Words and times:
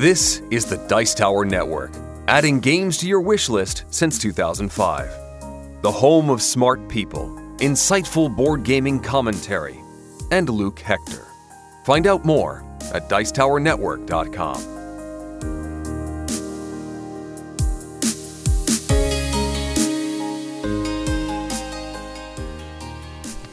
This 0.00 0.40
is 0.50 0.64
the 0.64 0.78
Dice 0.88 1.12
Tower 1.12 1.44
Network, 1.44 1.90
adding 2.26 2.58
games 2.58 2.96
to 2.96 3.06
your 3.06 3.20
wish 3.20 3.50
list 3.50 3.84
since 3.90 4.16
2005. 4.16 5.82
The 5.82 5.92
home 5.92 6.30
of 6.30 6.40
smart 6.40 6.88
people, 6.88 7.26
insightful 7.58 8.34
board 8.34 8.62
gaming 8.62 8.98
commentary, 8.98 9.78
and 10.30 10.48
Luke 10.48 10.78
Hector. 10.78 11.26
Find 11.84 12.06
out 12.06 12.24
more 12.24 12.64
at 12.94 13.10
Dicetowernetwork.com. 13.10 14.79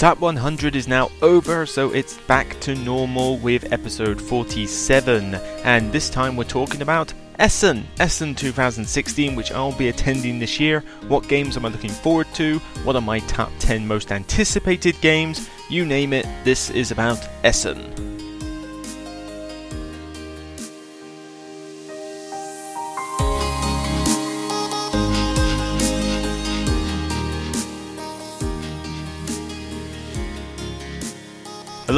Top 0.07 0.21
100 0.21 0.77
is 0.77 0.87
now 0.87 1.11
over, 1.21 1.65
so 1.65 1.91
it's 1.91 2.15
back 2.15 2.57
to 2.61 2.75
normal 2.75 3.37
with 3.39 3.73
episode 3.73 4.21
47. 4.21 5.35
And 5.65 5.91
this 5.91 6.09
time 6.09 6.37
we're 6.37 6.45
talking 6.45 6.81
about 6.81 7.13
Essen, 7.39 7.85
Essen 7.99 8.33
2016, 8.33 9.35
which 9.35 9.51
I'll 9.51 9.73
be 9.73 9.89
attending 9.89 10.39
this 10.39 10.61
year. 10.61 10.79
What 11.09 11.27
games 11.27 11.57
am 11.57 11.65
I 11.65 11.67
looking 11.67 11.89
forward 11.89 12.27
to? 12.35 12.59
What 12.85 12.95
are 12.95 13.01
my 13.01 13.19
top 13.19 13.51
10 13.59 13.85
most 13.85 14.13
anticipated 14.13 14.95
games? 15.01 15.49
You 15.69 15.85
name 15.85 16.13
it, 16.13 16.25
this 16.45 16.69
is 16.69 16.91
about 16.91 17.19
Essen. 17.43 18.06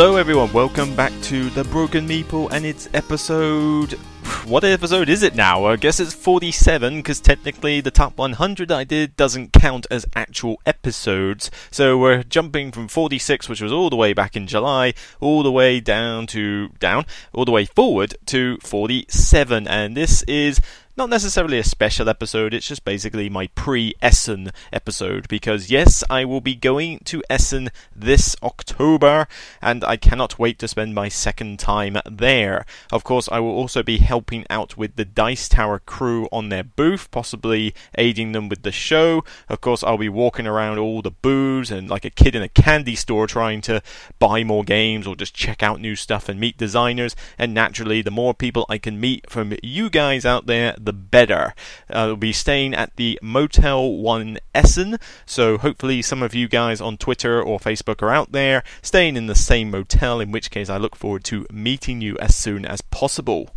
Hello, 0.01 0.15
everyone. 0.15 0.53
Welcome 0.53 0.95
back 0.95 1.11
to 1.23 1.49
the 1.49 1.65
Broken 1.65 2.07
Meeple, 2.07 2.49
and 2.53 2.65
it's 2.65 2.87
episode. 2.93 3.95
What 4.45 4.63
episode 4.63 5.09
is 5.09 5.23
it 5.23 5.35
now? 5.35 5.65
I 5.65 5.75
guess 5.75 5.99
it's 5.99 6.13
47 6.13 6.99
because 6.99 7.19
technically 7.19 7.81
the 7.81 7.91
top 7.91 8.17
100 8.17 8.71
I 8.71 8.85
did 8.85 9.17
doesn't 9.17 9.51
count 9.51 9.85
as 9.91 10.05
actual 10.15 10.61
episodes. 10.65 11.51
So 11.69 11.97
we're 11.97 12.23
jumping 12.23 12.71
from 12.71 12.87
46, 12.87 13.49
which 13.49 13.61
was 13.61 13.73
all 13.73 13.89
the 13.89 13.97
way 13.97 14.13
back 14.13 14.37
in 14.37 14.47
July, 14.47 14.93
all 15.19 15.43
the 15.43 15.51
way 15.51 15.81
down 15.81 16.27
to 16.27 16.69
down, 16.79 17.05
all 17.33 17.43
the 17.43 17.51
way 17.51 17.65
forward 17.65 18.15
to 18.27 18.57
47, 18.63 19.67
and 19.67 19.97
this 19.97 20.23
is 20.23 20.61
not 20.99 21.09
necessarily 21.09 21.57
a 21.57 21.63
special 21.63 22.09
episode, 22.09 22.53
it's 22.53 22.67
just 22.67 22.83
basically 22.83 23.29
my 23.29 23.47
pre 23.55 23.95
Essen 24.01 24.51
episode 24.73 25.29
because, 25.29 25.71
yes, 25.71 26.03
I 26.09 26.25
will 26.25 26.41
be 26.41 26.55
going 26.55 26.99
to 27.05 27.23
Essen 27.29 27.69
this 27.95 28.35
October 28.43 29.25
and 29.61 29.85
I 29.85 29.95
cannot 29.95 30.37
wait 30.37 30.59
to 30.59 30.67
spend 30.67 30.93
my 30.93 31.07
second 31.07 31.57
time 31.57 31.97
there. 32.05 32.65
Of 32.91 33.05
course, 33.05 33.29
I 33.31 33.39
will 33.39 33.55
also 33.55 33.81
be 33.81 33.99
helping 33.99 34.45
out 34.49 34.75
with 34.75 34.97
the 34.97 35.05
Dice 35.05 35.47
Tower 35.47 35.79
crew 35.79 36.27
on 36.33 36.49
their 36.49 36.65
booth, 36.65 37.09
possibly 37.11 37.73
aiding 37.97 38.33
them 38.33 38.49
with 38.49 38.63
the 38.63 38.71
show. 38.73 39.23
Of 39.47 39.61
course, 39.61 39.85
I'll 39.85 39.97
be 39.97 40.09
walking 40.09 40.47
around 40.47 40.79
all 40.79 41.01
the 41.01 41.11
booths 41.11 41.71
and 41.71 41.89
like 41.89 42.03
a 42.03 42.09
kid 42.09 42.35
in 42.35 42.41
a 42.41 42.49
candy 42.49 42.97
store 42.97 43.25
trying 43.25 43.61
to 43.61 43.81
buy 44.19 44.43
more 44.43 44.65
games 44.65 45.07
or 45.07 45.15
just 45.15 45.33
check 45.33 45.63
out 45.63 45.79
new 45.79 45.95
stuff 45.95 46.27
and 46.27 46.41
meet 46.41 46.57
designers. 46.57 47.15
And 47.37 47.53
naturally, 47.53 48.01
the 48.01 48.11
more 48.11 48.33
people 48.33 48.65
I 48.67 48.77
can 48.77 48.99
meet 48.99 49.29
from 49.29 49.53
you 49.63 49.89
guys 49.89 50.25
out 50.25 50.45
there, 50.45 50.75
the 50.77 50.88
better. 50.91 51.53
Uh, 51.89 52.05
we'll 52.07 52.15
be 52.15 52.33
staying 52.33 52.73
at 52.73 52.95
the 52.95 53.19
Motel 53.21 53.93
1 53.93 54.37
Essen, 54.53 54.97
so 55.25 55.57
hopefully 55.57 56.01
some 56.01 56.23
of 56.23 56.33
you 56.33 56.47
guys 56.47 56.81
on 56.81 56.97
Twitter 56.97 57.41
or 57.41 57.59
Facebook 57.59 58.01
are 58.01 58.11
out 58.11 58.31
there 58.31 58.63
staying 58.81 59.15
in 59.15 59.27
the 59.27 59.35
same 59.35 59.71
motel, 59.71 60.19
in 60.19 60.31
which 60.31 60.51
case 60.51 60.69
I 60.69 60.77
look 60.77 60.95
forward 60.95 61.23
to 61.25 61.45
meeting 61.51 62.01
you 62.01 62.17
as 62.17 62.35
soon 62.35 62.65
as 62.65 62.81
possible. 62.81 63.49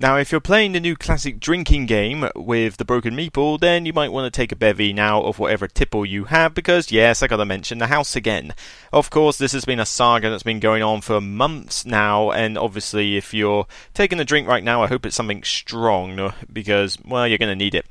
Now, 0.00 0.16
if 0.16 0.30
you're 0.30 0.40
playing 0.40 0.72
the 0.72 0.80
new 0.80 0.94
classic 0.94 1.40
drinking 1.40 1.86
game 1.86 2.28
with 2.36 2.76
the 2.76 2.84
Broken 2.84 3.16
Meeple, 3.16 3.58
then 3.58 3.84
you 3.84 3.92
might 3.92 4.12
want 4.12 4.32
to 4.32 4.36
take 4.36 4.52
a 4.52 4.56
bevy 4.56 4.92
now 4.92 5.20
of 5.22 5.40
whatever 5.40 5.66
tipple 5.66 6.06
you 6.06 6.26
have, 6.26 6.54
because 6.54 6.92
yes, 6.92 7.20
I 7.20 7.26
gotta 7.26 7.44
mention 7.44 7.78
the 7.78 7.88
house 7.88 8.14
again. 8.14 8.54
Of 8.92 9.10
course, 9.10 9.38
this 9.38 9.50
has 9.50 9.64
been 9.64 9.80
a 9.80 9.86
saga 9.86 10.30
that's 10.30 10.44
been 10.44 10.60
going 10.60 10.84
on 10.84 11.00
for 11.00 11.20
months 11.20 11.84
now, 11.84 12.30
and 12.30 12.56
obviously, 12.56 13.16
if 13.16 13.34
you're 13.34 13.66
taking 13.92 14.20
a 14.20 14.24
drink 14.24 14.46
right 14.46 14.62
now, 14.62 14.84
I 14.84 14.86
hope 14.86 15.04
it's 15.04 15.16
something 15.16 15.42
strong, 15.42 16.32
because, 16.52 16.96
well, 17.04 17.26
you're 17.26 17.36
gonna 17.36 17.56
need 17.56 17.74
it. 17.74 17.84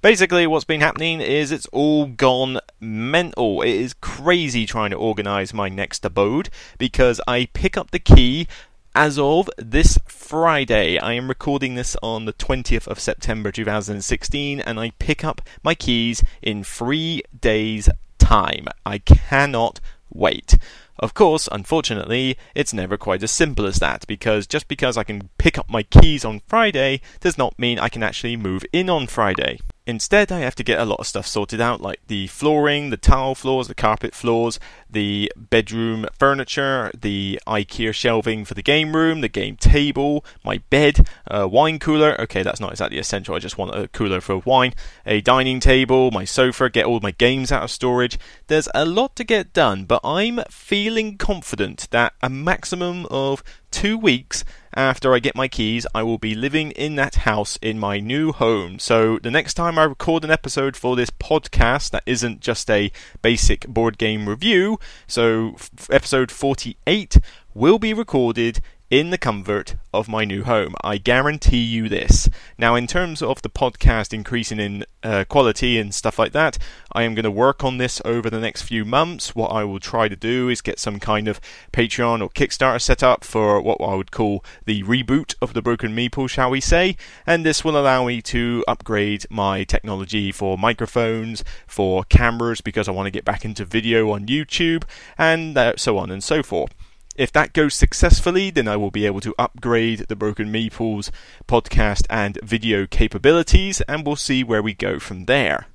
Basically, 0.00 0.48
what's 0.48 0.64
been 0.64 0.80
happening 0.80 1.20
is 1.20 1.52
it's 1.52 1.66
all 1.66 2.06
gone 2.06 2.58
mental. 2.80 3.62
It 3.62 3.70
is 3.70 3.94
crazy 3.94 4.66
trying 4.66 4.90
to 4.90 4.96
organize 4.96 5.54
my 5.54 5.68
next 5.68 6.04
abode 6.04 6.50
because 6.76 7.20
I 7.28 7.46
pick 7.52 7.76
up 7.76 7.92
the 7.92 8.00
key 8.00 8.48
as 8.94 9.18
of 9.18 9.48
this 9.56 9.98
Friday. 10.06 10.98
I 10.98 11.14
am 11.14 11.28
recording 11.28 11.74
this 11.74 11.96
on 12.02 12.24
the 12.24 12.32
20th 12.32 12.86
of 12.86 13.00
September 13.00 13.50
2016, 13.50 14.60
and 14.60 14.78
I 14.78 14.90
pick 14.98 15.24
up 15.24 15.40
my 15.62 15.74
keys 15.74 16.22
in 16.42 16.62
three 16.62 17.22
days' 17.38 17.88
time. 18.18 18.66
I 18.84 18.98
cannot 18.98 19.80
wait. 20.12 20.58
Of 20.98 21.14
course, 21.14 21.48
unfortunately, 21.50 22.36
it's 22.54 22.74
never 22.74 22.96
quite 22.96 23.22
as 23.22 23.30
simple 23.30 23.66
as 23.66 23.78
that, 23.78 24.06
because 24.06 24.46
just 24.46 24.68
because 24.68 24.96
I 24.96 25.04
can 25.04 25.30
pick 25.38 25.58
up 25.58 25.70
my 25.70 25.82
keys 25.82 26.24
on 26.24 26.42
Friday 26.46 27.00
does 27.20 27.38
not 27.38 27.58
mean 27.58 27.78
I 27.78 27.88
can 27.88 28.02
actually 28.02 28.36
move 28.36 28.64
in 28.72 28.90
on 28.90 29.06
Friday. 29.06 29.58
Instead, 29.84 30.30
I 30.30 30.38
have 30.40 30.54
to 30.54 30.62
get 30.62 30.78
a 30.78 30.84
lot 30.84 31.00
of 31.00 31.08
stuff 31.08 31.26
sorted 31.26 31.60
out, 31.60 31.80
like 31.80 32.00
the 32.06 32.28
flooring, 32.28 32.90
the 32.90 32.96
tile 32.96 33.34
floors, 33.34 33.66
the 33.66 33.74
carpet 33.74 34.14
floors, 34.14 34.60
the 34.88 35.32
bedroom 35.36 36.06
furniture, 36.16 36.92
the 36.98 37.40
IKEA 37.48 37.92
shelving 37.92 38.44
for 38.44 38.54
the 38.54 38.62
game 38.62 38.94
room, 38.94 39.22
the 39.22 39.28
game 39.28 39.56
table, 39.56 40.24
my 40.44 40.58
bed, 40.70 41.08
a 41.26 41.48
wine 41.48 41.80
cooler. 41.80 42.20
Okay, 42.20 42.44
that's 42.44 42.60
not 42.60 42.70
exactly 42.70 42.98
essential. 42.98 43.34
I 43.34 43.40
just 43.40 43.58
want 43.58 43.74
a 43.74 43.88
cooler 43.88 44.20
for 44.20 44.38
wine, 44.38 44.72
a 45.04 45.20
dining 45.20 45.58
table, 45.58 46.12
my 46.12 46.24
sofa, 46.24 46.70
get 46.70 46.86
all 46.86 47.00
my 47.00 47.10
games 47.10 47.50
out 47.50 47.64
of 47.64 47.70
storage. 47.70 48.20
There's 48.46 48.68
a 48.76 48.84
lot 48.84 49.16
to 49.16 49.24
get 49.24 49.52
done, 49.52 49.84
but 49.84 50.00
I'm 50.04 50.40
feeling 50.48 51.16
confident 51.16 51.88
that 51.90 52.12
a 52.22 52.30
maximum 52.30 53.06
of 53.06 53.42
two 53.72 53.98
weeks 53.98 54.44
after 54.74 55.12
I 55.12 55.18
get 55.18 55.34
my 55.34 55.48
keys, 55.48 55.86
I 55.94 56.02
will 56.02 56.18
be 56.18 56.34
living 56.34 56.70
in 56.72 56.94
that 56.96 57.16
house 57.16 57.58
in 57.60 57.78
my 57.78 57.98
new 57.98 58.32
home. 58.32 58.78
So 58.78 59.18
the 59.18 59.30
next 59.30 59.54
time 59.54 59.78
I 59.78 59.84
record 59.84 60.24
an 60.24 60.30
episode 60.30 60.76
for 60.76 60.94
this 60.94 61.10
podcast 61.10 61.90
that 61.90 62.04
isn't 62.06 62.40
just 62.40 62.70
a 62.70 62.92
basic 63.20 63.66
board 63.66 63.98
game 63.98 64.28
review, 64.28 64.78
so 65.06 65.54
f- 65.56 65.90
episode 65.90 66.30
48 66.30 67.18
will 67.54 67.78
be 67.78 67.92
recorded 67.92 68.60
in 68.92 69.08
the 69.08 69.16
comfort 69.16 69.74
of 69.94 70.06
my 70.06 70.22
new 70.22 70.44
home. 70.44 70.74
I 70.84 70.98
guarantee 70.98 71.62
you 71.62 71.88
this. 71.88 72.28
Now, 72.58 72.74
in 72.74 72.86
terms 72.86 73.22
of 73.22 73.40
the 73.40 73.48
podcast 73.48 74.12
increasing 74.12 74.60
in 74.60 74.84
uh, 75.02 75.24
quality 75.26 75.78
and 75.78 75.94
stuff 75.94 76.18
like 76.18 76.32
that, 76.32 76.58
I 76.92 77.04
am 77.04 77.14
going 77.14 77.24
to 77.24 77.30
work 77.30 77.64
on 77.64 77.78
this 77.78 78.02
over 78.04 78.28
the 78.28 78.38
next 78.38 78.62
few 78.62 78.84
months. 78.84 79.34
What 79.34 79.48
I 79.48 79.64
will 79.64 79.80
try 79.80 80.08
to 80.08 80.14
do 80.14 80.50
is 80.50 80.60
get 80.60 80.78
some 80.78 81.00
kind 81.00 81.26
of 81.26 81.40
Patreon 81.72 82.20
or 82.20 82.28
Kickstarter 82.28 82.82
set 82.82 83.02
up 83.02 83.24
for 83.24 83.62
what 83.62 83.80
I 83.80 83.94
would 83.94 84.10
call 84.10 84.44
the 84.66 84.82
reboot 84.82 85.36
of 85.40 85.54
the 85.54 85.62
Broken 85.62 85.96
Meeple, 85.96 86.28
shall 86.28 86.50
we 86.50 86.60
say. 86.60 86.98
And 87.26 87.46
this 87.46 87.64
will 87.64 87.78
allow 87.78 88.04
me 88.04 88.20
to 88.20 88.62
upgrade 88.68 89.24
my 89.30 89.64
technology 89.64 90.30
for 90.30 90.58
microphones, 90.58 91.42
for 91.66 92.04
cameras, 92.04 92.60
because 92.60 92.88
I 92.88 92.92
want 92.92 93.06
to 93.06 93.10
get 93.10 93.24
back 93.24 93.42
into 93.42 93.64
video 93.64 94.10
on 94.10 94.26
YouTube, 94.26 94.84
and 95.16 95.56
uh, 95.56 95.78
so 95.78 95.96
on 95.96 96.10
and 96.10 96.22
so 96.22 96.42
forth. 96.42 96.74
If 97.16 97.30
that 97.32 97.52
goes 97.52 97.74
successfully, 97.74 98.50
then 98.50 98.66
I 98.66 98.76
will 98.76 98.90
be 98.90 99.04
able 99.04 99.20
to 99.20 99.34
upgrade 99.38 100.06
the 100.08 100.16
Broken 100.16 100.50
Meeples 100.50 101.10
podcast 101.46 102.06
and 102.08 102.38
video 102.42 102.86
capabilities, 102.86 103.82
and 103.82 104.06
we'll 104.06 104.16
see 104.16 104.42
where 104.42 104.62
we 104.62 104.72
go 104.72 104.98
from 104.98 105.26
there. 105.26 105.66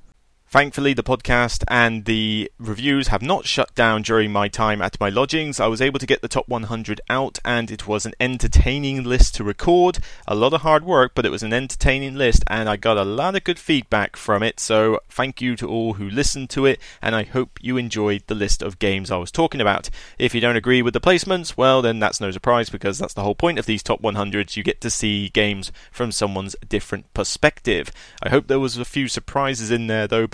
Thankfully, 0.58 0.94
the 0.94 1.04
podcast 1.04 1.64
and 1.68 2.06
the 2.06 2.52
reviews 2.58 3.10
have 3.10 3.22
not 3.22 3.46
shut 3.46 3.76
down 3.76 4.02
during 4.02 4.32
my 4.32 4.48
time 4.48 4.82
at 4.82 5.00
my 5.00 5.08
lodgings. 5.08 5.60
I 5.60 5.68
was 5.68 5.84
able 5.84 6.00
to 6.00 6.08
get 6.08 6.24
the 6.24 6.28
top 6.28 6.50
100 6.50 7.00
out, 7.12 7.38
and 7.46 7.70
it 7.70 7.88
was 7.88 8.08
an 8.08 8.16
entertaining 8.20 9.04
list 9.04 9.36
to 9.36 9.44
record. 9.44 10.00
A 10.28 10.34
lot 10.34 10.54
of 10.54 10.62
hard 10.62 10.84
work, 10.84 11.12
but 11.14 11.28
it 11.28 11.30
was 11.30 11.44
an 11.44 11.54
entertaining 11.54 12.16
list, 12.16 12.44
and 12.48 12.68
I 12.68 12.76
got 12.76 12.98
a 12.98 13.04
lot 13.04 13.36
of 13.36 13.44
good 13.44 13.60
feedback 13.60 14.16
from 14.16 14.42
it. 14.42 14.60
So, 14.60 15.00
thank 15.12 15.44
you 15.44 15.56
to 15.58 15.70
all 15.70 15.94
who 15.94 16.10
listened 16.10 16.50
to 16.52 16.66
it, 16.66 16.80
and 17.04 17.14
I 17.14 17.22
hope 17.22 17.60
you 17.62 17.78
enjoyed 17.78 18.24
the 18.26 18.34
list 18.34 18.64
of 18.64 18.80
games 18.80 19.12
I 19.12 19.18
was 19.18 19.30
talking 19.32 19.62
about. 19.62 19.92
If 20.18 20.34
you 20.34 20.42
don't 20.42 20.56
agree 20.56 20.82
with 20.82 20.96
the 20.96 21.00
placements, 21.00 21.56
well, 21.56 21.84
then 21.84 22.00
that's 22.00 22.20
no 22.20 22.32
surprise 22.32 22.72
because 22.72 22.98
that's 22.98 23.14
the 23.14 23.22
whole 23.22 23.36
point 23.36 23.60
of 23.60 23.68
these 23.68 23.84
top 23.84 24.02
100s. 24.02 24.58
You 24.58 24.64
get 24.64 24.82
to 24.82 24.90
see 24.90 25.30
games 25.30 25.72
from 25.92 26.12
someone's 26.12 26.56
different 26.68 27.14
perspective. 27.14 27.92
I 28.24 28.30
hope 28.30 28.48
there 28.48 28.60
was 28.60 28.76
a 28.78 28.86
few 28.86 29.08
surprises 29.08 29.70
in 29.70 29.86
there, 29.86 30.08
though 30.08 30.26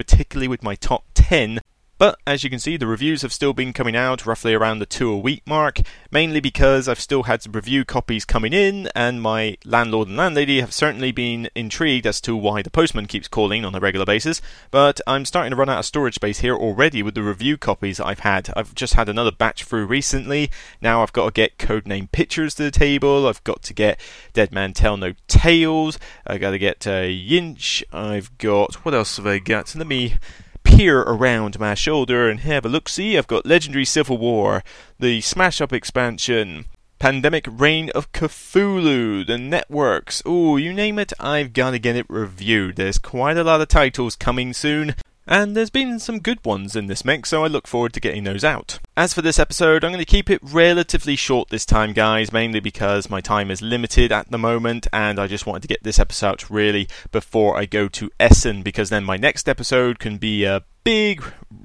with 0.47 0.63
my 0.63 0.75
top 0.75 1.05
10. 1.15 1.59
But 2.03 2.19
as 2.27 2.43
you 2.43 2.49
can 2.49 2.59
see, 2.59 2.75
the 2.75 2.85
reviews 2.85 3.21
have 3.21 3.31
still 3.31 3.53
been 3.53 3.71
coming 3.71 3.95
out 3.95 4.25
roughly 4.25 4.53
around 4.53 4.79
the 4.79 4.85
two 4.85 5.09
a 5.09 5.17
week 5.17 5.41
mark, 5.47 5.79
mainly 6.11 6.41
because 6.41 6.89
I've 6.89 6.99
still 6.99 7.23
had 7.23 7.41
some 7.41 7.53
review 7.53 7.85
copies 7.85 8.25
coming 8.25 8.51
in, 8.51 8.89
and 8.93 9.21
my 9.21 9.57
landlord 9.63 10.09
and 10.09 10.17
landlady 10.17 10.59
have 10.59 10.73
certainly 10.73 11.13
been 11.13 11.47
intrigued 11.55 12.05
as 12.05 12.19
to 12.19 12.35
why 12.35 12.61
the 12.61 12.69
postman 12.69 13.05
keeps 13.05 13.29
calling 13.29 13.63
on 13.63 13.73
a 13.73 13.79
regular 13.79 14.05
basis. 14.05 14.41
But 14.69 14.99
I'm 15.07 15.23
starting 15.23 15.51
to 15.51 15.55
run 15.55 15.69
out 15.69 15.79
of 15.79 15.85
storage 15.85 16.15
space 16.15 16.39
here 16.39 16.57
already 16.57 17.01
with 17.01 17.15
the 17.15 17.23
review 17.23 17.55
copies 17.55 18.01
I've 18.01 18.19
had. 18.19 18.49
I've 18.53 18.75
just 18.75 18.95
had 18.95 19.07
another 19.07 19.31
batch 19.31 19.63
through 19.63 19.85
recently. 19.85 20.51
Now 20.81 21.03
I've 21.03 21.13
got 21.13 21.27
to 21.27 21.31
get 21.31 21.57
Codename 21.57 22.11
Pictures 22.11 22.55
to 22.55 22.63
the 22.63 22.71
table. 22.71 23.29
I've 23.29 23.45
got 23.45 23.63
to 23.63 23.73
get 23.73 23.97
Dead 24.33 24.51
Man 24.51 24.73
Tell 24.73 24.97
No 24.97 25.13
Tales. 25.29 25.97
I've 26.27 26.41
got 26.41 26.51
to 26.51 26.59
get 26.59 26.85
uh, 26.85 27.03
Yinsh. 27.03 27.81
I've 27.93 28.37
got 28.39 28.75
what 28.83 28.93
else 28.93 29.15
have 29.15 29.25
I 29.25 29.39
got? 29.39 29.73
Let 29.73 29.87
me 29.87 30.15
peer 30.63 31.01
around 31.01 31.59
my 31.59 31.73
shoulder 31.73 32.29
and 32.29 32.39
have 32.41 32.65
a 32.65 32.69
look 32.69 32.89
see. 32.89 33.17
I've 33.17 33.27
got 33.27 33.45
Legendary 33.45 33.85
Civil 33.85 34.17
War, 34.17 34.63
the 34.99 35.21
Smash 35.21 35.61
Up 35.61 35.71
expansion, 35.71 36.65
Pandemic 36.99 37.45
Reign 37.49 37.89
of 37.93 38.11
Cthulhu, 38.13 39.27
the 39.27 39.37
networks. 39.37 40.21
Oh, 40.25 40.57
you 40.57 40.71
name 40.71 40.97
it, 40.99 41.11
I've 41.19 41.53
got 41.53 41.71
to 41.71 41.79
get 41.79 41.95
it 41.95 42.05
reviewed. 42.09 42.77
There's 42.77 42.97
quite 42.97 43.37
a 43.37 43.43
lot 43.43 43.61
of 43.61 43.67
titles 43.67 44.15
coming 44.15 44.53
soon. 44.53 44.95
And 45.33 45.57
there's 45.57 45.71
been 45.71 45.97
some 45.97 46.19
good 46.19 46.45
ones 46.45 46.75
in 46.75 46.85
this 46.85 47.03
mix, 47.03 47.29
so 47.29 47.43
I 47.43 47.47
look 47.47 47.65
forward 47.65 47.91
to 47.93 47.99
getting 47.99 48.23
those 48.23 48.43
out. 48.43 48.77
As 48.95 49.15
for 49.15 49.23
this 49.23 49.39
episode, 49.39 49.83
I'm 49.83 49.89
going 49.89 49.97
to 49.97 50.05
keep 50.05 50.29
it 50.29 50.39
relatively 50.43 51.15
short 51.15 51.49
this 51.49 51.65
time, 51.65 51.91
guys, 51.91 52.31
mainly 52.31 52.59
because 52.59 53.09
my 53.09 53.19
time 53.19 53.49
is 53.49 53.59
limited 53.59 54.11
at 54.11 54.29
the 54.29 54.37
moment, 54.37 54.85
and 54.93 55.17
I 55.17 55.25
just 55.25 55.47
wanted 55.47 55.63
to 55.63 55.67
get 55.67 55.81
this 55.81 55.97
episode 55.97 56.27
out 56.27 56.51
really 56.51 56.87
before 57.11 57.57
I 57.57 57.65
go 57.65 57.87
to 57.87 58.11
Essen, 58.19 58.61
because 58.61 58.91
then 58.91 59.03
my 59.03 59.17
next 59.17 59.49
episode 59.49 59.97
can 59.97 60.17
be 60.17 60.43
a 60.43 60.61
big 60.83 61.23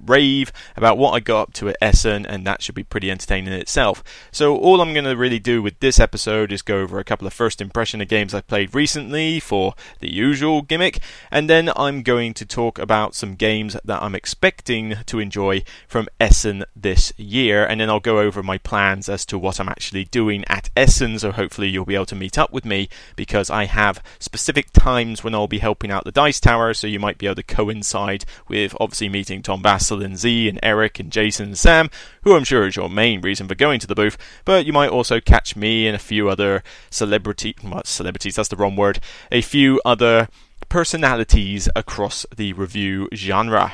rave 0.09 0.53
about 0.77 0.99
what 0.99 1.13
I 1.13 1.21
got 1.21 1.43
up 1.43 1.53
to 1.55 1.69
at 1.69 1.77
Essen, 1.81 2.27
and 2.27 2.47
that 2.47 2.63
should 2.63 2.75
be 2.75 2.85
pretty 2.85 3.11
entertaining 3.11 3.53
in 3.53 3.61
itself. 3.61 4.03
So, 4.33 4.57
all 4.57 4.81
I'm 4.81 4.93
going 4.93 5.05
to 5.05 5.17
really 5.17 5.39
do 5.39 5.63
with 5.63 5.79
this 5.81 6.01
episode 6.01 6.53
is 6.53 6.63
go 6.63 6.79
over 6.79 6.99
a 6.99 7.05
couple 7.05 7.27
of 7.27 7.33
first 7.33 7.61
impression 7.61 8.01
of 8.01 8.09
games 8.09 8.35
I've 8.35 8.47
played 8.47 8.75
recently 8.75 9.41
for 9.41 9.75
the 10.01 10.13
usual 10.13 10.63
gimmick, 10.63 11.01
and 11.31 11.49
then 11.49 11.71
I'm 11.77 12.03
going 12.03 12.35
to 12.35 12.47
talk 12.47 12.79
about 12.79 13.15
some 13.15 13.35
games 13.35 13.77
that 13.85 14.03
I'm 14.03 14.15
expecting 14.15 14.97
to 15.07 15.19
enjoy 15.19 15.63
from 15.87 16.09
Essen 16.21 16.65
this 16.75 17.13
year, 17.17 17.65
and 17.65 17.81
then 17.81 17.91
I'll 17.91 18.01
go 18.01 18.19
over 18.19 18.43
my 18.43 18.59
plans 18.59 19.09
as 19.09 19.25
to 19.27 19.39
what 19.39 19.61
I'm 19.61 19.69
actually 19.69 20.05
doing 20.05 20.45
at 20.49 20.71
Essen. 20.77 21.19
So, 21.19 21.33
hopefully, 21.33 21.69
you'll 21.69 21.85
be 21.85 21.95
able 21.95 22.07
to 22.07 22.17
meet 22.17 22.39
up 22.39 22.53
with 22.53 22.65
me 22.65 22.89
because 23.17 23.51
I 23.51 23.65
have 23.65 24.03
specific 24.19 24.73
times 24.73 25.23
when 25.23 25.35
I'll 25.35 25.49
be 25.49 25.59
helping 25.59 25.91
out 25.91 26.05
the 26.05 26.13
Dice 26.13 26.41
Tower, 26.41 26.75
so 26.75 26.87
you 26.87 27.01
might 27.01 27.19
be 27.19 27.27
able 27.27 27.37
to 27.37 27.43
coincide 27.43 28.25
with 28.49 28.75
obviously 28.81 29.09
meeting 29.09 29.43
Tom 29.43 29.63
Vasel 29.99 30.05
and 30.05 30.19
Zee 30.19 30.49
and 30.49 30.59
Eric 30.62 30.99
and 30.99 31.11
Jason 31.11 31.47
and 31.47 31.59
Sam, 31.59 31.91
who 32.23 32.35
I'm 32.35 32.45
sure 32.45 32.67
is 32.67 32.77
your 32.77 32.89
main 32.89 33.21
reason 33.21 33.49
for 33.49 33.55
going 33.55 33.81
to 33.81 33.87
the 33.87 33.95
booth, 33.95 34.17
but 34.45 34.67
you 34.67 34.73
might 34.73 34.91
also 34.91 35.21
catch 35.21 35.56
me 35.56 35.87
and 35.87 35.97
a 35.97 35.99
few 35.99 36.29
other 36.29 36.62
celebrity 36.91 37.55
well, 37.62 37.83
celebrities, 37.85 38.37
that's 38.37 38.49
the 38.49 38.56
wrong 38.56 38.77
word, 38.77 39.00
a 39.33 39.41
few 39.41 39.81
other 39.85 40.29
personalities 40.69 41.69
across 41.75 42.27
the 42.35 42.53
review 42.53 43.09
genre. 43.15 43.73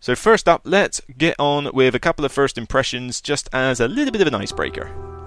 So 0.00 0.16
first 0.16 0.48
up, 0.48 0.62
let's 0.64 1.00
get 1.16 1.36
on 1.38 1.70
with 1.72 1.94
a 1.94 2.00
couple 2.00 2.24
of 2.24 2.32
first 2.32 2.58
impressions 2.58 3.20
just 3.20 3.48
as 3.52 3.78
a 3.80 3.88
little 3.88 4.12
bit 4.12 4.20
of 4.20 4.26
an 4.26 4.34
icebreaker. 4.34 5.21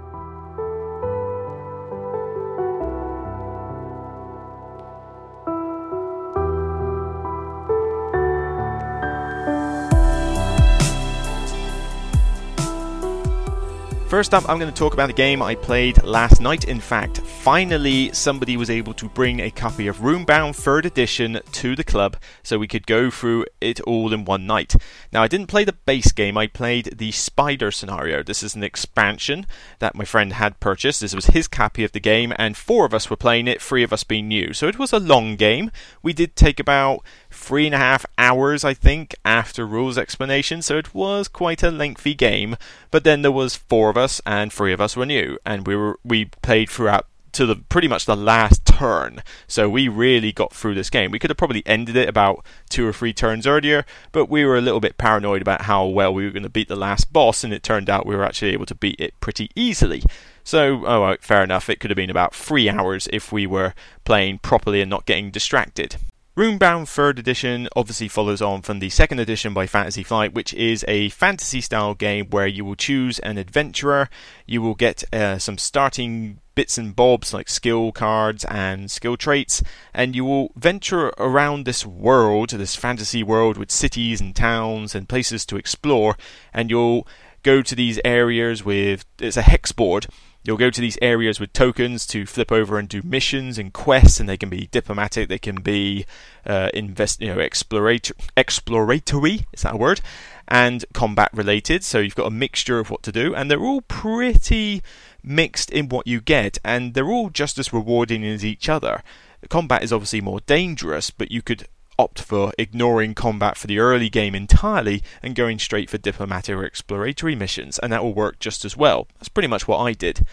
First 14.07 14.35
up, 14.35 14.47
I'm 14.47 14.59
going 14.59 14.71
to 14.71 14.79
talk 14.79 14.93
about 14.93 15.09
a 15.09 15.13
game 15.13 15.41
I 15.41 15.55
played 15.55 16.03
last 16.03 16.39
night. 16.39 16.65
In 16.65 16.79
fact, 16.79 17.17
finally, 17.21 18.13
somebody 18.13 18.55
was 18.55 18.69
able 18.69 18.93
to 18.93 19.09
bring 19.09 19.39
a 19.39 19.49
copy 19.49 19.87
of 19.87 19.97
Runebound 19.97 20.51
3rd 20.55 20.85
Edition 20.85 21.39
to 21.53 21.75
the 21.75 21.83
club 21.83 22.15
so 22.43 22.59
we 22.59 22.67
could 22.67 22.85
go 22.85 23.09
through 23.09 23.45
it 23.59 23.81
all 23.81 24.13
in 24.13 24.23
one 24.23 24.45
night. 24.45 24.75
Now, 25.11 25.23
I 25.23 25.27
didn't 25.27 25.47
play 25.47 25.63
the 25.63 25.73
base 25.73 26.11
game, 26.11 26.37
I 26.37 26.45
played 26.45 26.99
the 26.99 27.11
Spider 27.11 27.71
scenario. 27.71 28.21
This 28.21 28.43
is 28.43 28.53
an 28.53 28.63
expansion 28.63 29.47
that 29.79 29.95
my 29.95 30.05
friend 30.05 30.33
had 30.33 30.59
purchased. 30.59 31.01
This 31.01 31.15
was 31.15 31.25
his 31.27 31.47
copy 31.47 31.83
of 31.83 31.91
the 31.91 31.99
game, 31.99 32.31
and 32.37 32.55
four 32.55 32.85
of 32.85 32.93
us 32.93 33.09
were 33.09 33.17
playing 33.17 33.47
it, 33.47 33.59
three 33.59 33.81
of 33.81 33.91
us 33.91 34.03
being 34.03 34.27
new. 34.27 34.53
So 34.53 34.67
it 34.67 34.77
was 34.77 34.93
a 34.93 34.99
long 34.99 35.35
game. 35.35 35.71
We 36.03 36.13
did 36.13 36.35
take 36.35 36.59
about 36.59 37.03
three 37.45 37.67
and 37.67 37.75
a 37.75 37.77
half 37.77 38.07
hours, 38.17 38.63
I 38.65 38.73
think, 38.73 39.13
after 39.23 39.67
rules 39.67 39.99
explanation, 39.99 40.63
so 40.63 40.77
it 40.79 40.95
was 40.95 41.27
quite 41.27 41.61
a 41.61 41.69
lengthy 41.69 42.15
game. 42.15 42.57
But 42.89 43.03
then 43.03 43.21
there 43.21 43.31
was 43.31 43.55
four 43.55 43.91
of 43.91 43.97
us, 43.97 44.19
and 44.25 44.51
three 44.51 44.73
of 44.73 44.81
us 44.81 44.97
were 44.97 45.05
new, 45.05 45.37
and 45.45 45.67
we 45.67 45.75
were 45.75 45.99
we 46.03 46.25
played 46.25 46.71
throughout 46.71 47.05
to 47.33 47.45
the 47.45 47.57
pretty 47.57 47.87
much 47.87 48.05
the 48.05 48.15
last 48.15 48.65
turn. 48.65 49.21
So 49.47 49.69
we 49.69 49.87
really 49.87 50.31
got 50.31 50.53
through 50.53 50.73
this 50.73 50.89
game. 50.89 51.11
We 51.11 51.19
could 51.19 51.29
have 51.29 51.37
probably 51.37 51.61
ended 51.67 51.95
it 51.95 52.09
about 52.09 52.43
two 52.67 52.87
or 52.87 52.93
three 52.93 53.13
turns 53.13 53.45
earlier, 53.45 53.85
but 54.11 54.25
we 54.25 54.43
were 54.43 54.57
a 54.57 54.61
little 54.61 54.79
bit 54.79 54.97
paranoid 54.97 55.43
about 55.43 55.63
how 55.63 55.85
well 55.85 56.11
we 56.11 56.25
were 56.25 56.31
going 56.31 56.43
to 56.43 56.49
beat 56.49 56.67
the 56.67 56.75
last 56.75 57.13
boss, 57.13 57.43
and 57.43 57.53
it 57.53 57.61
turned 57.61 57.91
out 57.91 58.07
we 58.07 58.15
were 58.15 58.25
actually 58.25 58.53
able 58.53 58.65
to 58.65 58.73
beat 58.73 58.99
it 58.99 59.13
pretty 59.19 59.51
easily. 59.55 60.01
So, 60.43 60.83
oh, 60.85 61.01
well, 61.01 61.17
fair 61.21 61.43
enough. 61.43 61.69
It 61.69 61.79
could 61.79 61.91
have 61.91 61.95
been 61.95 62.09
about 62.09 62.33
three 62.33 62.69
hours 62.69 63.07
if 63.13 63.31
we 63.31 63.45
were 63.45 63.75
playing 64.03 64.39
properly 64.39 64.81
and 64.81 64.89
not 64.89 65.05
getting 65.05 65.29
distracted. 65.29 65.97
Runebound 66.35 66.83
3rd 66.87 67.17
Edition 67.17 67.69
obviously 67.77 68.09
follows 68.09 68.41
on 68.41 68.61
from 68.61 68.79
the 68.79 68.89
2nd 68.89 69.21
edition 69.21 69.53
by 69.53 69.67
Fantasy 69.67 70.03
Flight, 70.03 70.33
which 70.33 70.53
is 70.53 70.83
a 70.85 71.07
fantasy 71.07 71.61
style 71.61 71.93
game 71.93 72.25
where 72.29 72.45
you 72.45 72.65
will 72.65 72.75
choose 72.75 73.19
an 73.19 73.37
adventurer, 73.37 74.09
you 74.45 74.61
will 74.61 74.75
get 74.75 75.05
uh, 75.13 75.37
some 75.37 75.57
starting 75.57 76.41
bits 76.53 76.77
and 76.77 76.93
bobs 76.93 77.33
like 77.33 77.47
skill 77.47 77.93
cards 77.93 78.43
and 78.49 78.91
skill 78.91 79.15
traits, 79.15 79.63
and 79.93 80.13
you 80.13 80.25
will 80.25 80.51
venture 80.57 81.13
around 81.17 81.63
this 81.63 81.85
world, 81.85 82.49
this 82.49 82.75
fantasy 82.75 83.23
world 83.23 83.55
with 83.55 83.71
cities 83.71 84.19
and 84.19 84.35
towns 84.35 84.93
and 84.93 85.07
places 85.07 85.45
to 85.45 85.55
explore, 85.55 86.17
and 86.53 86.69
you'll 86.69 87.07
go 87.43 87.61
to 87.61 87.75
these 87.75 87.97
areas 88.03 88.65
with 88.65 89.05
it's 89.19 89.37
a 89.37 89.41
hex 89.41 89.71
board 89.71 90.07
You'll 90.45 90.57
go 90.57 90.69
to 90.69 90.81
these 90.81 90.97
areas 91.01 91.39
with 91.39 91.53
tokens 91.53 92.05
to 92.07 92.27
flip 92.27 92.51
over 92.51 92.77
and 92.77 92.87
do 92.87 93.01
missions 93.03 93.57
and 93.57 93.73
quests, 93.73 94.19
and 94.19 94.29
they 94.29 94.37
can 94.37 94.49
be 94.49 94.67
diplomatic, 94.67 95.27
they 95.27 95.39
can 95.39 95.55
be 95.55 96.05
uh, 96.45 96.69
invest, 96.71 97.19
you 97.19 97.33
know, 97.33 97.39
exploratory, 97.39 98.15
exploratory. 98.37 99.47
Is 99.53 99.63
that 99.63 99.73
a 99.73 99.77
word? 99.77 100.01
And 100.47 100.85
combat 100.93 101.31
related. 101.33 101.83
So 101.83 101.97
you've 101.97 102.13
got 102.13 102.27
a 102.27 102.31
mixture 102.31 102.77
of 102.77 102.91
what 102.91 103.01
to 103.03 103.11
do, 103.11 103.33
and 103.33 103.49
they're 103.49 103.59
all 103.59 103.81
pretty 103.81 104.83
mixed 105.23 105.71
in 105.71 105.89
what 105.89 106.05
you 106.05 106.21
get, 106.21 106.59
and 106.63 106.93
they're 106.93 107.09
all 107.09 107.31
just 107.31 107.57
as 107.57 107.73
rewarding 107.73 108.23
as 108.23 108.45
each 108.45 108.69
other. 108.69 109.01
The 109.41 109.47
combat 109.47 109.83
is 109.83 109.91
obviously 109.91 110.21
more 110.21 110.41
dangerous, 110.41 111.09
but 111.09 111.31
you 111.31 111.41
could 111.41 111.67
opt 111.97 112.21
for 112.21 112.51
ignoring 112.57 113.13
combat 113.13 113.57
for 113.57 113.67
the 113.67 113.79
early 113.79 114.09
game 114.09 114.35
entirely 114.35 115.03
and 115.21 115.35
going 115.35 115.59
straight 115.59 115.89
for 115.89 115.97
diplomatic 115.97 116.55
or 116.55 116.63
exploratory 116.63 117.35
missions, 117.35 117.79
and 117.79 117.91
that 117.91 118.03
will 118.03 118.13
work 118.13 118.39
just 118.39 118.65
as 118.65 118.75
well. 118.75 119.07
That's 119.15 119.29
pretty 119.29 119.47
much 119.47 119.67
what 119.67 119.79
I 119.79 119.93
did. 119.93 120.25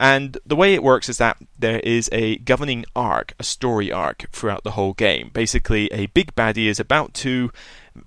And 0.00 0.38
the 0.46 0.56
way 0.56 0.72
it 0.72 0.82
works 0.82 1.10
is 1.10 1.18
that 1.18 1.36
there 1.58 1.80
is 1.80 2.08
a 2.10 2.38
governing 2.38 2.86
arc, 2.96 3.34
a 3.38 3.44
story 3.44 3.92
arc 3.92 4.30
throughout 4.32 4.64
the 4.64 4.70
whole 4.70 4.94
game. 4.94 5.30
Basically, 5.34 5.92
a 5.92 6.06
big 6.06 6.34
baddie 6.34 6.68
is 6.68 6.80
about 6.80 7.12
to, 7.14 7.52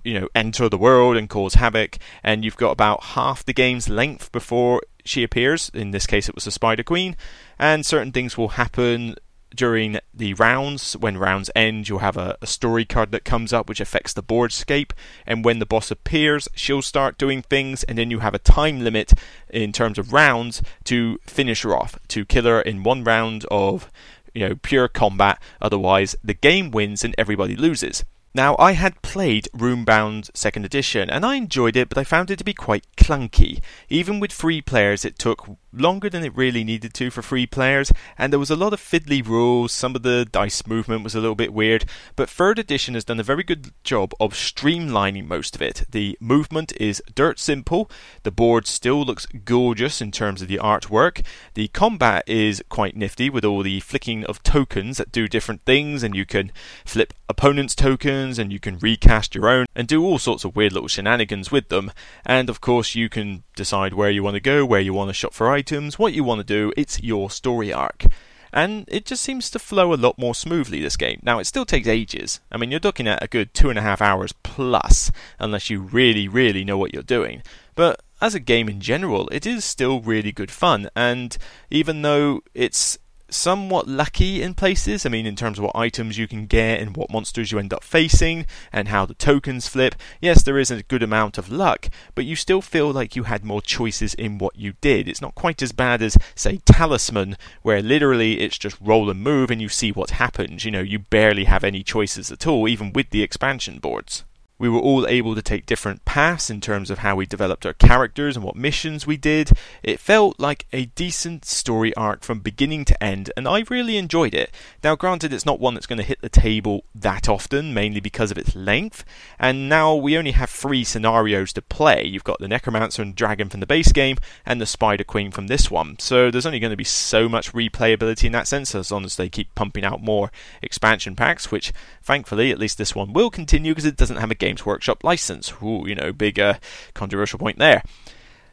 you 0.02 0.18
know, 0.18 0.28
enter 0.34 0.68
the 0.68 0.76
world 0.76 1.16
and 1.16 1.30
cause 1.30 1.54
havoc, 1.54 1.98
and 2.24 2.44
you've 2.44 2.56
got 2.56 2.72
about 2.72 3.04
half 3.04 3.44
the 3.44 3.52
game's 3.52 3.88
length 3.88 4.32
before 4.32 4.82
she 5.04 5.22
appears. 5.22 5.70
In 5.72 5.92
this 5.92 6.06
case, 6.06 6.28
it 6.28 6.34
was 6.34 6.46
the 6.46 6.50
Spider 6.50 6.82
Queen, 6.82 7.14
and 7.60 7.86
certain 7.86 8.10
things 8.10 8.36
will 8.36 8.48
happen 8.48 9.14
during 9.54 9.98
the 10.12 10.34
rounds. 10.34 10.94
When 10.96 11.16
rounds 11.16 11.50
end, 11.54 11.88
you'll 11.88 11.98
have 12.00 12.16
a, 12.16 12.36
a, 12.42 12.46
story 12.46 12.84
card 12.84 13.12
that 13.12 13.24
comes 13.24 13.52
up 13.52 13.68
which 13.68 13.80
affects 13.80 14.12
the 14.12 14.22
board 14.22 14.52
scape. 14.52 14.92
And 15.26 15.44
when 15.44 15.58
the 15.58 15.66
boss 15.66 15.90
appears, 15.90 16.48
she'll 16.54 16.82
start 16.82 17.18
doing 17.18 17.42
things, 17.42 17.84
and 17.84 17.98
then 17.98 18.10
you 18.10 18.20
have 18.20 18.34
a 18.34 18.38
time 18.38 18.82
limit 18.82 19.12
in 19.50 19.72
terms 19.72 19.98
of 19.98 20.12
rounds 20.12 20.62
to 20.84 21.18
finish 21.26 21.62
her 21.62 21.74
off, 21.74 21.98
to 22.08 22.24
kill 22.24 22.44
her 22.44 22.60
in 22.60 22.82
one 22.82 23.04
round 23.04 23.44
of 23.50 23.90
you 24.34 24.48
know 24.48 24.54
pure 24.56 24.88
combat. 24.88 25.40
Otherwise, 25.60 26.16
the 26.22 26.34
game 26.34 26.70
wins 26.70 27.04
and 27.04 27.14
everybody 27.16 27.56
loses. 27.56 28.04
Now, 28.36 28.56
I 28.58 28.72
had 28.72 29.00
played 29.00 29.48
Runebound 29.56 30.32
2nd 30.32 30.64
Edition 30.64 31.08
and 31.08 31.24
I 31.24 31.36
enjoyed 31.36 31.76
it, 31.76 31.88
but 31.88 31.98
I 31.98 32.02
found 32.02 32.32
it 32.32 32.36
to 32.38 32.44
be 32.44 32.52
quite 32.52 32.84
clunky. 32.96 33.62
Even 33.88 34.18
with 34.18 34.32
three 34.32 34.60
players, 34.60 35.04
it 35.04 35.20
took 35.20 35.56
longer 35.76 36.08
than 36.10 36.24
it 36.24 36.36
really 36.36 36.64
needed 36.64 36.94
to 36.94 37.10
for 37.10 37.22
free 37.22 37.46
players, 37.46 37.92
and 38.18 38.32
there 38.32 38.40
was 38.40 38.50
a 38.50 38.56
lot 38.56 38.72
of 38.72 38.80
fiddly 38.80 39.26
rules. 39.26 39.72
Some 39.72 39.94
of 39.94 40.02
the 40.02 40.26
dice 40.30 40.66
movement 40.66 41.04
was 41.04 41.14
a 41.14 41.20
little 41.20 41.34
bit 41.34 41.52
weird, 41.52 41.84
but 42.16 42.30
third 42.30 42.58
edition 42.58 42.94
has 42.94 43.04
done 43.04 43.20
a 43.20 43.24
very 43.24 43.42
good 43.42 43.72
job 43.82 44.12
of 44.20 44.32
streamlining 44.32 45.26
most 45.26 45.54
of 45.54 45.62
it. 45.62 45.84
The 45.90 46.16
movement 46.20 46.72
is 46.80 47.02
dirt 47.14 47.38
simple, 47.38 47.90
the 48.22 48.30
board 48.30 48.66
still 48.66 49.04
looks 49.04 49.26
gorgeous 49.26 50.00
in 50.00 50.10
terms 50.10 50.42
of 50.42 50.48
the 50.48 50.58
artwork, 50.58 51.24
the 51.54 51.68
combat 51.68 52.24
is 52.26 52.62
quite 52.68 52.96
nifty 52.96 53.30
with 53.30 53.44
all 53.44 53.62
the 53.62 53.80
flicking 53.80 54.24
of 54.24 54.42
tokens 54.42 54.98
that 54.98 55.12
do 55.12 55.28
different 55.28 55.64
things, 55.64 56.02
and 56.02 56.14
you 56.16 56.26
can 56.26 56.50
flip 56.84 57.14
opponents' 57.28 57.74
tokens 57.74 58.38
and 58.38 58.52
you 58.52 58.60
can 58.60 58.78
recast 58.78 59.34
your 59.34 59.48
own 59.48 59.66
and 59.74 59.88
do 59.88 60.04
all 60.04 60.18
sorts 60.18 60.44
of 60.44 60.56
weird 60.56 60.72
little 60.72 60.88
shenanigans 60.88 61.50
with 61.50 61.68
them. 61.68 61.90
And 62.24 62.50
of 62.50 62.60
course, 62.60 62.94
you 62.94 63.08
can 63.08 63.43
decide 63.54 63.94
where 63.94 64.10
you 64.10 64.22
want 64.22 64.34
to 64.34 64.40
go, 64.40 64.64
where 64.64 64.80
you 64.80 64.92
want 64.92 65.08
to 65.10 65.14
shop 65.14 65.34
for 65.34 65.50
items, 65.50 65.98
what 65.98 66.12
you 66.12 66.24
want 66.24 66.40
to 66.40 66.44
do. 66.44 66.72
It's 66.76 67.02
your 67.02 67.30
story 67.30 67.72
arc. 67.72 68.04
And 68.52 68.84
it 68.86 69.04
just 69.04 69.24
seems 69.24 69.50
to 69.50 69.58
flow 69.58 69.92
a 69.92 69.96
lot 69.96 70.16
more 70.16 70.34
smoothly, 70.34 70.80
this 70.80 70.96
game. 70.96 71.18
Now, 71.24 71.40
it 71.40 71.46
still 71.46 71.64
takes 71.64 71.88
ages. 71.88 72.40
I 72.52 72.56
mean, 72.56 72.70
you're 72.70 72.78
looking 72.78 73.08
at 73.08 73.22
a 73.22 73.26
good 73.26 73.52
two 73.52 73.68
and 73.68 73.78
a 73.78 73.82
half 73.82 74.00
hours 74.00 74.32
plus, 74.44 75.10
unless 75.40 75.70
you 75.70 75.80
really, 75.80 76.28
really 76.28 76.64
know 76.64 76.78
what 76.78 76.94
you're 76.94 77.02
doing. 77.02 77.42
But 77.74 78.00
as 78.20 78.34
a 78.34 78.40
game 78.40 78.68
in 78.68 78.80
general, 78.80 79.28
it 79.32 79.44
is 79.44 79.64
still 79.64 80.00
really 80.00 80.30
good 80.30 80.52
fun. 80.52 80.88
And 80.94 81.36
even 81.68 82.02
though 82.02 82.42
it's 82.54 82.96
somewhat 83.34 83.88
lucky 83.88 84.42
in 84.42 84.54
places. 84.54 85.04
I 85.04 85.08
mean, 85.08 85.26
in 85.26 85.36
terms 85.36 85.58
of 85.58 85.64
what 85.64 85.76
items 85.76 86.16
you 86.16 86.26
can 86.28 86.46
get 86.46 86.80
and 86.80 86.96
what 86.96 87.10
monsters 87.10 87.52
you 87.52 87.58
end 87.58 87.72
up 87.72 87.84
facing 87.84 88.46
and 88.72 88.88
how 88.88 89.04
the 89.06 89.14
tokens 89.14 89.68
flip. 89.68 89.94
Yes, 90.20 90.42
there 90.42 90.58
is 90.58 90.70
a 90.70 90.82
good 90.82 91.02
amount 91.02 91.38
of 91.38 91.50
luck, 91.50 91.88
but 92.14 92.24
you 92.24 92.36
still 92.36 92.62
feel 92.62 92.90
like 92.92 93.16
you 93.16 93.24
had 93.24 93.44
more 93.44 93.62
choices 93.62 94.14
in 94.14 94.38
what 94.38 94.56
you 94.56 94.74
did. 94.80 95.08
It's 95.08 95.20
not 95.20 95.34
quite 95.34 95.62
as 95.62 95.72
bad 95.72 96.02
as, 96.02 96.16
say, 96.34 96.58
Talisman, 96.64 97.36
where 97.62 97.82
literally 97.82 98.40
it's 98.40 98.58
just 98.58 98.80
roll 98.80 99.10
and 99.10 99.20
move 99.20 99.50
and 99.50 99.60
you 99.60 99.68
see 99.68 99.92
what 99.92 100.10
happens. 100.10 100.64
You 100.64 100.70
know, 100.70 100.80
you 100.80 100.98
barely 100.98 101.44
have 101.44 101.64
any 101.64 101.82
choices 101.82 102.30
at 102.30 102.46
all, 102.46 102.68
even 102.68 102.92
with 102.92 103.10
the 103.10 103.22
expansion 103.22 103.78
boards. 103.78 104.24
We 104.56 104.68
were 104.68 104.78
all 104.78 105.06
able 105.08 105.34
to 105.34 105.42
take 105.42 105.66
different 105.66 106.04
paths 106.04 106.48
in 106.48 106.60
terms 106.60 106.88
of 106.88 106.98
how 106.98 107.16
we 107.16 107.26
developed 107.26 107.66
our 107.66 107.72
characters 107.72 108.36
and 108.36 108.44
what 108.44 108.54
missions 108.54 109.04
we 109.04 109.16
did. 109.16 109.50
It 109.82 109.98
felt 109.98 110.38
like 110.38 110.66
a 110.72 110.86
decent 110.86 111.44
story 111.44 111.92
arc 111.96 112.22
from 112.22 112.38
beginning 112.38 112.84
to 112.84 113.02
end, 113.02 113.32
and 113.36 113.48
I 113.48 113.64
really 113.68 113.96
enjoyed 113.96 114.32
it. 114.32 114.54
Now, 114.84 114.94
granted, 114.94 115.32
it's 115.32 115.44
not 115.44 115.58
one 115.58 115.74
that's 115.74 115.88
going 115.88 115.98
to 115.98 116.04
hit 116.04 116.20
the 116.20 116.28
table 116.28 116.84
that 116.94 117.28
often, 117.28 117.74
mainly 117.74 117.98
because 117.98 118.30
of 118.30 118.38
its 118.38 118.54
length, 118.54 119.04
and 119.40 119.68
now 119.68 119.92
we 119.96 120.16
only 120.16 120.30
have 120.30 120.50
three 120.50 120.84
scenarios 120.84 121.52
to 121.54 121.62
play. 121.62 122.04
You've 122.04 122.22
got 122.22 122.38
the 122.38 122.46
Necromancer 122.46 123.02
and 123.02 123.16
Dragon 123.16 123.48
from 123.48 123.58
the 123.58 123.66
base 123.66 123.90
game, 123.90 124.18
and 124.46 124.60
the 124.60 124.66
Spider 124.66 125.04
Queen 125.04 125.32
from 125.32 125.48
this 125.48 125.68
one, 125.68 125.98
so 125.98 126.30
there's 126.30 126.46
only 126.46 126.60
going 126.60 126.70
to 126.70 126.76
be 126.76 126.84
so 126.84 127.28
much 127.28 127.52
replayability 127.52 128.24
in 128.24 128.32
that 128.32 128.46
sense, 128.46 128.72
as 128.72 128.92
long 128.92 129.04
as 129.04 129.16
they 129.16 129.28
keep 129.28 129.52
pumping 129.56 129.84
out 129.84 130.00
more 130.00 130.30
expansion 130.62 131.16
packs, 131.16 131.50
which 131.50 131.72
thankfully, 132.02 132.52
at 132.52 132.58
least 132.58 132.78
this 132.78 132.94
one 132.94 133.12
will 133.12 133.30
continue 133.30 133.72
because 133.72 133.84
it 133.84 133.96
doesn't 133.96 134.18
have 134.18 134.30
a 134.30 134.43
Games 134.44 134.66
Workshop 134.66 135.02
license. 135.02 135.54
Ooh, 135.62 135.84
you 135.86 135.94
know, 135.94 136.12
big 136.12 136.38
uh, 136.38 136.54
controversial 136.92 137.38
point 137.38 137.58
there. 137.58 137.82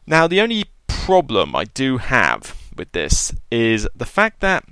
Now, 0.06 0.26
the 0.26 0.40
only 0.40 0.64
problem 0.86 1.54
I 1.54 1.64
do 1.64 1.98
have 1.98 2.56
with 2.74 2.92
this 2.92 3.34
is 3.50 3.86
the 3.94 4.06
fact 4.06 4.40
that 4.40 4.64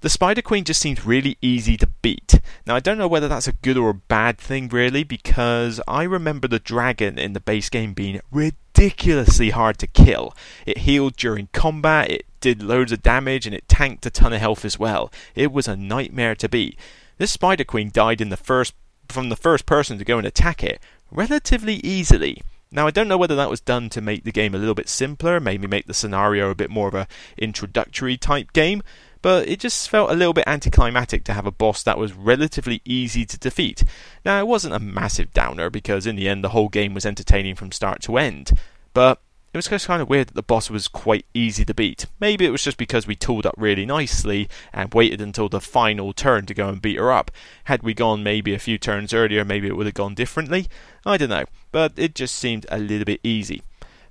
the 0.00 0.10
Spider 0.10 0.42
Queen 0.42 0.64
just 0.64 0.80
seems 0.80 1.06
really 1.06 1.38
easy 1.40 1.76
to 1.78 1.86
beat. 2.02 2.40
Now, 2.66 2.74
I 2.76 2.80
don't 2.80 2.98
know 2.98 3.08
whether 3.08 3.28
that's 3.28 3.48
a 3.48 3.52
good 3.52 3.78
or 3.78 3.90
a 3.90 3.94
bad 3.94 4.36
thing, 4.36 4.68
really, 4.68 5.02
because 5.02 5.80
I 5.88 6.02
remember 6.02 6.46
the 6.46 6.58
dragon 6.58 7.18
in 7.18 7.32
the 7.32 7.40
base 7.40 7.70
game 7.70 7.94
being 7.94 8.20
ridiculously 8.30 9.50
hard 9.50 9.78
to 9.78 9.86
kill. 9.86 10.34
It 10.66 10.78
healed 10.78 11.16
during 11.16 11.48
combat, 11.52 12.10
it 12.10 12.26
did 12.40 12.62
loads 12.62 12.92
of 12.92 13.02
damage, 13.02 13.46
and 13.46 13.54
it 13.54 13.68
tanked 13.68 14.04
a 14.04 14.10
ton 14.10 14.34
of 14.34 14.40
health 14.40 14.64
as 14.64 14.78
well. 14.78 15.10
It 15.34 15.52
was 15.52 15.68
a 15.68 15.76
nightmare 15.76 16.34
to 16.36 16.48
beat. 16.48 16.78
This 17.18 17.30
Spider 17.30 17.64
Queen 17.64 17.90
died 17.90 18.20
in 18.20 18.28
the 18.28 18.36
first 18.36 18.74
from 19.12 19.28
the 19.28 19.36
first 19.36 19.66
person 19.66 19.98
to 19.98 20.04
go 20.04 20.18
and 20.18 20.26
attack 20.26 20.62
it 20.62 20.80
relatively 21.10 21.74
easily. 21.76 22.42
Now 22.70 22.86
I 22.86 22.90
don't 22.90 23.08
know 23.08 23.18
whether 23.18 23.36
that 23.36 23.50
was 23.50 23.60
done 23.60 23.88
to 23.90 24.00
make 24.00 24.24
the 24.24 24.32
game 24.32 24.54
a 24.54 24.58
little 24.58 24.74
bit 24.74 24.88
simpler, 24.88 25.40
maybe 25.40 25.66
make 25.66 25.86
the 25.86 25.94
scenario 25.94 26.50
a 26.50 26.54
bit 26.54 26.70
more 26.70 26.88
of 26.88 26.94
a 26.94 27.06
introductory 27.38 28.16
type 28.16 28.52
game, 28.52 28.82
but 29.22 29.48
it 29.48 29.60
just 29.60 29.88
felt 29.88 30.10
a 30.10 30.14
little 30.14 30.32
bit 30.32 30.46
anticlimactic 30.46 31.24
to 31.24 31.32
have 31.32 31.46
a 31.46 31.52
boss 31.52 31.82
that 31.82 31.98
was 31.98 32.12
relatively 32.12 32.82
easy 32.84 33.24
to 33.24 33.38
defeat. 33.38 33.84
Now 34.24 34.40
it 34.40 34.46
wasn't 34.46 34.74
a 34.74 34.80
massive 34.80 35.32
downer 35.32 35.70
because 35.70 36.06
in 36.06 36.16
the 36.16 36.28
end 36.28 36.42
the 36.42 36.50
whole 36.50 36.68
game 36.68 36.92
was 36.92 37.06
entertaining 37.06 37.54
from 37.54 37.72
start 37.72 38.02
to 38.02 38.18
end, 38.18 38.52
but 38.92 39.20
it 39.56 39.60
was 39.60 39.68
just 39.68 39.86
kind 39.86 40.02
of 40.02 40.08
weird 40.10 40.28
that 40.28 40.34
the 40.34 40.42
boss 40.42 40.68
was 40.68 40.86
quite 40.86 41.24
easy 41.32 41.64
to 41.64 41.72
beat. 41.72 42.04
Maybe 42.20 42.44
it 42.44 42.50
was 42.50 42.62
just 42.62 42.76
because 42.76 43.06
we 43.06 43.14
tooled 43.14 43.46
up 43.46 43.54
really 43.56 43.86
nicely 43.86 44.50
and 44.70 44.92
waited 44.92 45.22
until 45.22 45.48
the 45.48 45.62
final 45.62 46.12
turn 46.12 46.44
to 46.44 46.52
go 46.52 46.68
and 46.68 46.82
beat 46.82 46.98
her 46.98 47.10
up. 47.10 47.30
Had 47.64 47.82
we 47.82 47.94
gone 47.94 48.22
maybe 48.22 48.52
a 48.52 48.58
few 48.58 48.76
turns 48.76 49.14
earlier, 49.14 49.46
maybe 49.46 49.66
it 49.66 49.74
would 49.74 49.86
have 49.86 49.94
gone 49.94 50.14
differently. 50.14 50.66
I 51.06 51.16
don't 51.16 51.30
know, 51.30 51.46
but 51.72 51.94
it 51.96 52.14
just 52.14 52.34
seemed 52.34 52.66
a 52.70 52.76
little 52.76 53.06
bit 53.06 53.20
easy. 53.24 53.62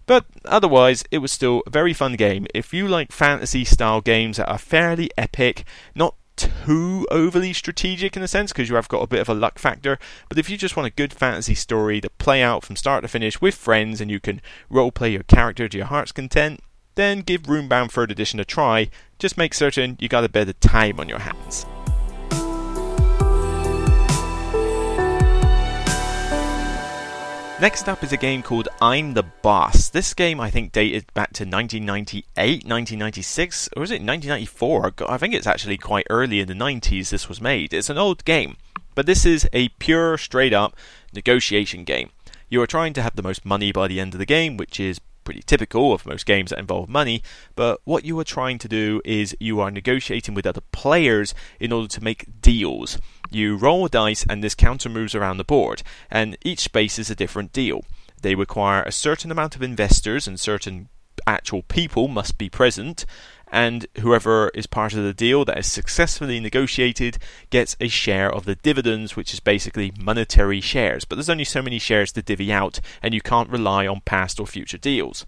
But 0.08 0.26
otherwise, 0.46 1.04
it 1.12 1.20
was 1.20 1.32
still 1.32 1.62
a 1.68 1.70
very 1.70 1.94
fun 1.94 2.16
game. 2.16 2.48
If 2.56 2.74
you 2.74 2.88
like 2.88 3.12
fantasy 3.12 3.66
style 3.66 4.02
games 4.02 4.38
that 4.38 4.50
are 4.50 4.58
fairly 4.58 5.12
epic, 5.16 5.64
not 5.94 6.16
too 6.36 7.08
overly 7.12 7.54
strategic 7.54 8.16
in 8.16 8.24
a 8.24 8.28
sense 8.28 8.52
because 8.52 8.70
you 8.70 8.76
have 8.76 8.88
got 8.88 9.02
a 9.02 9.08
bit 9.08 9.20
of 9.20 9.30
a 9.30 9.34
luck 9.34 9.60
factor. 9.60 9.98
But 10.30 10.38
if 10.38 10.50
you 10.50 10.58
just 10.58 10.76
want 10.76 10.88
a 10.88 10.96
good 10.96 11.14
fantasy 11.14 11.56
story 11.56 12.02
to 12.02 12.10
play 12.10 12.42
out 12.42 12.64
from 12.64 12.76
start 12.76 13.04
to 13.04 13.08
finish 13.08 13.42
with 13.42 13.56
friends 13.56 14.02
and 14.02 14.10
you 14.12 14.20
can 14.20 14.42
roleplay 14.72 15.14
your 15.14 15.24
character 15.24 15.68
to 15.68 15.78
your 15.78 15.88
heart's 15.88 16.12
content, 16.12 16.62
then 16.96 17.22
give 17.22 17.44
Runebound 17.44 17.92
3rd 17.92 18.12
Edition 18.12 18.40
a 18.40 18.46
try. 18.46 18.90
Just 19.20 19.38
make 19.38 19.54
certain 19.54 19.98
you 20.00 20.08
got 20.08 20.24
a 20.24 20.30
bit 20.30 20.50
of 20.50 20.60
time 20.60 21.00
on 21.00 21.10
your 21.10 21.20
hands. 21.20 21.66
Next 27.62 27.88
up 27.88 28.04
is 28.04 28.12
a 28.12 28.18
game 28.18 28.44
called 28.44 28.68
I'm 28.82 29.14
the 29.14 29.24
Boss. 29.24 29.88
This 29.88 30.14
game 30.14 30.42
I 30.42 30.50
think 30.50 30.74
dated 30.74 31.06
back 31.14 31.32
to 31.34 31.46
1998, 31.46 32.66
1996, 32.66 33.70
or 33.78 33.84
is 33.84 33.92
it 33.92 34.04
1994? 34.04 34.94
I 35.08 35.18
think 35.18 35.34
it's 35.34 35.48
actually 35.48 35.78
quite 35.78 36.06
early 36.10 36.42
in 36.42 36.50
the 36.50 36.54
90s 36.54 37.12
this 37.12 37.30
was 37.30 37.40
made. 37.40 37.74
It's 37.74 37.90
an 37.90 37.98
old 37.98 38.26
game, 38.26 38.58
but 38.94 39.06
this 39.06 39.26
is 39.26 39.48
a 39.54 39.70
pure, 39.70 40.18
straight 40.18 40.52
up 40.52 40.76
negotiation 41.14 41.86
game. 41.86 42.10
You 42.50 42.62
are 42.62 42.68
trying 42.68 42.92
to 42.92 43.02
have 43.02 43.16
the 43.16 43.24
most 43.24 43.46
money 43.46 43.72
by 43.72 43.88
the 43.88 44.02
end 44.02 44.14
of 44.14 44.20
the 44.20 44.26
game, 44.26 44.58
which 44.58 44.78
is 44.78 45.00
pretty 45.26 45.42
typical 45.42 45.92
of 45.92 46.06
most 46.06 46.26
games 46.26 46.52
that 46.52 46.60
involve 46.60 46.88
money, 46.88 47.22
but 47.56 47.82
what 47.84 48.06
you 48.06 48.18
are 48.20 48.24
trying 48.24 48.58
to 48.60 48.70
do 48.70 49.02
is 49.04 49.36
you 49.40 49.60
are 49.60 49.70
negotiating 49.70 50.34
with 50.34 50.48
other 50.48 50.62
players 50.72 51.34
in 51.60 51.74
order 51.74 51.90
to 51.90 52.04
make 52.04 52.42
deals. 52.42 52.98
You 53.30 53.58
roll 53.58 53.90
dice 53.90 54.26
and 54.30 54.42
this 54.42 54.56
counter 54.56 54.88
moves 54.88 55.14
around 55.14 55.38
the 55.38 55.44
board, 55.44 55.84
and 56.10 56.38
each 56.46 56.60
space 56.60 56.98
is 56.98 57.10
a 57.10 57.16
different 57.16 57.52
deal. 57.52 57.84
They 58.22 58.36
require 58.36 58.84
a 58.84 58.92
certain 58.92 59.32
amount 59.32 59.56
of 59.56 59.62
investors 59.62 60.28
and 60.28 60.40
certain 60.40 60.88
actual 61.28 61.64
people 61.64 62.08
must 62.08 62.38
be 62.38 62.50
present, 62.50 63.06
and 63.52 63.86
whoever 64.00 64.50
is 64.50 64.68
part 64.68 64.94
of 64.94 65.04
the 65.04 65.14
deal 65.14 65.46
that 65.46 65.58
is 65.58 65.72
successfully 65.72 66.40
negotiated 66.40 67.18
gets 67.50 67.76
a 67.80 67.88
share 67.88 68.32
of 68.32 68.46
the 68.46 68.56
dividends, 68.56 69.16
which 69.16 69.34
is 69.34 69.40
basically 69.40 69.94
monetary 70.00 70.62
shares. 70.62 71.06
But 71.06 71.16
there's 71.16 71.30
only 71.30 71.44
so 71.44 71.62
many 71.62 71.80
shares 71.80 72.12
to 72.14 72.22
divvy 72.22 72.52
out, 72.52 72.80
and 73.02 73.14
you 73.14 73.22
can't 73.22 73.50
rely 73.50 73.88
on 73.88 74.02
past 74.02 74.40
or 74.40 74.48
future 74.48 74.78
deals. 74.78 75.26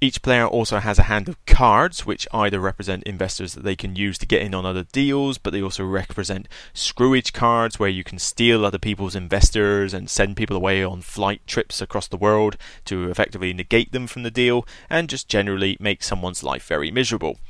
Each 0.00 0.22
player 0.22 0.46
also 0.46 0.78
has 0.78 1.00
a 1.00 1.04
hand 1.04 1.28
of 1.28 1.44
cards, 1.44 2.06
which 2.06 2.28
either 2.32 2.60
represent 2.60 3.02
investors 3.02 3.54
that 3.54 3.64
they 3.64 3.74
can 3.74 3.96
use 3.96 4.16
to 4.18 4.26
get 4.26 4.42
in 4.42 4.54
on 4.54 4.64
other 4.64 4.84
deals, 4.92 5.38
but 5.38 5.52
they 5.52 5.60
also 5.60 5.84
represent 5.84 6.46
screwage 6.72 7.32
cards, 7.32 7.80
where 7.80 7.88
you 7.88 8.04
can 8.04 8.20
steal 8.20 8.64
other 8.64 8.78
people's 8.78 9.16
investors 9.16 9.92
and 9.92 10.08
send 10.08 10.36
people 10.36 10.56
away 10.56 10.84
on 10.84 11.00
flight 11.00 11.40
trips 11.48 11.80
across 11.80 12.06
the 12.06 12.16
world 12.16 12.56
to 12.84 13.10
effectively 13.10 13.52
negate 13.52 13.90
them 13.90 14.06
from 14.06 14.22
the 14.22 14.30
deal, 14.30 14.64
and 14.88 15.08
just 15.08 15.28
generally 15.28 15.76
make 15.80 16.04
someone's 16.04 16.44
life 16.44 16.68
very 16.68 16.92
miserable. 16.92 17.40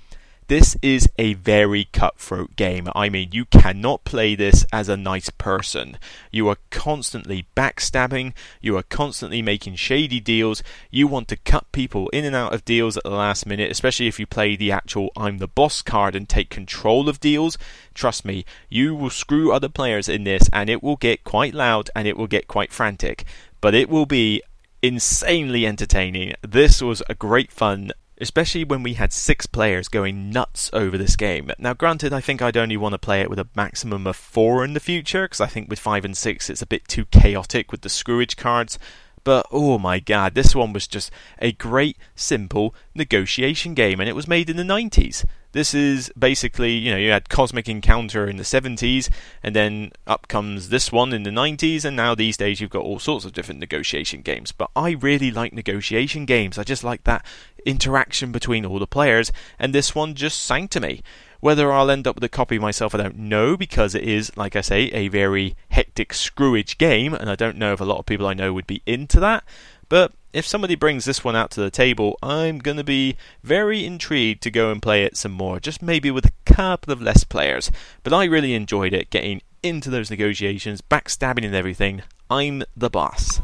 This 0.49 0.79
is 0.81 1.11
a 1.19 1.35
very 1.35 1.89
cutthroat 1.93 2.57
game. 2.57 2.89
I 2.95 3.11
mean, 3.11 3.29
you 3.33 3.45
cannot 3.45 4.05
play 4.05 4.35
this 4.35 4.65
as 4.73 4.89
a 4.89 4.97
nice 4.97 5.29
person. 5.29 5.99
You 6.31 6.49
are 6.49 6.57
constantly 6.71 7.45
backstabbing, 7.55 8.33
you 8.63 8.75
are 8.79 8.83
constantly 8.83 9.43
making 9.43 9.75
shady 9.75 10.21
deals, 10.21 10.63
you 10.91 11.07
want 11.07 11.29
to 11.29 11.37
cut 11.37 11.71
people 11.71 12.09
in 12.15 12.25
and 12.25 12.35
out 12.35 12.55
of 12.55 12.65
deals 12.65 12.97
at 12.97 13.03
the 13.03 13.11
last 13.11 13.45
minute, 13.45 13.71
especially 13.71 14.07
if 14.07 14.19
you 14.19 14.27
play 14.27 14.57
the 14.57 14.73
actual 14.73 15.11
I'm 15.19 15.37
the 15.37 15.49
boss 15.49 15.83
card 15.83 16.17
and 16.17 16.27
take 16.27 16.49
control 16.49 17.11
of 17.11 17.21
deals. 17.21 17.59
Trust 17.93 18.25
me, 18.25 18.47
you 18.71 18.95
will 18.95 19.11
screw 19.11 19.53
other 19.53 19.69
players 19.69 20.09
in 20.09 20.25
this 20.25 20.49
and 20.51 20.71
it 20.71 20.83
will 20.83 20.97
get 20.97 21.25
quite 21.25 21.53
loud 21.53 21.91
and 21.95 22.09
it 22.09 22.17
will 22.17 22.27
get 22.27 22.49
quite 22.49 22.73
frantic. 22.73 23.27
But 23.61 23.75
it 23.75 23.91
will 23.91 24.07
be 24.07 24.43
insanely 24.81 25.67
entertaining. 25.67 26.33
This 26.41 26.81
was 26.81 27.03
a 27.07 27.15
great 27.15 27.53
fun 27.53 27.93
especially 28.21 28.65
when 28.65 28.83
we 28.83 28.95
had 28.95 29.13
six 29.13 29.47
players 29.47 29.89
going 29.89 30.31
nuts 30.31 30.71
over 30.73 30.99
this 30.99 31.17
game. 31.17 31.51
Now, 31.59 31.75
granted, 31.75 32.13
I 32.13 32.21
think 32.21 32.43
I'd 32.43 32.57
only 32.57 32.77
want 32.77 32.93
to 32.93 32.99
play 32.99 33.21
it 33.21 33.31
with 33.31 33.39
a 33.39 33.49
maximum 33.55 34.07
of 34.07 34.17
four 34.17 34.65
in 34.65 34.75
the 34.75 34.81
future, 34.81 35.25
because 35.25 35.41
I 35.41 35.47
think 35.47 35.69
with 35.69 35.79
five 35.79 36.05
and 36.05 36.17
six 36.17 36.51
it's 36.51 36.63
a 36.63 36.67
bit 36.67 36.89
too 36.89 37.07
chaotic 37.07 37.71
with 37.71 37.83
the 37.83 37.89
screwage 37.89 38.37
cards. 38.37 38.79
But 39.25 39.47
oh 39.53 39.79
my 39.79 40.01
god, 40.01 40.35
this 40.35 40.55
one 40.55 40.73
was 40.73 40.87
just 40.87 41.11
a 41.39 41.53
great, 41.53 41.99
simple 42.15 42.75
negotiation 42.95 43.75
game, 43.75 44.01
and 44.01 44.09
it 44.09 44.17
was 44.17 44.29
made 44.29 44.49
in 44.49 44.57
the 44.57 44.63
90s. 44.63 45.25
This 45.53 45.73
is 45.73 46.13
basically, 46.19 46.73
you 46.73 46.91
know, 46.91 46.99
you 46.99 47.11
had 47.11 47.31
Cosmic 47.31 47.69
Encounter 47.69 48.29
in 48.29 48.37
the 48.37 48.43
70s, 48.43 49.09
and 49.43 49.57
then 49.57 49.93
up 50.07 50.29
comes 50.29 50.69
this 50.69 50.93
one 50.93 51.13
in 51.13 51.23
the 51.23 51.31
90s, 51.31 51.85
and 51.85 51.97
now 51.97 52.15
these 52.15 52.37
days 52.37 52.61
you've 52.61 52.71
got 52.71 52.85
all 52.85 52.99
sorts 52.99 53.25
of 53.25 53.33
different 53.33 53.61
negotiation 53.61 54.21
games. 54.21 54.53
But 54.53 54.71
I 54.77 54.91
really 54.91 55.31
like 55.31 55.55
negotiation 55.55 56.27
games. 56.27 56.59
I 56.59 56.65
just 56.65 56.85
like 56.85 57.05
that 57.05 57.25
interaction 57.65 58.31
between 58.31 58.67
all 58.67 58.79
the 58.79 58.87
players, 58.87 59.33
and 59.59 59.75
this 59.75 59.95
one 59.95 60.15
just 60.15 60.43
sang 60.43 60.69
to 60.69 60.81
me. 60.81 61.03
Whether 61.41 61.73
I'll 61.73 61.91
end 61.91 62.07
up 62.07 62.17
with 62.17 62.25
a 62.25 62.29
copy 62.29 62.59
myself, 62.59 62.95
I 62.95 62.99
don't 62.99 63.17
know, 63.17 63.57
because 63.57 63.95
it 63.95 64.03
is, 64.03 64.37
like 64.37 64.55
I 64.55 64.61
say, 64.61 64.91
a 64.93 65.09
very 65.09 65.57
hectic 65.71 66.13
screwage 66.13 66.77
game, 66.79 67.15
and 67.15 67.31
I 67.31 67.37
don't 67.37 67.57
know 67.57 67.73
if 67.73 67.81
a 67.81 67.85
lot 67.85 67.99
of 67.99 68.07
people 68.07 68.27
I 68.27 68.35
know 68.35 68.53
would 68.53 68.67
be 68.67 68.83
into 68.87 69.19
that. 69.21 69.45
But 69.89 70.13
if 70.33 70.47
somebody 70.47 70.75
brings 70.75 71.05
this 71.05 71.25
one 71.25 71.37
out 71.37 71.51
to 71.53 71.61
the 71.61 71.71
table, 71.71 72.19
I'm 72.23 72.59
going 72.59 72.77
to 72.77 72.85
be 72.85 73.17
very 73.43 73.85
intrigued 73.85 74.43
to 74.43 74.51
go 74.51 74.71
and 74.71 74.83
play 74.83 75.05
it 75.05 75.17
some 75.17 75.33
more, 75.33 75.59
just 75.59 75.81
maybe 75.81 76.11
with 76.11 76.27
a 76.27 76.53
couple 76.53 76.93
of 76.93 77.01
less 77.01 77.25
players. 77.25 77.71
But 78.03 78.13
I 78.13 78.25
really 78.25 78.55
enjoyed 78.55 78.93
it, 78.93 79.11
getting 79.11 79.41
into 79.63 79.91
those 79.91 80.11
negotiations, 80.11 80.83
backstabbing 80.83 81.47
and 81.47 81.55
everything. 81.55 82.03
I'm 82.31 82.63
the 82.77 82.91
boss. 82.91 83.41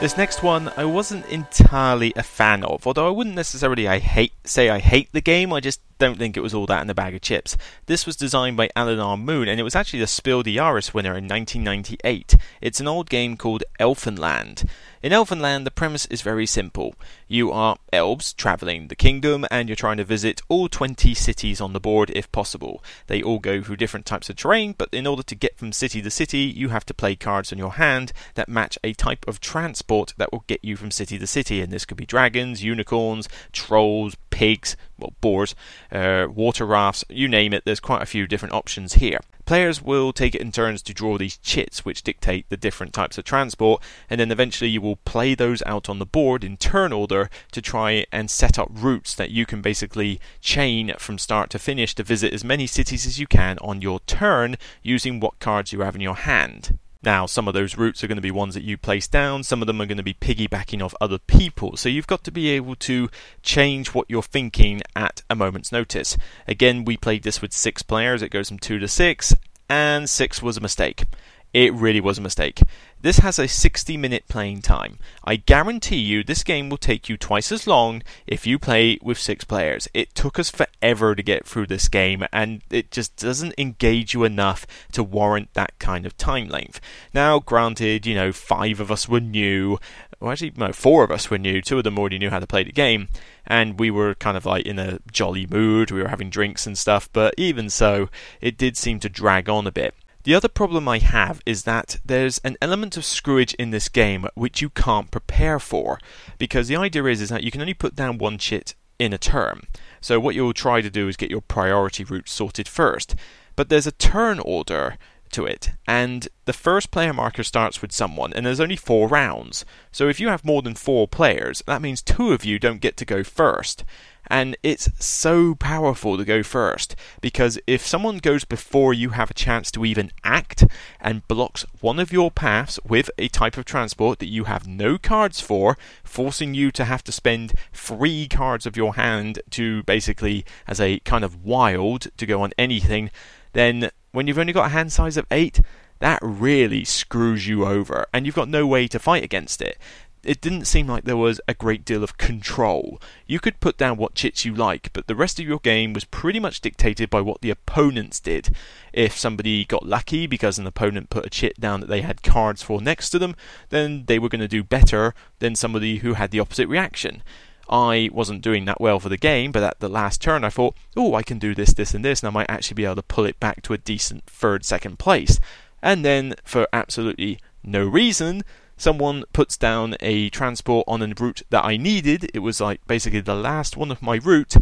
This 0.00 0.16
next 0.16 0.42
one 0.42 0.72
I 0.76 0.84
wasn't 0.84 1.24
entirely 1.26 2.12
a 2.16 2.24
fan 2.24 2.64
of, 2.64 2.88
although 2.88 3.06
I 3.06 3.10
wouldn't 3.10 3.36
necessarily 3.36 3.86
I 3.86 4.00
hate 4.00 4.32
say 4.44 4.68
I 4.68 4.80
hate 4.80 5.12
the 5.12 5.20
game, 5.20 5.52
I 5.52 5.60
just 5.60 5.80
don't 6.02 6.18
think 6.18 6.36
it 6.36 6.42
was 6.42 6.52
all 6.52 6.66
that 6.66 6.82
in 6.82 6.90
a 6.90 6.94
bag 6.94 7.14
of 7.14 7.20
chips. 7.20 7.56
This 7.86 8.06
was 8.06 8.16
designed 8.16 8.56
by 8.56 8.70
Alan 8.74 8.98
R. 8.98 9.16
Moon, 9.16 9.46
and 9.46 9.60
it 9.60 9.62
was 9.62 9.76
actually 9.76 10.00
the 10.00 10.08
Spiel 10.08 10.42
des 10.42 10.50
Jahres 10.50 10.92
winner 10.92 11.16
in 11.16 11.28
1998. 11.28 12.34
It's 12.60 12.80
an 12.80 12.88
old 12.88 13.08
game 13.08 13.36
called 13.36 13.62
Elfenland. 13.78 14.68
In 15.00 15.12
Elfenland, 15.12 15.62
the 15.62 15.70
premise 15.70 16.06
is 16.06 16.22
very 16.22 16.44
simple. 16.44 16.96
You 17.28 17.52
are 17.52 17.76
elves 17.92 18.32
traveling 18.32 18.88
the 18.88 18.96
kingdom, 18.96 19.46
and 19.48 19.68
you're 19.68 19.76
trying 19.76 19.96
to 19.98 20.04
visit 20.04 20.40
all 20.48 20.68
20 20.68 21.14
cities 21.14 21.60
on 21.60 21.72
the 21.72 21.80
board 21.80 22.10
if 22.16 22.30
possible. 22.32 22.82
They 23.06 23.22
all 23.22 23.38
go 23.38 23.62
through 23.62 23.76
different 23.76 24.06
types 24.06 24.28
of 24.28 24.34
terrain, 24.34 24.74
but 24.76 24.88
in 24.92 25.06
order 25.06 25.22
to 25.22 25.34
get 25.36 25.56
from 25.56 25.70
city 25.70 26.02
to 26.02 26.10
city, 26.10 26.38
you 26.38 26.70
have 26.70 26.86
to 26.86 26.94
play 26.94 27.14
cards 27.14 27.52
in 27.52 27.58
your 27.58 27.74
hand 27.74 28.12
that 28.34 28.48
match 28.48 28.76
a 28.82 28.92
type 28.92 29.24
of 29.28 29.40
transport 29.40 30.14
that 30.18 30.32
will 30.32 30.44
get 30.48 30.64
you 30.64 30.76
from 30.76 30.90
city 30.90 31.16
to 31.16 31.26
city. 31.28 31.60
And 31.60 31.72
this 31.72 31.84
could 31.84 31.96
be 31.96 32.06
dragons, 32.06 32.64
unicorns, 32.64 33.28
trolls, 33.52 34.16
pigs, 34.32 34.76
well, 34.98 35.12
boars, 35.20 35.54
uh, 35.92 36.26
water 36.28 36.66
rafts, 36.66 37.04
you 37.08 37.28
name 37.28 37.52
it, 37.52 37.64
there's 37.64 37.78
quite 37.78 38.02
a 38.02 38.06
few 38.06 38.26
different 38.26 38.54
options 38.54 38.94
here. 38.94 39.20
Players 39.44 39.82
will 39.82 40.12
take 40.12 40.34
it 40.34 40.40
in 40.40 40.50
turns 40.50 40.82
to 40.82 40.94
draw 40.94 41.18
these 41.18 41.36
chits 41.36 41.84
which 41.84 42.02
dictate 42.02 42.48
the 42.48 42.56
different 42.56 42.92
types 42.92 43.18
of 43.18 43.24
transport, 43.24 43.82
and 44.08 44.18
then 44.18 44.32
eventually 44.32 44.70
you 44.70 44.80
will 44.80 44.96
play 44.96 45.34
those 45.34 45.62
out 45.66 45.88
on 45.88 45.98
the 45.98 46.06
board 46.06 46.42
in 46.42 46.56
turn 46.56 46.92
order 46.92 47.28
to 47.52 47.62
try 47.62 48.06
and 48.10 48.30
set 48.30 48.58
up 48.58 48.68
routes 48.72 49.14
that 49.14 49.30
you 49.30 49.46
can 49.46 49.60
basically 49.60 50.18
chain 50.40 50.92
from 50.98 51.18
start 51.18 51.50
to 51.50 51.58
finish 51.58 51.94
to 51.94 52.02
visit 52.02 52.32
as 52.32 52.42
many 52.42 52.66
cities 52.66 53.06
as 53.06 53.20
you 53.20 53.26
can 53.26 53.58
on 53.58 53.82
your 53.82 54.00
turn 54.00 54.56
using 54.82 55.20
what 55.20 55.38
cards 55.38 55.72
you 55.72 55.80
have 55.80 55.94
in 55.94 56.00
your 56.00 56.16
hand. 56.16 56.78
Now, 57.02 57.26
some 57.26 57.48
of 57.48 57.54
those 57.54 57.76
routes 57.76 58.04
are 58.04 58.06
going 58.06 58.16
to 58.16 58.22
be 58.22 58.30
ones 58.30 58.54
that 58.54 58.62
you 58.62 58.78
place 58.78 59.08
down, 59.08 59.42
some 59.42 59.60
of 59.60 59.66
them 59.66 59.80
are 59.80 59.86
going 59.86 59.96
to 59.96 60.04
be 60.04 60.14
piggybacking 60.14 60.82
off 60.82 60.94
other 61.00 61.18
people. 61.18 61.76
So 61.76 61.88
you've 61.88 62.06
got 62.06 62.22
to 62.24 62.30
be 62.30 62.50
able 62.50 62.76
to 62.76 63.10
change 63.42 63.92
what 63.92 64.06
you're 64.08 64.22
thinking 64.22 64.82
at 64.94 65.22
a 65.28 65.34
moment's 65.34 65.72
notice. 65.72 66.16
Again, 66.46 66.84
we 66.84 66.96
played 66.96 67.24
this 67.24 67.42
with 67.42 67.52
six 67.52 67.82
players, 67.82 68.22
it 68.22 68.30
goes 68.30 68.48
from 68.48 68.58
two 68.58 68.78
to 68.78 68.86
six, 68.86 69.34
and 69.68 70.08
six 70.08 70.42
was 70.42 70.56
a 70.56 70.60
mistake. 70.60 71.04
It 71.52 71.74
really 71.74 72.00
was 72.00 72.16
a 72.16 72.22
mistake. 72.22 72.62
This 73.02 73.18
has 73.18 73.38
a 73.38 73.48
60 73.48 73.96
minute 73.96 74.24
playing 74.28 74.62
time. 74.62 74.98
I 75.24 75.36
guarantee 75.36 75.98
you 75.98 76.24
this 76.24 76.42
game 76.42 76.70
will 76.70 76.78
take 76.78 77.08
you 77.08 77.16
twice 77.16 77.52
as 77.52 77.66
long 77.66 78.02
if 78.26 78.46
you 78.46 78.58
play 78.58 78.98
with 79.02 79.18
six 79.18 79.44
players. 79.44 79.88
It 79.92 80.14
took 80.14 80.38
us 80.38 80.50
forever 80.50 81.14
to 81.14 81.22
get 81.22 81.46
through 81.46 81.66
this 81.66 81.88
game 81.88 82.24
and 82.32 82.62
it 82.70 82.90
just 82.90 83.16
doesn't 83.16 83.54
engage 83.58 84.14
you 84.14 84.24
enough 84.24 84.66
to 84.92 85.02
warrant 85.02 85.52
that 85.52 85.78
kind 85.78 86.06
of 86.06 86.16
time 86.16 86.48
length. 86.48 86.80
Now, 87.12 87.38
granted, 87.38 88.06
you 88.06 88.14
know, 88.14 88.32
five 88.32 88.80
of 88.80 88.90
us 88.90 89.08
were 89.08 89.20
new. 89.20 89.78
Well, 90.20 90.30
actually, 90.30 90.52
no, 90.56 90.72
four 90.72 91.02
of 91.04 91.10
us 91.10 91.28
were 91.28 91.38
new. 91.38 91.60
Two 91.60 91.78
of 91.78 91.84
them 91.84 91.98
already 91.98 92.18
knew 92.18 92.30
how 92.30 92.38
to 92.38 92.46
play 92.46 92.62
the 92.62 92.70
game, 92.70 93.08
and 93.44 93.80
we 93.80 93.90
were 93.90 94.14
kind 94.14 94.36
of 94.36 94.46
like 94.46 94.64
in 94.64 94.78
a 94.78 95.00
jolly 95.10 95.48
mood. 95.50 95.90
We 95.90 96.00
were 96.00 96.08
having 96.08 96.30
drinks 96.30 96.64
and 96.64 96.78
stuff, 96.78 97.08
but 97.12 97.34
even 97.36 97.68
so, 97.68 98.08
it 98.40 98.56
did 98.56 98.76
seem 98.76 99.00
to 99.00 99.08
drag 99.08 99.48
on 99.48 99.66
a 99.66 99.72
bit. 99.72 99.96
The 100.24 100.34
other 100.36 100.48
problem 100.48 100.88
I 100.88 100.98
have 100.98 101.40
is 101.44 101.64
that 101.64 101.98
there's 102.04 102.38
an 102.38 102.56
element 102.62 102.96
of 102.96 103.04
screwage 103.04 103.54
in 103.54 103.70
this 103.70 103.88
game 103.88 104.26
which 104.34 104.62
you 104.62 104.70
can't 104.70 105.10
prepare 105.10 105.58
for. 105.58 105.98
Because 106.38 106.68
the 106.68 106.76
idea 106.76 107.04
is, 107.06 107.20
is 107.20 107.30
that 107.30 107.42
you 107.42 107.50
can 107.50 107.60
only 107.60 107.74
put 107.74 107.96
down 107.96 108.18
one 108.18 108.38
chit 108.38 108.74
in 109.00 109.12
a 109.12 109.18
turn. 109.18 109.62
So 110.00 110.20
what 110.20 110.36
you'll 110.36 110.52
try 110.52 110.80
to 110.80 110.90
do 110.90 111.08
is 111.08 111.16
get 111.16 111.30
your 111.30 111.40
priority 111.40 112.04
route 112.04 112.28
sorted 112.28 112.68
first. 112.68 113.16
But 113.56 113.68
there's 113.68 113.86
a 113.86 113.92
turn 113.92 114.38
order 114.38 114.96
to 115.32 115.46
it, 115.46 115.70
and 115.86 116.28
the 116.44 116.52
first 116.52 116.90
player 116.90 117.12
marker 117.12 117.42
starts 117.42 117.82
with 117.82 117.92
someone, 117.92 118.32
and 118.32 118.46
there's 118.46 118.60
only 118.60 118.76
four 118.76 119.08
rounds. 119.08 119.64
So 119.90 120.08
if 120.08 120.20
you 120.20 120.28
have 120.28 120.44
more 120.44 120.62
than 120.62 120.74
four 120.74 121.08
players, 121.08 121.62
that 121.66 121.82
means 121.82 122.02
two 122.02 122.32
of 122.32 122.44
you 122.44 122.58
don't 122.58 122.80
get 122.80 122.96
to 122.98 123.04
go 123.04 123.22
first. 123.22 123.84
And 124.28 124.56
it's 124.62 124.88
so 125.04 125.54
powerful 125.54 126.16
to 126.16 126.24
go 126.24 126.42
first 126.42 126.94
because 127.20 127.58
if 127.66 127.84
someone 127.84 128.18
goes 128.18 128.44
before 128.44 128.94
you 128.94 129.10
have 129.10 129.30
a 129.30 129.34
chance 129.34 129.70
to 129.72 129.84
even 129.84 130.12
act 130.22 130.64
and 131.00 131.26
blocks 131.26 131.66
one 131.80 131.98
of 131.98 132.12
your 132.12 132.30
paths 132.30 132.78
with 132.88 133.10
a 133.18 133.28
type 133.28 133.58
of 133.58 133.64
transport 133.64 134.20
that 134.20 134.30
you 134.30 134.44
have 134.44 134.66
no 134.66 134.96
cards 134.96 135.40
for, 135.40 135.76
forcing 136.04 136.54
you 136.54 136.70
to 136.70 136.84
have 136.84 137.02
to 137.04 137.12
spend 137.12 137.54
three 137.72 138.28
cards 138.28 138.64
of 138.64 138.76
your 138.76 138.94
hand 138.94 139.40
to 139.50 139.82
basically, 139.82 140.44
as 140.68 140.80
a 140.80 141.00
kind 141.00 141.24
of 141.24 141.44
wild, 141.44 142.06
to 142.16 142.24
go 142.24 142.42
on 142.42 142.52
anything, 142.56 143.10
then 143.52 143.90
when 144.12 144.26
you've 144.26 144.38
only 144.38 144.52
got 144.52 144.66
a 144.66 144.70
hand 144.70 144.92
size 144.92 145.16
of 145.16 145.26
eight, 145.30 145.60
that 146.00 146.18
really 146.22 146.84
screws 146.84 147.46
you 147.46 147.64
over, 147.64 148.06
and 148.12 148.26
you've 148.26 148.34
got 148.34 148.48
no 148.48 148.66
way 148.66 148.88
to 148.88 148.98
fight 148.98 149.22
against 149.22 149.62
it 149.62 149.78
it 150.24 150.40
didn't 150.40 150.66
seem 150.66 150.86
like 150.86 151.04
there 151.04 151.16
was 151.16 151.40
a 151.48 151.54
great 151.54 151.84
deal 151.84 152.04
of 152.04 152.16
control. 152.16 153.00
You 153.26 153.40
could 153.40 153.60
put 153.60 153.76
down 153.76 153.96
what 153.96 154.14
chits 154.14 154.44
you 154.44 154.54
like, 154.54 154.92
but 154.92 155.06
the 155.06 155.16
rest 155.16 155.40
of 155.40 155.46
your 155.46 155.58
game 155.58 155.92
was 155.92 156.04
pretty 156.04 156.38
much 156.38 156.60
dictated 156.60 157.10
by 157.10 157.20
what 157.20 157.40
the 157.40 157.50
opponents 157.50 158.20
did. 158.20 158.54
If 158.92 159.16
somebody 159.16 159.64
got 159.64 159.86
lucky 159.86 160.26
because 160.26 160.58
an 160.58 160.66
opponent 160.66 161.10
put 161.10 161.26
a 161.26 161.30
chit 161.30 161.60
down 161.60 161.80
that 161.80 161.88
they 161.88 162.02
had 162.02 162.22
cards 162.22 162.62
for 162.62 162.80
next 162.80 163.10
to 163.10 163.18
them, 163.18 163.34
then 163.70 164.04
they 164.06 164.18
were 164.18 164.28
going 164.28 164.40
to 164.40 164.48
do 164.48 164.62
better 164.62 165.12
than 165.40 165.56
somebody 165.56 165.98
who 165.98 166.14
had 166.14 166.30
the 166.30 166.40
opposite 166.40 166.68
reaction. 166.68 167.22
I 167.68 168.10
wasn't 168.12 168.42
doing 168.42 168.64
that 168.66 168.80
well 168.80 169.00
for 169.00 169.08
the 169.08 169.16
game, 169.16 169.52
but 169.52 169.62
at 169.62 169.80
the 169.80 169.88
last 169.88 170.20
turn 170.20 170.44
I 170.44 170.50
thought, 170.50 170.76
oh, 170.96 171.14
I 171.14 171.22
can 171.22 171.38
do 171.38 171.54
this, 171.54 171.72
this, 171.72 171.94
and 171.94 172.04
this, 172.04 172.22
and 172.22 172.28
I 172.28 172.32
might 172.32 172.50
actually 172.50 172.74
be 172.74 172.84
able 172.84 172.96
to 172.96 173.02
pull 173.02 173.24
it 173.24 173.40
back 173.40 173.62
to 173.62 173.72
a 173.72 173.78
decent 173.78 174.24
third, 174.26 174.64
second 174.64 174.98
place. 174.98 175.38
And 175.82 176.04
then, 176.04 176.34
for 176.44 176.66
absolutely 176.72 177.38
no 177.64 177.84
reason, 177.84 178.42
someone 178.76 179.24
puts 179.32 179.56
down 179.56 179.96
a 180.00 180.28
transport 180.30 180.84
on 180.88 181.02
a 181.02 181.14
route 181.18 181.42
that 181.50 181.64
I 181.64 181.76
needed. 181.76 182.30
It 182.34 182.40
was 182.40 182.60
like 182.60 182.86
basically 182.86 183.20
the 183.20 183.34
last 183.34 183.76
one 183.76 183.90
of 183.90 184.02
my 184.02 184.16
route. 184.16 184.56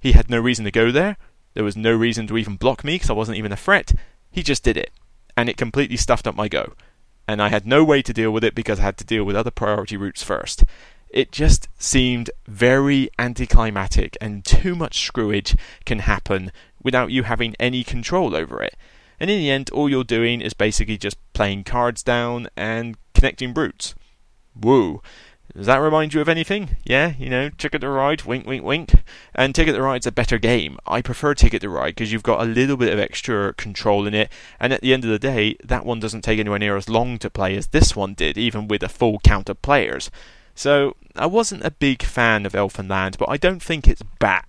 He 0.00 0.12
had 0.12 0.30
no 0.30 0.38
reason 0.38 0.64
to 0.64 0.70
go 0.70 0.90
there. 0.90 1.16
There 1.54 1.64
was 1.64 1.76
no 1.76 1.94
reason 1.94 2.26
to 2.26 2.36
even 2.36 2.56
block 2.56 2.84
me 2.84 2.96
because 2.96 3.10
I 3.10 3.14
wasn't 3.14 3.38
even 3.38 3.52
a 3.52 3.56
threat. 3.56 3.92
He 4.30 4.42
just 4.42 4.64
did 4.64 4.76
it. 4.76 4.90
And 5.36 5.48
it 5.48 5.56
completely 5.56 5.96
stuffed 5.96 6.26
up 6.26 6.34
my 6.34 6.48
go. 6.48 6.74
And 7.26 7.40
I 7.40 7.48
had 7.48 7.66
no 7.66 7.84
way 7.84 8.02
to 8.02 8.12
deal 8.12 8.30
with 8.30 8.44
it 8.44 8.54
because 8.54 8.80
I 8.80 8.82
had 8.82 8.98
to 8.98 9.04
deal 9.04 9.24
with 9.24 9.36
other 9.36 9.50
priority 9.50 9.96
routes 9.96 10.22
first. 10.22 10.64
It 11.08 11.30
just 11.30 11.68
seemed 11.78 12.30
very 12.46 13.08
anticlimactic, 13.18 14.16
and 14.20 14.44
too 14.44 14.74
much 14.74 15.06
screwage 15.06 15.56
can 15.84 16.00
happen 16.00 16.50
without 16.82 17.10
you 17.10 17.22
having 17.22 17.54
any 17.58 17.84
control 17.84 18.34
over 18.34 18.62
it. 18.62 18.76
And 19.20 19.30
in 19.30 19.38
the 19.38 19.50
end, 19.50 19.70
all 19.70 19.88
you're 19.88 20.04
doing 20.04 20.40
is 20.40 20.54
basically 20.54 20.98
just 20.98 21.16
playing 21.32 21.64
cards 21.64 22.02
down 22.02 22.48
and 22.56 22.96
connecting 23.14 23.52
brutes. 23.52 23.94
Woo. 24.60 25.02
Does 25.56 25.66
that 25.66 25.76
remind 25.76 26.14
you 26.14 26.20
of 26.20 26.28
anything? 26.28 26.76
Yeah, 26.84 27.12
you 27.16 27.30
know, 27.30 27.48
Ticket 27.48 27.82
to 27.82 27.88
Ride, 27.88 28.24
wink, 28.24 28.44
wink, 28.44 28.64
wink. 28.64 28.92
And 29.34 29.54
Ticket 29.54 29.76
to 29.76 29.82
Ride's 29.82 30.06
a 30.06 30.12
better 30.12 30.36
game. 30.36 30.78
I 30.84 31.00
prefer 31.00 31.32
Ticket 31.32 31.62
to 31.62 31.68
Ride 31.68 31.94
because 31.94 32.12
you've 32.12 32.24
got 32.24 32.40
a 32.40 32.44
little 32.44 32.76
bit 32.76 32.92
of 32.92 32.98
extra 32.98 33.54
control 33.54 34.06
in 34.06 34.14
it, 34.14 34.32
and 34.58 34.72
at 34.72 34.80
the 34.80 34.92
end 34.92 35.04
of 35.04 35.10
the 35.10 35.18
day, 35.18 35.56
that 35.62 35.86
one 35.86 36.00
doesn't 36.00 36.22
take 36.22 36.40
anywhere 36.40 36.58
near 36.58 36.76
as 36.76 36.88
long 36.88 37.18
to 37.18 37.30
play 37.30 37.56
as 37.56 37.68
this 37.68 37.94
one 37.94 38.14
did, 38.14 38.36
even 38.36 38.66
with 38.66 38.82
a 38.82 38.88
full 38.88 39.20
count 39.20 39.48
of 39.48 39.62
players. 39.62 40.10
So, 40.54 40.96
I 41.16 41.26
wasn't 41.26 41.64
a 41.64 41.70
big 41.70 42.02
fan 42.02 42.46
of 42.46 42.52
Elfenland, 42.52 43.18
but 43.18 43.28
I 43.28 43.36
don't 43.36 43.62
think 43.62 43.86
it's 43.86 44.02
bad. 44.18 44.44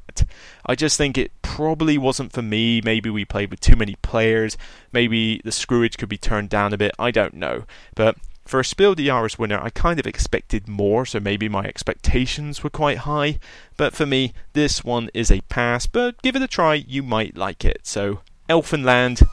I 0.65 0.75
just 0.75 0.97
think 0.97 1.17
it 1.17 1.31
probably 1.41 1.97
wasn't 1.97 2.31
for 2.31 2.41
me. 2.41 2.81
Maybe 2.81 3.09
we 3.09 3.25
played 3.25 3.51
with 3.51 3.59
too 3.59 3.75
many 3.75 3.95
players. 4.01 4.57
Maybe 4.91 5.41
the 5.43 5.51
screwage 5.51 5.97
could 5.97 6.09
be 6.09 6.17
turned 6.17 6.49
down 6.49 6.73
a 6.73 6.77
bit. 6.77 6.93
I 6.97 7.11
don't 7.11 7.33
know. 7.33 7.65
But 7.95 8.17
for 8.45 8.59
a 8.59 8.65
Spiel 8.65 8.95
des 8.95 9.03
Jahres 9.03 9.39
winner, 9.39 9.59
I 9.59 9.69
kind 9.69 9.99
of 9.99 10.07
expected 10.07 10.67
more, 10.67 11.05
so 11.05 11.19
maybe 11.19 11.49
my 11.49 11.65
expectations 11.65 12.63
were 12.63 12.69
quite 12.69 12.99
high. 12.99 13.39
But 13.75 13.93
for 13.93 14.05
me, 14.05 14.33
this 14.53 14.83
one 14.83 15.09
is 15.13 15.31
a 15.31 15.41
pass, 15.41 15.87
but 15.87 16.21
give 16.21 16.35
it 16.35 16.41
a 16.41 16.47
try, 16.47 16.75
you 16.75 17.03
might 17.03 17.35
like 17.35 17.65
it. 17.65 17.81
So, 17.83 18.21
Elfenland, 18.49 19.27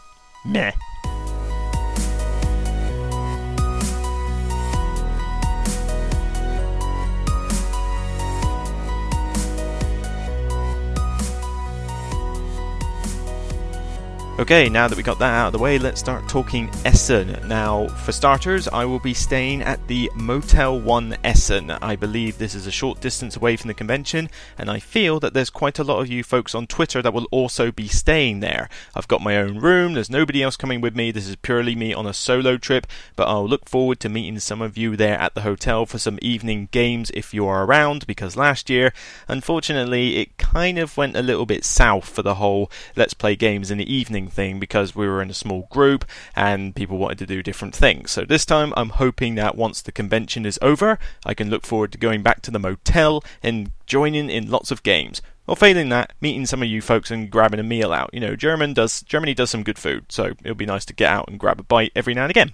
meh. 0.44 0.72
Okay, 14.42 14.68
now 14.68 14.88
that 14.88 14.96
we 14.96 15.04
got 15.04 15.20
that 15.20 15.32
out 15.32 15.46
of 15.46 15.52
the 15.52 15.60
way, 15.60 15.78
let's 15.78 16.00
start 16.00 16.28
talking 16.28 16.68
Essen. 16.84 17.46
Now, 17.46 17.86
for 17.86 18.10
starters, 18.10 18.66
I 18.66 18.84
will 18.84 18.98
be 18.98 19.14
staying 19.14 19.62
at 19.62 19.86
the 19.86 20.10
Motel 20.16 20.80
1 20.80 21.16
Essen. 21.22 21.70
I 21.70 21.94
believe 21.94 22.38
this 22.38 22.56
is 22.56 22.66
a 22.66 22.72
short 22.72 23.00
distance 23.00 23.36
away 23.36 23.56
from 23.56 23.68
the 23.68 23.74
convention, 23.74 24.28
and 24.58 24.68
I 24.68 24.80
feel 24.80 25.20
that 25.20 25.32
there's 25.32 25.48
quite 25.48 25.78
a 25.78 25.84
lot 25.84 26.00
of 26.00 26.08
you 26.08 26.24
folks 26.24 26.56
on 26.56 26.66
Twitter 26.66 27.00
that 27.00 27.14
will 27.14 27.28
also 27.30 27.70
be 27.70 27.86
staying 27.86 28.40
there. 28.40 28.68
I've 28.96 29.06
got 29.06 29.22
my 29.22 29.36
own 29.36 29.60
room, 29.60 29.94
there's 29.94 30.10
nobody 30.10 30.42
else 30.42 30.56
coming 30.56 30.80
with 30.80 30.96
me, 30.96 31.12
this 31.12 31.28
is 31.28 31.36
purely 31.36 31.76
me 31.76 31.94
on 31.94 32.08
a 32.08 32.12
solo 32.12 32.56
trip, 32.56 32.88
but 33.14 33.28
I'll 33.28 33.48
look 33.48 33.68
forward 33.68 34.00
to 34.00 34.08
meeting 34.08 34.40
some 34.40 34.60
of 34.60 34.76
you 34.76 34.96
there 34.96 35.20
at 35.20 35.36
the 35.36 35.42
hotel 35.42 35.86
for 35.86 35.98
some 35.98 36.18
evening 36.20 36.68
games 36.72 37.12
if 37.14 37.32
you 37.32 37.46
are 37.46 37.64
around, 37.64 38.08
because 38.08 38.36
last 38.36 38.68
year, 38.68 38.92
unfortunately, 39.28 40.16
it 40.16 40.36
kind 40.36 40.80
of 40.80 40.96
went 40.96 41.16
a 41.16 41.22
little 41.22 41.46
bit 41.46 41.64
south 41.64 42.08
for 42.08 42.22
the 42.22 42.34
whole 42.34 42.68
let's 42.96 43.14
play 43.14 43.36
games 43.36 43.70
in 43.70 43.78
the 43.78 43.94
evening 43.94 44.30
thing 44.32 44.58
because 44.58 44.96
we 44.96 45.06
were 45.06 45.22
in 45.22 45.30
a 45.30 45.34
small 45.34 45.68
group 45.70 46.04
and 46.34 46.74
people 46.74 46.98
wanted 46.98 47.18
to 47.18 47.26
do 47.26 47.42
different 47.42 47.74
things. 47.74 48.10
So 48.10 48.24
this 48.24 48.44
time 48.44 48.72
I'm 48.76 48.90
hoping 48.90 49.34
that 49.36 49.56
once 49.56 49.82
the 49.82 49.92
convention 49.92 50.44
is 50.44 50.58
over, 50.62 50.98
I 51.24 51.34
can 51.34 51.50
look 51.50 51.64
forward 51.64 51.92
to 51.92 51.98
going 51.98 52.22
back 52.22 52.42
to 52.42 52.50
the 52.50 52.58
motel 52.58 53.22
and 53.42 53.70
joining 53.86 54.30
in 54.30 54.50
lots 54.50 54.70
of 54.70 54.82
games. 54.82 55.22
Or 55.46 55.56
failing 55.56 55.88
that, 55.88 56.12
meeting 56.20 56.46
some 56.46 56.62
of 56.62 56.68
you 56.68 56.80
folks 56.80 57.10
and 57.10 57.28
grabbing 57.28 57.58
a 57.58 57.64
meal 57.64 57.92
out. 57.92 58.10
You 58.12 58.20
know, 58.20 58.36
German 58.36 58.74
does 58.74 59.02
Germany 59.02 59.34
does 59.34 59.50
some 59.50 59.64
good 59.64 59.78
food, 59.78 60.06
so 60.08 60.34
it'll 60.44 60.54
be 60.54 60.66
nice 60.66 60.84
to 60.84 60.92
get 60.92 61.10
out 61.10 61.28
and 61.28 61.38
grab 61.38 61.58
a 61.58 61.64
bite 61.64 61.90
every 61.96 62.14
now 62.14 62.22
and 62.22 62.30
again. 62.30 62.52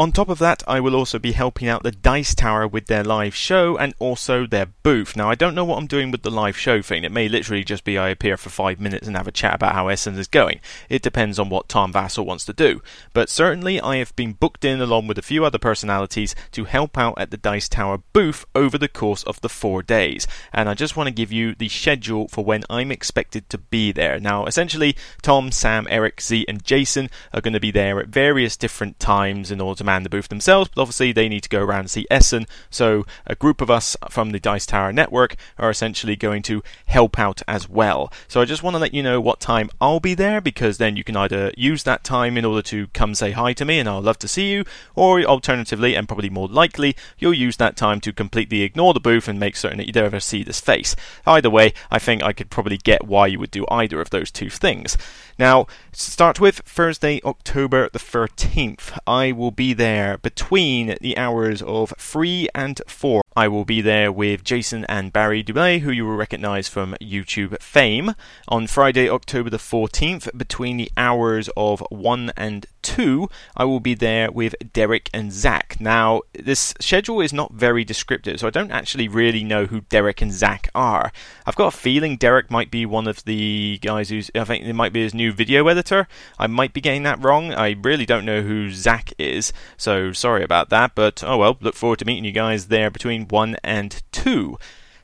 On 0.00 0.12
top 0.12 0.30
of 0.30 0.38
that, 0.38 0.62
I 0.66 0.80
will 0.80 0.96
also 0.96 1.18
be 1.18 1.32
helping 1.32 1.68
out 1.68 1.82
the 1.82 1.90
Dice 1.90 2.34
Tower 2.34 2.66
with 2.66 2.86
their 2.86 3.04
live 3.04 3.34
show 3.34 3.76
and 3.76 3.94
also 3.98 4.46
their 4.46 4.64
booth. 4.64 5.14
Now, 5.14 5.28
I 5.28 5.34
don't 5.34 5.54
know 5.54 5.66
what 5.66 5.76
I'm 5.76 5.86
doing 5.86 6.10
with 6.10 6.22
the 6.22 6.30
live 6.30 6.56
show 6.56 6.80
thing. 6.80 7.04
It 7.04 7.12
may 7.12 7.28
literally 7.28 7.64
just 7.64 7.84
be 7.84 7.98
I 7.98 8.08
appear 8.08 8.38
for 8.38 8.48
five 8.48 8.80
minutes 8.80 9.06
and 9.06 9.14
have 9.14 9.28
a 9.28 9.30
chat 9.30 9.56
about 9.56 9.74
how 9.74 9.88
Essen 9.88 10.18
is 10.18 10.26
going. 10.26 10.60
It 10.88 11.02
depends 11.02 11.38
on 11.38 11.50
what 11.50 11.68
Tom 11.68 11.92
Vasel 11.92 12.24
wants 12.24 12.46
to 12.46 12.54
do. 12.54 12.80
But 13.12 13.28
certainly, 13.28 13.78
I 13.78 13.96
have 13.96 14.16
been 14.16 14.32
booked 14.32 14.64
in 14.64 14.80
along 14.80 15.06
with 15.06 15.18
a 15.18 15.22
few 15.22 15.44
other 15.44 15.58
personalities 15.58 16.34
to 16.52 16.64
help 16.64 16.96
out 16.96 17.18
at 17.18 17.30
the 17.30 17.36
Dice 17.36 17.68
Tower 17.68 17.98
booth 18.14 18.46
over 18.54 18.78
the 18.78 18.88
course 18.88 19.22
of 19.24 19.42
the 19.42 19.50
four 19.50 19.82
days. 19.82 20.26
And 20.50 20.70
I 20.70 20.72
just 20.72 20.96
want 20.96 21.08
to 21.08 21.14
give 21.14 21.30
you 21.30 21.54
the 21.54 21.68
schedule 21.68 22.26
for 22.28 22.42
when 22.42 22.64
I'm 22.70 22.90
expected 22.90 23.50
to 23.50 23.58
be 23.58 23.92
there. 23.92 24.18
Now, 24.18 24.46
essentially, 24.46 24.96
Tom, 25.20 25.52
Sam, 25.52 25.86
Eric, 25.90 26.22
Zee, 26.22 26.48
and 26.48 26.64
Jason 26.64 27.10
are 27.34 27.42
going 27.42 27.52
to 27.52 27.60
be 27.60 27.70
there 27.70 28.00
at 28.00 28.08
various 28.08 28.56
different 28.56 28.98
times 28.98 29.50
in 29.50 29.60
order 29.60 29.76
to 29.76 29.89
man 29.90 30.04
the 30.04 30.08
booth 30.08 30.28
themselves, 30.28 30.70
but 30.72 30.82
obviously 30.82 31.10
they 31.10 31.28
need 31.28 31.42
to 31.42 31.48
go 31.48 31.60
around 31.60 31.80
and 31.80 31.90
see 31.90 32.06
Essen. 32.10 32.46
So 32.70 33.04
a 33.26 33.34
group 33.34 33.60
of 33.60 33.70
us 33.70 33.96
from 34.08 34.30
the 34.30 34.38
Dice 34.38 34.66
Tower 34.66 34.92
network 34.92 35.34
are 35.58 35.68
essentially 35.68 36.14
going 36.14 36.42
to 36.42 36.62
help 36.86 37.18
out 37.18 37.42
as 37.48 37.68
well. 37.68 38.12
So 38.28 38.40
I 38.40 38.44
just 38.44 38.62
want 38.62 38.74
to 38.74 38.78
let 38.78 38.94
you 38.94 39.02
know 39.02 39.20
what 39.20 39.40
time 39.40 39.68
I'll 39.80 39.98
be 39.98 40.14
there 40.14 40.40
because 40.40 40.78
then 40.78 40.96
you 40.96 41.02
can 41.02 41.16
either 41.16 41.52
use 41.56 41.82
that 41.82 42.04
time 42.04 42.38
in 42.38 42.44
order 42.44 42.62
to 42.62 42.86
come 42.88 43.16
say 43.16 43.32
hi 43.32 43.52
to 43.54 43.64
me 43.64 43.80
and 43.80 43.88
I'll 43.88 44.00
love 44.00 44.20
to 44.20 44.28
see 44.28 44.52
you, 44.52 44.64
or 44.94 45.20
alternatively, 45.22 45.96
and 45.96 46.06
probably 46.06 46.30
more 46.30 46.46
likely, 46.46 46.94
you'll 47.18 47.34
use 47.34 47.56
that 47.56 47.76
time 47.76 48.00
to 48.02 48.12
completely 48.12 48.62
ignore 48.62 48.94
the 48.94 49.00
booth 49.00 49.26
and 49.26 49.40
make 49.40 49.56
certain 49.56 49.78
that 49.78 49.88
you 49.88 49.92
don't 49.92 50.04
ever 50.04 50.20
see 50.20 50.44
this 50.44 50.60
face. 50.60 50.94
Either 51.26 51.50
way, 51.50 51.72
I 51.90 51.98
think 51.98 52.22
I 52.22 52.32
could 52.32 52.50
probably 52.50 52.78
get 52.78 53.06
why 53.06 53.26
you 53.26 53.40
would 53.40 53.50
do 53.50 53.66
either 53.68 54.00
of 54.00 54.10
those 54.10 54.30
two 54.30 54.50
things. 54.50 54.96
Now, 55.40 55.66
start 55.90 56.38
with 56.38 56.58
Thursday, 56.66 57.18
October 57.24 57.88
the 57.88 57.98
13th. 57.98 58.98
I 59.06 59.32
will 59.32 59.50
be 59.50 59.72
there 59.72 60.18
between 60.18 60.98
the 61.00 61.16
hours 61.16 61.62
of 61.62 61.94
3 61.96 62.50
and 62.54 62.78
4. 62.86 63.22
I 63.34 63.48
will 63.48 63.64
be 63.64 63.80
there 63.80 64.12
with 64.12 64.44
Jason 64.44 64.84
and 64.84 65.14
Barry 65.14 65.42
Dubay, 65.42 65.80
who 65.80 65.92
you 65.92 66.04
will 66.04 66.16
recognize 66.16 66.68
from 66.68 66.94
YouTube 67.00 67.58
fame, 67.62 68.14
on 68.48 68.66
Friday, 68.66 69.08
October 69.08 69.48
the 69.48 69.56
14th, 69.56 70.36
between 70.36 70.76
the 70.76 70.90
hours 70.98 71.48
of 71.56 71.82
1 71.88 72.32
and 72.36 72.66
2. 72.82 73.30
I 73.56 73.64
will 73.64 73.80
be 73.80 73.94
there 73.94 74.30
with 74.30 74.54
Derek 74.72 75.08
and 75.14 75.32
Zach. 75.32 75.76
Now, 75.80 76.22
this 76.34 76.74
schedule 76.80 77.20
is 77.20 77.32
not 77.32 77.52
very 77.52 77.84
descriptive, 77.84 78.40
so 78.40 78.46
I 78.46 78.50
don't 78.50 78.72
actually 78.72 79.08
really 79.08 79.44
know 79.44 79.66
who 79.66 79.82
Derek 79.82 80.20
and 80.20 80.32
Zach 80.32 80.68
are. 80.74 81.12
I've 81.46 81.56
got 81.56 81.74
a 81.74 81.76
feeling 81.76 82.16
Derek 82.16 82.50
might 82.50 82.70
be 82.70 82.84
one 82.84 83.06
of 83.06 83.24
the 83.24 83.78
guys 83.80 84.10
who's, 84.10 84.30
I 84.34 84.44
think 84.44 84.64
it 84.64 84.74
might 84.74 84.92
be 84.92 85.02
his 85.02 85.14
new 85.14 85.29
video 85.32 85.66
editor. 85.68 86.06
I 86.38 86.46
might 86.46 86.72
be 86.72 86.80
getting 86.80 87.02
that 87.04 87.22
wrong. 87.22 87.52
I 87.52 87.76
really 87.82 88.06
don't 88.06 88.24
know 88.24 88.42
who 88.42 88.70
Zach 88.70 89.12
is, 89.18 89.52
so 89.76 90.12
sorry 90.12 90.42
about 90.42 90.68
that, 90.70 90.94
but 90.94 91.22
oh 91.24 91.38
well, 91.38 91.58
look 91.60 91.74
forward 91.74 91.98
to 92.00 92.04
meeting 92.04 92.24
you 92.24 92.32
guys 92.32 92.66
there 92.66 92.90
between 92.90 93.28
1 93.28 93.56
and 93.62 94.02
2. 94.12 94.58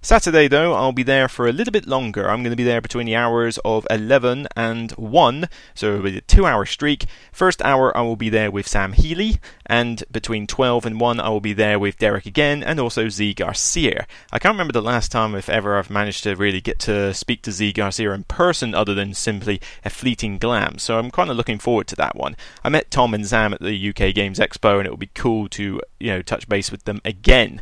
Saturday, 0.07 0.47
though, 0.47 0.73
I'll 0.73 0.93
be 0.93 1.03
there 1.03 1.27
for 1.27 1.49
a 1.49 1.53
little 1.53 1.73
bit 1.73 1.89
longer. 1.89 2.31
I'm 2.31 2.45
going 2.45 2.53
to 2.53 2.57
be 2.57 2.63
there 2.63 2.81
between 2.81 3.07
the 3.07 3.17
hours 3.17 3.59
of 3.65 3.89
11 3.91 4.47
and 4.55 4.93
1, 4.93 5.49
so 5.75 5.95
it'll 5.95 6.05
be 6.05 6.19
a 6.19 6.21
two 6.21 6.47
hour 6.47 6.65
streak. 6.65 7.07
First 7.33 7.61
hour, 7.63 7.95
I 7.97 8.03
will 8.03 8.15
be 8.15 8.29
there 8.29 8.53
with 8.53 8.69
Sam 8.69 8.93
Healey, 8.93 9.41
and 9.67 10.05
between 10.13 10.47
12 10.47 10.87
and 10.87 11.01
1, 11.01 11.19
I 11.19 11.29
will 11.29 11.41
be 11.41 11.55
there 11.55 11.81
with 11.81 11.99
Derek 11.99 12.25
again, 12.25 12.63
and 12.63 12.79
also 12.79 13.09
Zee 13.09 13.35
Garcia. 13.35 14.07
I 14.31 14.39
can't 14.39 14.55
remember 14.55 14.73
the 14.73 14.81
last 14.81 15.11
time, 15.11 15.35
if 15.35 15.49
ever, 15.49 15.77
I've 15.77 15.91
managed 15.91 16.23
to 16.23 16.37
really 16.37 16.61
get 16.61 16.79
to 16.81 17.13
speak 17.13 17.43
to 17.43 17.51
Zee 17.51 17.73
Garcia 17.73 18.13
in 18.13 18.23
person 18.23 18.77
other 18.77 18.95
than 18.95 19.13
simply 19.13 19.61
a 19.85 19.91
fleeting 19.91 20.39
glance, 20.39 20.85
so 20.85 21.01
I'm 21.01 21.11
kind 21.11 21.33
of 21.33 21.37
looking 21.37 21.59
forward 21.59 21.89
to 21.89 21.97
that 21.97 22.15
one. 22.15 22.37
I 22.63 22.69
met 22.69 22.93
Tom 22.93 23.13
and 23.13 23.27
Sam 23.27 23.55
at 23.55 23.61
the 23.61 23.89
UK 23.89 24.15
Games 24.15 24.39
Expo, 24.39 24.79
and 24.79 24.87
it 24.87 24.91
will 24.91 24.99
be 24.99 25.11
cool 25.17 25.49
to, 25.49 25.81
you 25.99 26.11
know, 26.13 26.23
touch 26.23 26.49
base 26.49 26.71
with 26.71 26.85
them 26.85 27.01
again. 27.05 27.61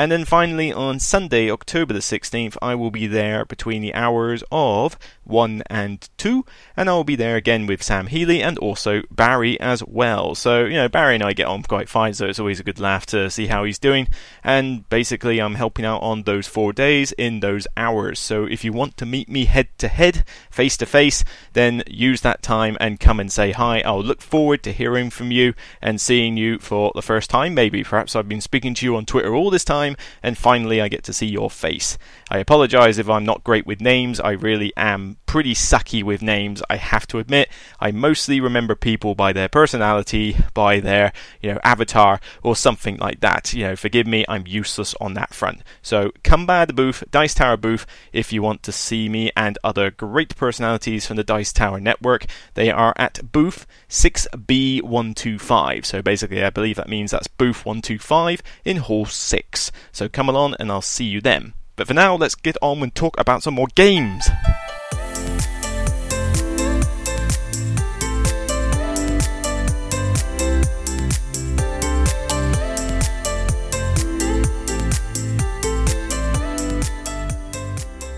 And 0.00 0.10
then 0.10 0.24
finally 0.24 0.72
on 0.72 0.98
Sunday, 0.98 1.50
October 1.50 1.92
the 1.92 2.00
16th, 2.00 2.56
I 2.62 2.74
will 2.74 2.90
be 2.90 3.06
there 3.06 3.44
between 3.44 3.82
the 3.82 3.92
hours 3.92 4.42
of 4.50 4.98
1 5.30 5.62
and 5.68 6.08
2, 6.18 6.44
and 6.76 6.90
I 6.90 6.92
will 6.92 7.04
be 7.04 7.16
there 7.16 7.36
again 7.36 7.66
with 7.66 7.82
Sam 7.82 8.08
Healey 8.08 8.42
and 8.42 8.58
also 8.58 9.02
Barry 9.10 9.58
as 9.60 9.82
well. 9.84 10.34
So, 10.34 10.64
you 10.64 10.74
know, 10.74 10.88
Barry 10.88 11.14
and 11.14 11.24
I 11.24 11.32
get 11.32 11.46
on 11.46 11.62
quite 11.62 11.88
fine, 11.88 12.14
so 12.14 12.26
it's 12.26 12.38
always 12.38 12.60
a 12.60 12.64
good 12.64 12.80
laugh 12.80 13.06
to 13.06 13.30
see 13.30 13.46
how 13.46 13.64
he's 13.64 13.78
doing. 13.78 14.08
And 14.44 14.88
basically, 14.88 15.40
I'm 15.40 15.54
helping 15.54 15.84
out 15.84 16.02
on 16.02 16.24
those 16.24 16.46
four 16.46 16.72
days 16.72 17.12
in 17.12 17.40
those 17.40 17.66
hours. 17.76 18.18
So, 18.18 18.44
if 18.44 18.64
you 18.64 18.72
want 18.72 18.96
to 18.98 19.06
meet 19.06 19.28
me 19.28 19.46
head 19.46 19.68
to 19.78 19.88
head, 19.88 20.24
face 20.50 20.76
to 20.78 20.86
face, 20.86 21.24
then 21.52 21.82
use 21.86 22.20
that 22.22 22.42
time 22.42 22.76
and 22.80 23.00
come 23.00 23.20
and 23.20 23.30
say 23.30 23.52
hi. 23.52 23.80
I'll 23.80 24.02
look 24.02 24.20
forward 24.20 24.62
to 24.64 24.72
hearing 24.72 25.10
from 25.10 25.30
you 25.30 25.54
and 25.80 26.00
seeing 26.00 26.36
you 26.36 26.58
for 26.58 26.92
the 26.94 27.02
first 27.02 27.30
time, 27.30 27.54
maybe. 27.54 27.84
Perhaps 27.84 28.16
I've 28.16 28.28
been 28.28 28.40
speaking 28.40 28.74
to 28.74 28.86
you 28.86 28.96
on 28.96 29.06
Twitter 29.06 29.34
all 29.34 29.50
this 29.50 29.64
time 29.64 29.96
and 30.22 30.36
finally 30.36 30.80
I 30.80 30.88
get 30.88 31.04
to 31.04 31.12
see 31.12 31.26
your 31.26 31.50
face. 31.50 31.98
I 32.30 32.38
apologise 32.38 32.98
if 32.98 33.08
I'm 33.08 33.24
not 33.24 33.44
great 33.44 33.66
with 33.66 33.80
names, 33.80 34.20
I 34.20 34.32
really 34.32 34.72
am 34.76 35.16
pretty 35.26 35.54
sucky 35.54 36.02
with 36.02 36.22
names, 36.22 36.60
I 36.68 36.74
have 36.76 37.06
to 37.06 37.18
admit. 37.18 37.48
I 37.78 37.92
mostly 37.92 38.40
remember 38.40 38.74
people 38.74 39.14
by 39.14 39.32
their 39.32 39.48
personality, 39.48 40.36
by 40.54 40.80
their, 40.80 41.12
you 41.40 41.52
know, 41.52 41.60
avatar, 41.62 42.20
or 42.42 42.56
something 42.56 42.96
like 42.96 43.20
that. 43.20 43.52
You 43.52 43.68
know, 43.68 43.76
forgive 43.76 44.08
me, 44.08 44.24
I'm 44.28 44.46
useless 44.46 44.94
on 45.00 45.14
that 45.14 45.32
front. 45.32 45.62
So 45.82 46.10
come 46.24 46.46
by 46.46 46.64
the 46.64 46.72
booth, 46.72 47.04
Dice 47.12 47.34
Tower 47.34 47.56
booth, 47.56 47.86
if 48.12 48.32
you 48.32 48.42
want 48.42 48.64
to 48.64 48.72
see 48.72 49.08
me 49.08 49.30
and 49.36 49.56
other 49.62 49.92
great 49.92 50.34
personalities 50.34 51.06
from 51.06 51.16
the 51.16 51.22
Dice 51.22 51.52
Tower 51.52 51.78
network. 51.78 52.26
They 52.54 52.70
are 52.70 52.94
at 52.96 53.30
booth 53.30 53.66
6B125. 53.88 55.84
So 55.84 56.02
basically, 56.02 56.42
I 56.42 56.50
believe 56.50 56.74
that 56.76 56.88
means 56.88 57.12
that's 57.12 57.28
booth 57.28 57.64
125 57.64 58.42
in 58.64 58.78
hall 58.78 59.06
6. 59.06 59.72
So 59.92 60.08
come 60.08 60.28
along 60.28 60.56
and 60.58 60.72
I'll 60.72 60.82
see 60.82 61.04
you 61.04 61.20
then. 61.20 61.54
But 61.76 61.86
for 61.86 61.94
now, 61.94 62.16
let's 62.16 62.34
get 62.34 62.56
on 62.60 62.82
and 62.82 62.92
talk 62.94 63.18
about 63.18 63.42
some 63.42 63.54
more 63.54 63.68
games. 63.74 64.28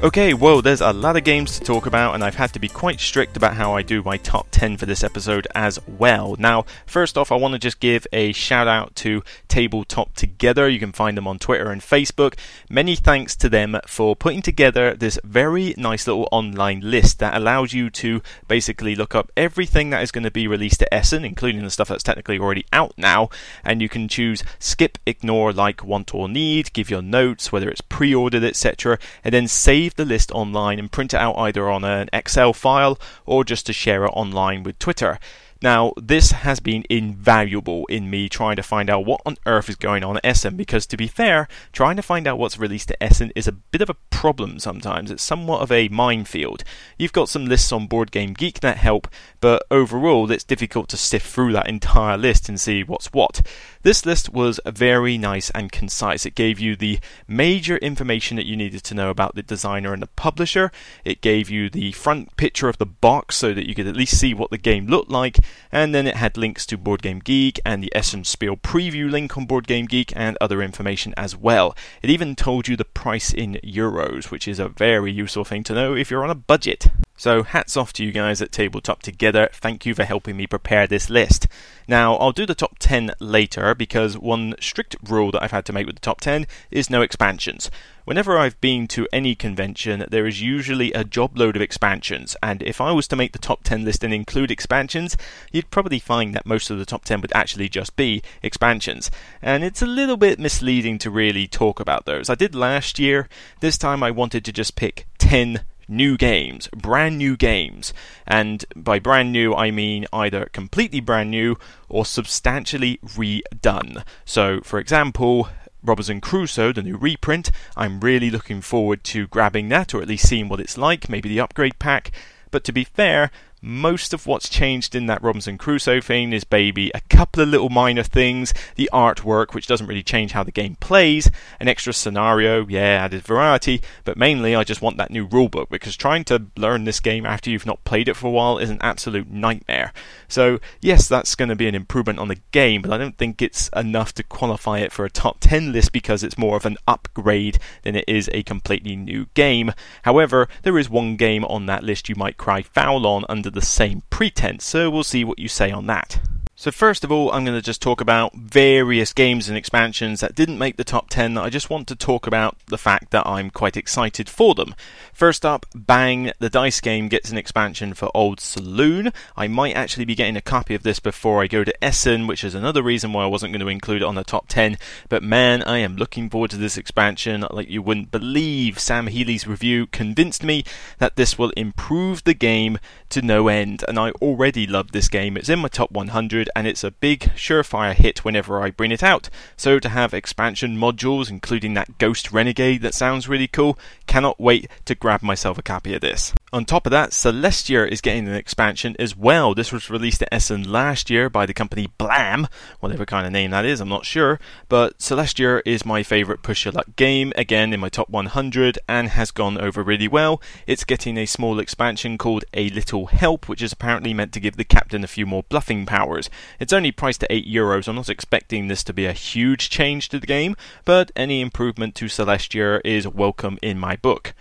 Okay, 0.03 0.35
well, 0.35 0.63
there's 0.63 0.81
a 0.81 0.93
lot 0.93 1.17
of 1.17 1.23
games 1.23 1.57
to 1.57 1.65
talk 1.65 1.87
about, 1.87 2.17
and 2.17 2.25
I've 2.25 2.35
had 2.35 2.53
to 2.55 2.59
be 2.59 2.67
quite 2.67 2.99
strict 2.99 3.37
about 3.37 3.55
how 3.55 3.77
I 3.77 3.83
do 3.83 4.03
my 4.03 4.17
top 4.17 4.49
10 4.51 4.77
for 4.77 4.85
this 4.85 5.05
episode 5.05 5.47
as 5.55 5.79
well. 5.87 6.35
Now, 6.41 6.65
first 6.87 7.17
off, 7.17 7.31
I 7.31 7.37
want 7.37 7.53
to 7.53 7.59
just 7.61 7.79
give 7.79 8.05
a 8.13 8.33
shout 8.33 8.67
out 8.67 8.97
to 8.97 9.23
Tabletop 9.47 10.17
Together. 10.17 10.69
You 10.69 10.81
can 10.81 10.91
find 10.91 11.17
them 11.17 11.29
on 11.29 11.39
Twitter 11.39 11.71
and 11.71 11.81
Facebook. 11.81 12.35
Many 12.69 12.97
thanks 12.97 13.37
to 13.37 13.49
them 13.49 13.79
for 13.87 14.17
putting 14.17 14.43
together 14.43 14.97
this 14.97 15.21
very 15.23 15.73
nice 15.79 16.09
little 16.09 16.29
online 16.33 16.81
list 16.81 17.21
that 17.21 17.37
allows 17.37 17.73
you 17.73 17.89
to 17.91 18.23
basically 18.49 18.97
look 18.97 19.15
up 19.15 19.31
everything 19.37 19.91
that 19.91 20.03
is 20.03 20.11
going 20.11 20.25
to 20.25 20.33
be 20.33 20.49
released 20.49 20.83
at 20.83 20.89
Essen, 20.91 21.25
including 21.25 21.63
the 21.63 21.71
stuff 21.71 21.87
that's 21.87 22.03
technically 22.03 22.41
already 22.41 22.67
out 22.73 22.93
now, 22.97 23.29
and 23.63 23.81
you 23.81 23.89
can 23.89 24.09
choose 24.09 24.43
skip, 24.59 24.99
ignore, 25.07 25.53
like, 25.53 25.85
want, 25.85 26.13
or 26.13 26.29
need, 26.29 26.73
give 26.73 26.91
your 26.91 27.03
notes, 27.03 27.53
whether 27.53 27.69
it's 27.69 27.81
pre 27.83 28.13
ordered, 28.13 28.43
etc., 28.43 28.99
and 29.23 29.33
then 29.33 29.47
save 29.47 29.92
the 29.97 30.05
list 30.05 30.31
online 30.33 30.79
and 30.79 30.91
print 30.91 31.15
it 31.15 31.21
out 31.21 31.37
either 31.39 31.69
on 31.71 31.85
an 31.85 32.09
Excel 32.13 32.53
file 32.53 32.99
or 33.27 33.45
just 33.45 33.67
to 33.67 33.73
share 33.73 34.05
it 34.05 34.11
online 34.11 34.63
with 34.63 34.79
Twitter. 34.79 35.19
Now, 35.63 35.93
this 35.97 36.33
has 36.33 36.59
been 36.59 36.85
invaluable 36.91 37.87
in 37.87 38.11
me 38.11 38.29
trying 38.29 38.57
to 38.57 38.65
find 38.65 38.91
out 38.91 39.07
what 39.07 39.21
on 39.25 39.37
earth 39.47 39.69
is 39.69 39.77
going 39.77 40.03
on 40.03 40.17
at 40.17 40.27
Essen 40.27 40.57
because, 40.57 40.87
to 40.87 40.97
be 40.97 41.07
fair, 41.07 41.47
trying 41.73 41.95
to 41.95 42.03
find 42.03 42.27
out 42.27 42.37
what's 42.37 42.59
released 42.59 42.91
at 42.91 42.97
Essen 43.01 43.31
is 43.37 43.47
a 43.47 43.53
bit 43.53 43.81
of 43.81 43.89
a 43.89 43.97
problem 44.11 44.59
sometimes. 44.59 45.09
It's 45.09 45.23
somewhat 45.23 45.63
of 45.63 45.71
a 45.71 45.87
minefield. 45.89 46.65
You've 46.99 47.13
got 47.13 47.29
some 47.29 47.47
lists 47.47 47.71
on 47.71 47.87
Board 47.87 48.11
Game 48.11 48.33
Geek 48.33 48.59
that 48.59 48.79
help, 48.79 49.07
but 49.41 49.65
overall, 49.71 50.33
it's 50.33 50.43
difficult 50.43 50.89
to 50.89 50.97
sift 50.97 51.29
through 51.29 51.53
that 51.53 51.69
entire 51.69 52.19
list 52.19 52.49
and 52.49 52.61
see 52.61 52.83
what's 52.83 53.13
what. 53.13 53.41
This 53.83 54.07
list 54.07 54.33
was 54.33 54.61
very 54.65 55.19
nice 55.19 55.51
and 55.51 55.73
concise. 55.73 56.25
It 56.25 56.37
gave 56.37 56.61
you 56.61 56.77
the 56.77 57.01
major 57.27 57.79
information 57.79 58.37
that 58.37 58.47
you 58.47 58.57
needed 58.57 58.85
to 58.85 58.95
know 58.95 59.11
about 59.11 59.35
the 59.35 59.43
designer 59.43 59.93
and 59.93 60.01
the 60.01 60.07
publisher. 60.07 60.71
It 61.05 61.21
gave 61.21 61.51
you 61.51 61.69
the 61.69 61.91
front 61.93 62.37
picture 62.37 62.69
of 62.69 62.79
the 62.79 62.87
box 62.87 63.37
so 63.37 63.53
that 63.53 63.69
you 63.69 63.75
could 63.75 63.89
at 63.89 63.97
least 63.97 64.19
see 64.19 64.35
what 64.35 64.51
the 64.51 64.59
game 64.59 64.87
looked 64.87 65.11
like 65.11 65.39
and 65.73 65.93
then 65.93 66.07
it 66.07 66.17
had 66.17 66.37
links 66.37 66.65
to 66.67 66.77
Board 66.77 67.03
Game 67.03 67.19
Geek 67.19 67.59
and 67.65 67.83
the 67.83 67.95
Essen 67.95 68.23
Spiel 68.23 68.57
preview 68.57 69.11
link 69.11 69.37
on 69.37 69.47
Board 69.47 69.67
Game 69.67 69.87
Geek 69.87 70.13
and 70.15 70.39
other 70.41 70.63
information 70.63 71.13
as 71.17 71.37
well. 71.37 71.75
It 72.03 72.11
even 72.11 72.37
told 72.37 72.69
you 72.69 72.77
the 72.77 72.85
price 72.85 73.33
in 73.33 73.59
euros, 73.65 74.31
which 74.31 74.47
is 74.47 74.61
a 74.61 74.69
very 74.69 75.11
useful 75.11 75.45
thing 75.45 75.65
to 75.65 75.75
know 75.75 75.95
if 75.95 76.11
you're 76.11 76.25
on 76.25 76.31
a 76.31 76.37
budget. 76.37 76.87
So, 77.17 77.43
hats 77.45 77.77
off 77.77 77.93
to 77.95 78.05
you 78.05 78.11
guys 78.11 78.43
at 78.43 78.51
Tabletop 78.51 79.03
Together. 79.03 79.49
Thank 79.53 79.87
you 79.87 79.95
for 79.95 80.03
helping 80.03 80.37
me 80.37 80.47
prepare 80.47 80.87
this 80.87 81.09
list. 81.09 81.47
Now, 81.87 82.17
I'll 82.17 82.33
do 82.33 82.47
the 82.47 82.55
top 82.55 82.79
10 82.81 83.13
later 83.21 83.75
because 83.75 84.19
one 84.19 84.55
strict 84.61 84.97
rule 85.09 85.31
that 85.31 85.43
I've 85.43 85.53
had 85.53 85.65
to 85.67 85.73
make 85.73 85.87
with 85.87 85.97
the 85.97 86.01
top 86.01 86.21
10 86.21 86.47
is 86.71 86.91
no 86.91 87.03
expansions. 87.03 87.71
Whenever 88.05 88.37
I've 88.37 88.61
been 88.61 88.89
to 88.89 89.07
any 89.13 89.37
convention, 89.37 90.05
there 90.11 90.27
is 90.27 90.43
usually 90.43 90.93
a 90.93 91.05
job 91.05 91.39
load 91.39 91.55
of 91.55 91.63
expansions, 91.63 92.35
and 92.43 92.61
if 92.63 92.81
I 92.81 92.91
was 92.91 93.07
to 93.09 93.17
make 93.17 93.33
the 93.33 93.39
top 93.39 93.63
10 93.63 93.85
list 93.85 94.03
and 94.03 94.13
include 94.13 94.51
expansions, 94.51 95.17
you'd 95.53 95.71
probably 95.71 96.01
find 96.01 96.35
that 96.35 96.47
most 96.47 96.71
of 96.71 96.79
the 96.79 96.85
top 96.85 97.05
10 97.05 97.21
would 97.21 97.33
actually 97.33 97.69
just 97.69 97.95
be 97.95 98.23
expansions. 98.43 99.11
And 99.41 99.63
it's 99.63 99.83
a 99.83 99.87
little 99.87 100.17
bit 100.17 100.41
misleading 100.41 100.99
to 100.99 101.11
really 101.11 101.47
talk 101.47 101.79
about 101.79 102.05
those. 102.07 102.29
I 102.29 102.35
did 102.35 102.57
last 102.57 102.99
year, 102.99 103.29
this 103.61 103.79
time 103.79 104.03
I 104.03 104.11
wanted 104.11 104.45
to 104.47 104.53
just 104.53 104.75
pick 104.75 105.07
10 105.19 105.61
new 105.89 106.17
games, 106.17 106.69
brand 106.69 107.19
new 107.19 107.37
games. 107.37 107.93
And 108.27 108.65
by 108.75 108.99
brand 108.99 109.33
new, 109.33 109.55
I 109.55 109.71
mean 109.71 110.07
either 110.13 110.47
completely 110.47 111.01
brand 111.01 111.31
new 111.31 111.57
or 111.89 112.05
substantially 112.05 112.99
redone. 113.05 114.05
So, 114.25 114.61
for 114.63 114.79
example, 114.79 115.49
Robinson 115.83 116.21
Crusoe, 116.21 116.73
the 116.73 116.83
new 116.83 116.97
reprint, 116.97 117.51
I'm 117.77 118.01
really 118.01 118.31
looking 118.31 118.61
forward 118.61 119.03
to 119.05 119.27
grabbing 119.27 119.69
that 119.71 119.95
or 119.95 120.01
at 120.01 120.09
least 120.09 120.29
seeing 120.29 120.49
what 120.49 120.61
it's 120.61 120.79
like, 120.79 121.09
maybe 121.09 121.29
the 121.29 121.41
upgrade 121.41 121.79
pack. 121.79 122.13
But 122.51 122.65
to 122.65 122.73
be 122.73 122.85
fair, 122.85 123.31
most 123.63 124.13
of 124.13 124.27
what's 124.27 124.49
changed 124.49 124.97
in 124.97 125.07
that 125.07 125.23
Robinson 125.23 125.57
Crusoe 125.57 126.01
thing 126.01 126.33
is 126.33 126.45
maybe 126.51 126.91
a 126.95 127.01
couple 127.03 127.43
of 127.43 127.49
little 127.49 127.69
minor 127.69 128.03
things, 128.03 128.53
the 128.75 128.91
artwork, 128.93 129.55
which 129.55 129.69
doesn't 129.69 129.87
really 129.87 130.03
change 130.03 130.33
how 130.33 130.43
the 130.43 130.51
game 130.51 130.77
plays, 130.81 131.31
an 131.61 131.69
extra 131.69 131.93
scenario, 131.93 132.67
yeah, 132.67 133.05
added 133.05 133.23
variety, 133.23 133.81
but 134.03 134.17
mainly 134.17 134.57
I 134.57 134.65
just 134.65 134.83
want 134.83 134.97
that 134.97 135.13
new 135.13 135.27
rulebook 135.27 135.69
because 135.71 135.97
trying 135.97 136.25
to 136.25 136.47
learn 136.57 136.85
this 136.85 136.99
game 136.99 137.25
after 137.25 137.51
you've 137.51 137.65
not 137.65 137.85
played 137.85 138.09
it 138.09 138.17
for 138.17 138.27
a 138.27 138.31
while 138.31 138.59
is 138.59 138.71
an 138.71 138.79
absolute 138.81 139.31
nightmare. 139.31 139.93
So, 140.27 140.59
yes, 140.81 141.07
that's 141.09 141.37
going 141.37 141.51
to 141.51 141.57
be 141.57 141.69
an 141.69 141.75
improvement 141.77 142.19
on 142.19 142.29
the 142.29 142.41
game, 142.51 142.83
but 142.83 142.93
I 142.93 142.99
don't 142.99 143.17
think 143.17 143.41
it's 143.41 143.69
enough 143.77 144.13
to 144.15 144.25
qualify 144.25 144.81
it 144.81 144.91
for 144.91 145.05
a 145.05 145.11
top 145.11 145.37
10 145.39 145.73
list 145.73 145.93
because 145.93 146.25
it's 146.25 146.37
more 146.37 146.57
of 146.57 146.67
an 146.67 146.79
upgrade 146.89 147.61
than 147.83 147.95
it 147.95 148.05
is 148.09 148.29
a 148.33 148.43
completely 148.43 148.97
new 148.97 149.27
game. 149.35 149.73
However, 150.03 150.49
there 150.63 150.79
is 150.79 150.91
one 150.91 151.17
game 151.17 151.45
on 151.45 151.67
that 151.67 151.85
list 151.85 152.09
you 152.09 152.17
might 152.17 152.37
cry 152.37 152.63
foul 152.63 153.07
on 153.07 153.25
under 153.29 153.52
the 153.53 153.63
same 153.63 154.03
pretense, 154.11 154.65
so 154.65 154.91
we'll 154.91 155.05
see 155.05 155.25
what 155.25 155.39
you 155.39 155.49
say 155.49 155.71
on 155.71 155.87
that. 155.87 156.21
So, 156.63 156.71
first 156.71 157.03
of 157.03 157.11
all, 157.11 157.33
I'm 157.33 157.45
going 157.45 157.59
to 157.59 157.61
just 157.61 157.83
talk 157.83 158.01
about 158.01 158.37
various 158.37 159.13
games 159.13 159.49
and 159.49 159.59
expansions 159.59 160.21
that 160.21 160.37
didn't 160.37 160.59
make 160.59 160.77
the 160.77 160.85
top 160.85 161.11
10 161.11 161.35
that 161.35 161.43
I 161.43 161.51
just 161.51 161.71
want 161.71 161.89
to 161.89 161.97
talk 161.97 162.25
about 162.25 162.57
the 162.69 162.79
fact 162.79 163.11
that 163.11 163.27
I'm 163.27 163.51
quite 163.51 163.77
excited 163.77 164.29
for 164.29 164.55
them. 164.55 164.77
First 165.13 165.45
up, 165.45 165.67
Bang, 165.75 166.31
the 166.39 166.49
dice 166.49 166.81
game 166.81 167.09
gets 167.09 167.33
an 167.33 167.37
expansion 167.37 167.95
for 167.95 168.17
Old 168.17 168.39
Saloon. 168.39 169.13
I 169.37 169.49
might 169.49 169.75
actually 169.75 170.05
be 170.05 170.15
getting 170.15 170.37
a 170.37 170.41
copy 170.41 170.77
of 170.77 170.85
this 170.85 171.01
before 171.01 171.43
I 171.43 171.49
go 171.49 171.65
to 171.65 171.85
Essen, 171.85 172.29
which 172.29 172.45
is 172.45 172.55
another 172.55 172.81
reason 172.81 173.13
why 173.13 173.25
I 173.25 173.27
wasn't 173.27 173.53
going 173.53 173.61
to 173.61 173.67
include 173.67 174.03
it 174.03 174.07
on 174.07 174.15
the 174.15 174.23
top 174.23 174.47
10. 174.47 174.79
But 175.09 175.25
man, 175.25 175.65
I 175.65 175.79
am 175.79 175.97
looking 175.97 176.31
forward 176.31 176.53
to 176.53 176.57
this 176.57 176.79
expansion 176.79 177.45
like 177.51 177.71
you 177.71 177.83
wouldn't 177.83 178.13
believe. 178.13 178.79
Sam 178.79 179.09
Healey's 179.09 179.49
review 179.49 179.89
convinced 179.89 180.45
me 180.45 180.63
that 180.99 181.17
this 181.17 181.37
will 181.37 181.51
improve 181.57 182.23
the 182.23 182.35
game 182.35 182.79
to 183.09 183.21
no 183.21 183.49
end, 183.49 183.85
and 183.89 183.99
I 183.99 184.13
already 184.23 184.65
love 184.67 184.93
this 184.93 185.09
game. 185.09 185.37
It's 185.37 185.49
in 185.49 185.59
my 185.59 185.69
top 185.69 185.91
100 185.91 186.49
and 186.55 186.67
it's 186.67 186.85
a 186.85 186.91
big, 186.91 187.21
surefire 187.37 187.95
hit 187.95 188.25
whenever 188.25 188.61
I 188.61 188.71
bring 188.71 188.93
it 188.93 189.03
out. 189.03 189.29
So 189.57 189.79
to 189.79 189.89
have 189.89 190.15
expansion 190.15 190.77
modules, 190.77 191.31
including 191.31 191.75
that 191.75 191.99
Ghost 191.99 192.33
Renegade 192.33 192.83
that 192.83 192.95
sounds 192.95 193.29
really 193.29 193.49
cool, 193.49 193.79
cannot 194.07 194.41
wait 194.41 194.69
to 194.85 194.95
grab 194.95 195.23
myself 195.23 195.59
a 195.59 195.63
copy 195.63 195.95
of 195.95 196.01
this. 196.01 196.33
On 196.53 196.65
top 196.65 196.87
of 196.87 196.91
that, 196.91 197.11
Celestia 197.11 197.89
is 197.89 198.03
getting 198.03 198.29
an 198.29 198.35
expansion 198.35 198.95
as 198.99 199.17
well. 199.17 199.55
This 199.55 199.73
was 199.73 199.89
released 199.89 200.21
at 200.23 200.29
Essen 200.31 200.71
last 200.71 201.09
year 201.09 201.31
by 201.31 201.47
the 201.47 201.55
company 201.55 201.89
Blam, 201.97 202.47
whatever 202.81 203.07
kind 203.07 203.27
of 203.27 203.33
name 203.33 203.53
that 203.53 203.65
is, 203.65 203.81
I'm 203.81 203.89
not 203.89 204.05
sure. 204.05 204.39
But 204.69 204.99
Celestia 204.99 205.63
is 205.65 205.87
my 205.87 206.03
favourite 206.03 206.43
push 206.43 206.65
your 206.65 206.73
luck 206.73 206.95
game, 206.97 207.33
again 207.37 207.73
in 207.73 207.81
my 207.81 207.89
top 207.89 208.11
100, 208.11 208.79
and 208.89 209.09
has 209.09 209.31
gone 209.31 209.59
over 209.59 209.83
really 209.83 210.09
well. 210.09 210.43
It's 210.67 210.85
getting 210.85 211.17
a 211.17 211.27
small 211.27 211.59
expansion 211.59 212.19
called 212.19 212.45
A 212.53 212.69
Little 212.71 213.07
Help, 213.07 213.49
which 213.49 213.63
is 213.63 213.73
apparently 213.73 214.13
meant 214.13 214.33
to 214.33 214.41
give 214.41 214.57
the 214.57 214.65
captain 214.65 215.05
a 215.05 215.09
few 215.09 215.25
more 215.25 215.45
bluffing 215.45 215.87
powers. 215.87 216.29
It's 216.61 216.73
only 216.73 216.93
priced 216.93 217.23
at 217.23 217.33
8 217.33 217.47
euros. 217.47 217.89
I'm 217.89 217.97
not 217.97 218.09
expecting 218.09 218.69
this 218.69 218.85
to 218.85 218.93
be 218.93 219.07
a 219.07 219.13
huge 219.13 219.71
change 219.71 220.09
to 220.11 220.19
the 220.19 220.27
game, 220.27 220.57
but 220.85 221.11
any 221.15 221.41
improvement 221.41 221.95
to 221.97 222.07
Celestia 222.07 222.81
is 222.85 223.07
welcome 223.07 223.59
in 223.63 223.79
my 223.79 223.97
book. 223.97 224.35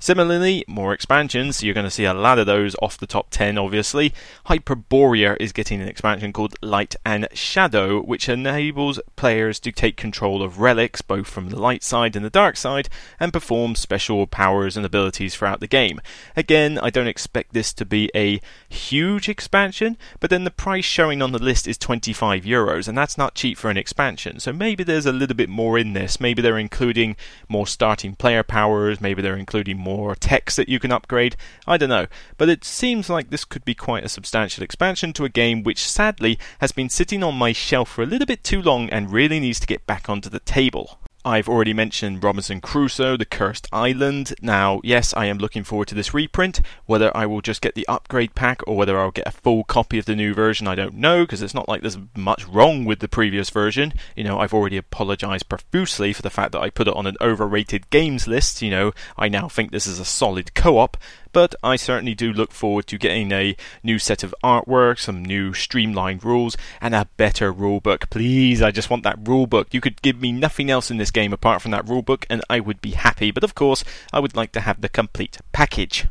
Similarly, 0.00 0.64
more 0.68 0.94
expansions, 0.94 1.60
you're 1.60 1.74
going 1.74 1.82
to 1.82 1.90
see 1.90 2.04
a 2.04 2.14
lot 2.14 2.38
of 2.38 2.46
those 2.46 2.76
off 2.80 2.96
the 2.96 3.06
top 3.06 3.30
10, 3.30 3.58
obviously. 3.58 4.14
Hyperborea 4.46 5.36
is 5.40 5.52
getting 5.52 5.82
an 5.82 5.88
expansion 5.88 6.32
called 6.32 6.54
Light 6.62 6.94
and 7.04 7.26
Shadow, 7.32 8.00
which 8.00 8.28
enables 8.28 9.00
players 9.16 9.58
to 9.58 9.72
take 9.72 9.96
control 9.96 10.40
of 10.40 10.60
relics, 10.60 11.02
both 11.02 11.26
from 11.26 11.48
the 11.48 11.58
light 11.58 11.82
side 11.82 12.14
and 12.14 12.24
the 12.24 12.30
dark 12.30 12.56
side, 12.56 12.88
and 13.18 13.32
perform 13.32 13.74
special 13.74 14.28
powers 14.28 14.76
and 14.76 14.86
abilities 14.86 15.34
throughout 15.34 15.58
the 15.58 15.66
game. 15.66 16.00
Again, 16.36 16.78
I 16.78 16.90
don't 16.90 17.08
expect 17.08 17.52
this 17.52 17.72
to 17.72 17.84
be 17.84 18.08
a 18.14 18.40
huge 18.68 19.28
expansion, 19.28 19.96
but 20.20 20.30
then 20.30 20.44
the 20.44 20.52
price 20.52 20.84
showing 20.84 21.20
on 21.20 21.32
the 21.32 21.42
list 21.42 21.66
is 21.66 21.76
25 21.76 22.44
euros, 22.44 22.86
and 22.86 22.96
that's 22.96 23.18
not 23.18 23.34
cheap 23.34 23.58
for 23.58 23.68
an 23.68 23.76
expansion, 23.76 24.38
so 24.38 24.52
maybe 24.52 24.84
there's 24.84 25.06
a 25.06 25.12
little 25.12 25.36
bit 25.36 25.48
more 25.48 25.76
in 25.76 25.92
this. 25.94 26.20
Maybe 26.20 26.40
they're 26.40 26.56
including 26.56 27.16
more 27.48 27.66
starting 27.66 28.14
player 28.14 28.44
powers, 28.44 29.00
maybe 29.00 29.22
they're 29.22 29.36
including 29.36 29.87
more 29.96 30.14
text 30.14 30.56
that 30.56 30.68
you 30.68 30.78
can 30.78 30.92
upgrade. 30.92 31.36
I 31.66 31.76
don't 31.76 31.88
know. 31.88 32.06
But 32.36 32.48
it 32.48 32.64
seems 32.64 33.08
like 33.08 33.30
this 33.30 33.44
could 33.44 33.64
be 33.64 33.74
quite 33.74 34.04
a 34.04 34.08
substantial 34.08 34.62
expansion 34.62 35.12
to 35.14 35.24
a 35.24 35.28
game 35.28 35.62
which 35.62 35.88
sadly 35.88 36.38
has 36.60 36.72
been 36.72 36.88
sitting 36.88 37.22
on 37.22 37.34
my 37.34 37.52
shelf 37.52 37.90
for 37.90 38.02
a 38.02 38.06
little 38.06 38.26
bit 38.26 38.44
too 38.44 38.62
long 38.62 38.88
and 38.90 39.12
really 39.12 39.40
needs 39.40 39.60
to 39.60 39.66
get 39.66 39.86
back 39.86 40.08
onto 40.08 40.28
the 40.28 40.40
table. 40.40 40.98
I've 41.28 41.46
already 41.46 41.74
mentioned 41.74 42.24
Robinson 42.24 42.62
Crusoe, 42.62 43.18
The 43.18 43.26
Cursed 43.26 43.68
Island. 43.70 44.32
Now, 44.40 44.80
yes, 44.82 45.12
I 45.12 45.26
am 45.26 45.36
looking 45.36 45.62
forward 45.62 45.88
to 45.88 45.94
this 45.94 46.14
reprint. 46.14 46.62
Whether 46.86 47.14
I 47.14 47.26
will 47.26 47.42
just 47.42 47.60
get 47.60 47.74
the 47.74 47.86
upgrade 47.86 48.34
pack 48.34 48.66
or 48.66 48.78
whether 48.78 48.98
I'll 48.98 49.10
get 49.10 49.28
a 49.28 49.32
full 49.32 49.62
copy 49.64 49.98
of 49.98 50.06
the 50.06 50.16
new 50.16 50.32
version, 50.32 50.66
I 50.66 50.74
don't 50.74 50.94
know, 50.94 51.24
because 51.24 51.42
it's 51.42 51.52
not 51.52 51.68
like 51.68 51.82
there's 51.82 51.98
much 52.16 52.48
wrong 52.48 52.86
with 52.86 53.00
the 53.00 53.08
previous 53.08 53.50
version. 53.50 53.92
You 54.16 54.24
know, 54.24 54.38
I've 54.38 54.54
already 54.54 54.78
apologized 54.78 55.50
profusely 55.50 56.14
for 56.14 56.22
the 56.22 56.30
fact 56.30 56.52
that 56.52 56.62
I 56.62 56.70
put 56.70 56.88
it 56.88 56.96
on 56.96 57.06
an 57.06 57.18
overrated 57.20 57.90
games 57.90 58.26
list. 58.26 58.62
You 58.62 58.70
know, 58.70 58.92
I 59.18 59.28
now 59.28 59.48
think 59.48 59.70
this 59.70 59.86
is 59.86 60.00
a 60.00 60.06
solid 60.06 60.54
co 60.54 60.78
op, 60.78 60.96
but 61.32 61.54
I 61.62 61.76
certainly 61.76 62.14
do 62.14 62.32
look 62.32 62.52
forward 62.52 62.86
to 62.88 62.98
getting 62.98 63.32
a 63.32 63.56
new 63.82 63.98
set 63.98 64.22
of 64.22 64.34
artwork, 64.42 64.98
some 64.98 65.24
new 65.24 65.54
streamlined 65.54 66.24
rules, 66.24 66.56
and 66.80 66.94
a 66.94 67.08
better 67.16 67.52
rulebook. 67.52 68.10
Please, 68.10 68.62
I 68.62 68.70
just 68.70 68.90
want 68.90 69.02
that 69.04 69.22
rulebook. 69.24 69.72
You 69.72 69.80
could 69.80 70.02
give 70.02 70.20
me 70.20 70.32
nothing 70.32 70.70
else 70.70 70.90
in 70.90 70.96
this 70.96 71.10
game 71.10 71.32
apart 71.32 71.62
from 71.62 71.70
that 71.72 71.86
rulebook, 71.86 72.24
and 72.28 72.42
I 72.48 72.60
would 72.60 72.80
be 72.80 72.92
happy. 72.92 73.30
But 73.30 73.44
of 73.44 73.54
course, 73.54 73.84
I 74.12 74.20
would 74.20 74.36
like 74.36 74.52
to 74.52 74.60
have 74.60 74.80
the 74.80 74.88
complete 74.88 75.38
package. 75.52 76.06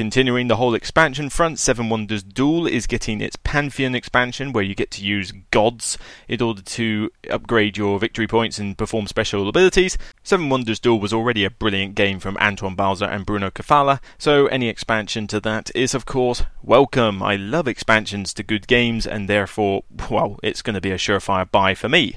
Continuing 0.00 0.48
the 0.48 0.56
whole 0.56 0.74
expansion 0.74 1.28
front, 1.28 1.58
Seven 1.58 1.90
Wonders 1.90 2.22
Duel 2.22 2.66
is 2.66 2.86
getting 2.86 3.20
its 3.20 3.36
Pantheon 3.36 3.94
expansion 3.94 4.50
where 4.50 4.64
you 4.64 4.74
get 4.74 4.90
to 4.92 5.04
use 5.04 5.30
gods 5.50 5.98
in 6.26 6.40
order 6.40 6.62
to 6.62 7.10
upgrade 7.28 7.76
your 7.76 7.98
victory 7.98 8.26
points 8.26 8.58
and 8.58 8.78
perform 8.78 9.06
special 9.06 9.46
abilities. 9.46 9.98
Seven 10.22 10.48
Wonders 10.48 10.80
Duel 10.80 10.98
was 10.98 11.12
already 11.12 11.44
a 11.44 11.50
brilliant 11.50 11.96
game 11.96 12.18
from 12.18 12.38
Antoine 12.38 12.76
Bauza 12.76 13.14
and 13.14 13.26
Bruno 13.26 13.50
Cathala, 13.50 14.00
so 14.16 14.46
any 14.46 14.70
expansion 14.70 15.26
to 15.26 15.40
that 15.40 15.70
is, 15.74 15.92
of 15.94 16.06
course, 16.06 16.44
welcome. 16.62 17.22
I 17.22 17.36
love 17.36 17.68
expansions 17.68 18.32
to 18.32 18.42
good 18.42 18.66
games, 18.66 19.06
and 19.06 19.28
therefore, 19.28 19.84
well, 20.08 20.40
it's 20.42 20.62
going 20.62 20.76
to 20.76 20.80
be 20.80 20.92
a 20.92 20.96
surefire 20.96 21.50
buy 21.50 21.74
for 21.74 21.90
me. 21.90 22.16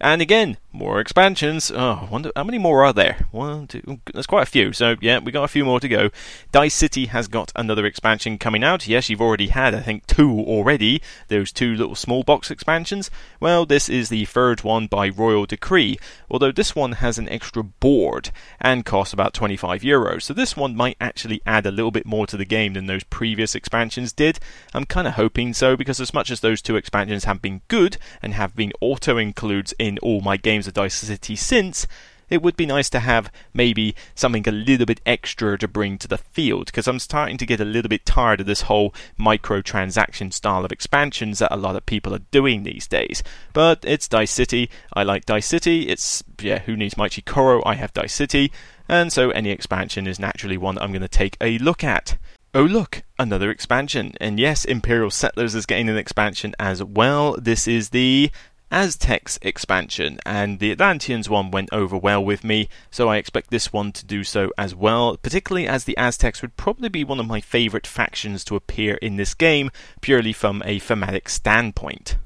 And 0.00 0.22
again, 0.22 0.58
more 0.72 1.00
expansions. 1.00 1.72
Oh, 1.74 2.08
wonder 2.10 2.30
how 2.36 2.44
many 2.44 2.58
more 2.58 2.84
are 2.84 2.92
there? 2.92 3.26
One, 3.30 3.66
two. 3.66 3.82
Oh, 3.86 3.98
there's 4.12 4.26
quite 4.26 4.42
a 4.42 4.50
few. 4.50 4.72
So 4.72 4.96
yeah, 5.00 5.18
we 5.18 5.32
got 5.32 5.44
a 5.44 5.48
few 5.48 5.64
more 5.64 5.80
to 5.80 5.88
go. 5.88 6.10
Dice 6.52 6.74
City 6.74 7.06
has 7.06 7.28
got 7.28 7.52
another 7.56 7.86
expansion 7.86 8.38
coming 8.38 8.62
out. 8.62 8.86
Yes, 8.86 9.08
you've 9.08 9.20
already 9.20 9.48
had, 9.48 9.74
I 9.74 9.80
think, 9.80 10.06
two 10.06 10.30
already. 10.30 11.00
Those 11.28 11.52
two 11.52 11.74
little 11.74 11.94
small 11.94 12.22
box 12.22 12.50
expansions. 12.50 13.10
Well, 13.40 13.66
this 13.66 13.88
is 13.88 14.08
the 14.08 14.24
third 14.26 14.62
one 14.62 14.86
by 14.86 15.08
Royal 15.08 15.46
Decree. 15.46 15.98
Although 16.30 16.52
this 16.52 16.76
one 16.76 16.92
has 16.92 17.18
an 17.18 17.28
extra 17.28 17.62
board 17.62 18.30
and 18.60 18.84
costs 18.84 19.14
about 19.14 19.32
25 19.32 19.82
euros. 19.82 20.22
So 20.22 20.34
this 20.34 20.56
one 20.56 20.76
might 20.76 20.96
actually 21.00 21.40
add 21.46 21.66
a 21.66 21.70
little 21.70 21.90
bit 21.90 22.06
more 22.06 22.26
to 22.26 22.36
the 22.36 22.44
game 22.44 22.74
than 22.74 22.86
those 22.86 23.04
previous 23.04 23.54
expansions 23.54 24.12
did. 24.12 24.38
I'm 24.74 24.84
kind 24.84 25.06
of 25.08 25.14
hoping 25.14 25.54
so 25.54 25.76
because 25.76 26.00
as 26.00 26.12
much 26.12 26.30
as 26.30 26.40
those 26.40 26.60
two 26.60 26.76
expansions 26.76 27.24
have 27.24 27.40
been 27.40 27.62
good 27.68 27.96
and 28.20 28.34
have 28.34 28.54
been 28.54 28.72
auto 28.80 29.16
includes 29.16 29.74
in 29.78 29.98
all 29.98 30.20
my 30.20 30.36
games 30.36 30.57
games 30.58 30.66
of 30.66 30.74
Dice 30.74 30.94
City 30.94 31.36
since, 31.36 31.86
it 32.28 32.42
would 32.42 32.56
be 32.56 32.66
nice 32.66 32.90
to 32.90 32.98
have 32.98 33.30
maybe 33.54 33.94
something 34.16 34.46
a 34.48 34.52
little 34.52 34.86
bit 34.86 35.00
extra 35.06 35.56
to 35.56 35.68
bring 35.68 35.98
to 35.98 36.08
the 36.08 36.18
field 36.18 36.66
because 36.66 36.88
I'm 36.88 36.98
starting 36.98 37.38
to 37.38 37.46
get 37.46 37.60
a 37.60 37.64
little 37.64 37.88
bit 37.88 38.04
tired 38.04 38.40
of 38.40 38.46
this 38.46 38.62
whole 38.62 38.92
microtransaction 39.18 40.32
style 40.32 40.64
of 40.64 40.72
expansions 40.72 41.38
that 41.38 41.54
a 41.54 41.56
lot 41.56 41.76
of 41.76 41.86
people 41.86 42.12
are 42.12 42.26
doing 42.32 42.64
these 42.64 42.88
days. 42.88 43.22
But 43.52 43.84
it's 43.84 44.08
Dice 44.08 44.32
City. 44.32 44.68
I 44.92 45.04
like 45.04 45.26
Dice 45.26 45.46
City. 45.46 45.88
It's 45.88 46.24
yeah, 46.40 46.58
who 46.58 46.76
needs 46.76 46.96
Machi 46.96 47.22
Koro? 47.22 47.62
I 47.64 47.76
have 47.76 47.94
Dice 47.94 48.14
City, 48.14 48.50
and 48.88 49.12
so 49.12 49.30
any 49.30 49.50
expansion 49.50 50.08
is 50.08 50.18
naturally 50.18 50.58
one 50.58 50.76
I'm 50.78 50.90
going 50.90 51.02
to 51.02 51.08
take 51.08 51.36
a 51.40 51.58
look 51.58 51.84
at. 51.84 52.18
Oh, 52.52 52.64
look, 52.64 53.04
another 53.18 53.50
expansion. 53.50 54.14
And 54.20 54.40
yes, 54.40 54.64
Imperial 54.64 55.10
Settlers 55.10 55.54
is 55.54 55.66
getting 55.66 55.88
an 55.88 55.98
expansion 55.98 56.56
as 56.58 56.82
well. 56.82 57.36
This 57.38 57.68
is 57.68 57.90
the 57.90 58.32
Aztecs 58.70 59.38
expansion, 59.40 60.18
and 60.26 60.58
the 60.58 60.70
Atlanteans 60.70 61.28
one 61.28 61.50
went 61.50 61.72
over 61.72 61.96
well 61.96 62.22
with 62.22 62.44
me, 62.44 62.68
so 62.90 63.08
I 63.08 63.16
expect 63.16 63.50
this 63.50 63.72
one 63.72 63.92
to 63.92 64.04
do 64.04 64.24
so 64.24 64.52
as 64.58 64.74
well, 64.74 65.16
particularly 65.16 65.66
as 65.66 65.84
the 65.84 65.96
Aztecs 65.96 66.42
would 66.42 66.56
probably 66.56 66.88
be 66.88 67.04
one 67.04 67.20
of 67.20 67.26
my 67.26 67.40
favourite 67.40 67.86
factions 67.86 68.44
to 68.44 68.56
appear 68.56 68.96
in 68.96 69.16
this 69.16 69.34
game, 69.34 69.70
purely 70.00 70.32
from 70.32 70.62
a 70.66 70.78
thematic 70.78 71.28
standpoint. 71.28 72.16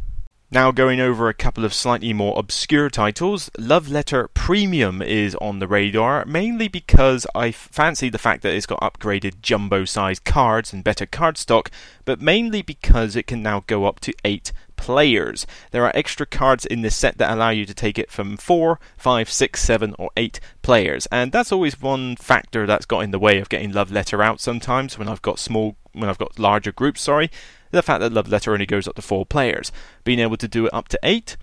Now, 0.55 0.71
going 0.71 1.01
over 1.01 1.31
a 1.31 1.35
couple 1.35 1.65
of 1.65 1.73
slightly 1.73 2.13
more 2.13 2.39
obscure 2.39 2.91
titles, 2.91 3.51
Love 3.57 3.89
Letter 3.89 4.29
Premium 4.29 5.01
is 5.01 5.35
on 5.37 5.61
the 5.61 5.67
radar, 5.67 6.27
mainly 6.27 6.69
because 6.69 7.27
I 7.35 7.53
fancy 7.53 8.11
the 8.11 8.19
fact 8.19 8.43
that 8.43 8.53
it's 8.53 8.67
got 8.67 8.83
upgraded 8.83 9.41
jumbo 9.41 9.87
sized 9.87 10.27
cards 10.27 10.71
and 10.71 10.85
better 10.85 11.07
card 11.07 11.39
stock, 11.39 11.71
but 12.05 12.21
mainly 12.21 12.61
because 12.61 13.17
it 13.17 13.27
can 13.27 13.43
now 13.43 13.65
go 13.67 13.87
up 13.87 13.99
to 14.01 14.13
8 14.27 14.53
players. 14.83 15.47
There 15.71 15.85
are 15.85 15.93
extra 15.95 16.27
cards 16.27 16.67
in 16.67 16.83
this 16.83 16.97
set 16.97 17.19
that 17.19 17.33
allow 17.33 17.51
you 17.51 17.65
to 17.67 17.75
take 17.75 18.01
it 18.01 18.11
from 18.11 18.37
4, 18.37 18.81
5, 18.97 19.31
6, 19.31 19.63
7, 19.63 19.95
or 19.97 20.11
8 20.17 20.41
players, 20.63 21.07
and 21.13 21.31
that's 21.31 21.53
always 21.53 21.81
one 21.81 22.17
factor 22.17 22.67
that's 22.67 22.85
got 22.85 23.05
in 23.05 23.13
the 23.13 23.21
way 23.21 23.39
of 23.39 23.49
getting 23.49 23.73
Love 23.73 23.93
Letter 23.93 24.25
out 24.25 24.41
sometimes 24.41 24.99
when 24.99 25.09
I've 25.09 25.23
got 25.23 25.39
small 25.39 25.77
when 25.93 26.09
I've 26.09 26.19
got 26.19 26.39
larger 26.39 26.73
groups, 26.73 27.03
sorry 27.03 27.31
the 27.73 27.83
fact 27.83 28.01
that 28.01 28.13
Love 28.13 28.29
Letter 28.29 28.53
only 28.53 28.67
goes 28.67 28.87
up 28.87 28.95
to 28.97 29.03
four 29.03 29.27
players. 29.27 29.73
Being 30.05 30.21
able 30.21 30.37
to 30.37 30.47
do 30.47 30.67
it 30.67 30.75
up 30.75 30.89
to 30.89 30.99
eight, 31.03 31.37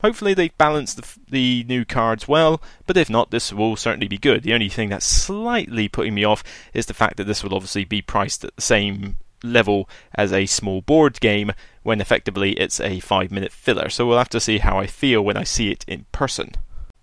hopefully 0.00 0.32
they 0.32 0.48
balance 0.50 0.94
the, 0.94 1.06
the 1.28 1.64
new 1.68 1.84
cards 1.84 2.26
well, 2.26 2.62
but 2.86 2.96
if 2.96 3.10
not, 3.10 3.30
this 3.30 3.52
will 3.52 3.76
certainly 3.76 4.08
be 4.08 4.18
good. 4.18 4.42
The 4.42 4.54
only 4.54 4.68
thing 4.68 4.88
that's 4.88 5.06
slightly 5.06 5.88
putting 5.88 6.14
me 6.14 6.24
off 6.24 6.42
is 6.72 6.86
the 6.86 6.94
fact 6.94 7.16
that 7.16 7.24
this 7.24 7.42
will 7.42 7.54
obviously 7.54 7.84
be 7.84 8.00
priced 8.00 8.44
at 8.44 8.56
the 8.56 8.62
same 8.62 9.16
level 9.42 9.88
as 10.14 10.32
a 10.32 10.46
small 10.46 10.80
board 10.80 11.20
game 11.20 11.52
when 11.82 12.00
effectively 12.00 12.52
it's 12.52 12.80
a 12.80 13.00
5 13.00 13.30
minute 13.30 13.52
filler. 13.52 13.88
So 13.88 14.06
we'll 14.06 14.18
have 14.18 14.28
to 14.30 14.40
see 14.40 14.58
how 14.58 14.78
I 14.78 14.86
feel 14.86 15.22
when 15.22 15.36
I 15.36 15.44
see 15.44 15.70
it 15.70 15.84
in 15.86 16.06
person. 16.12 16.52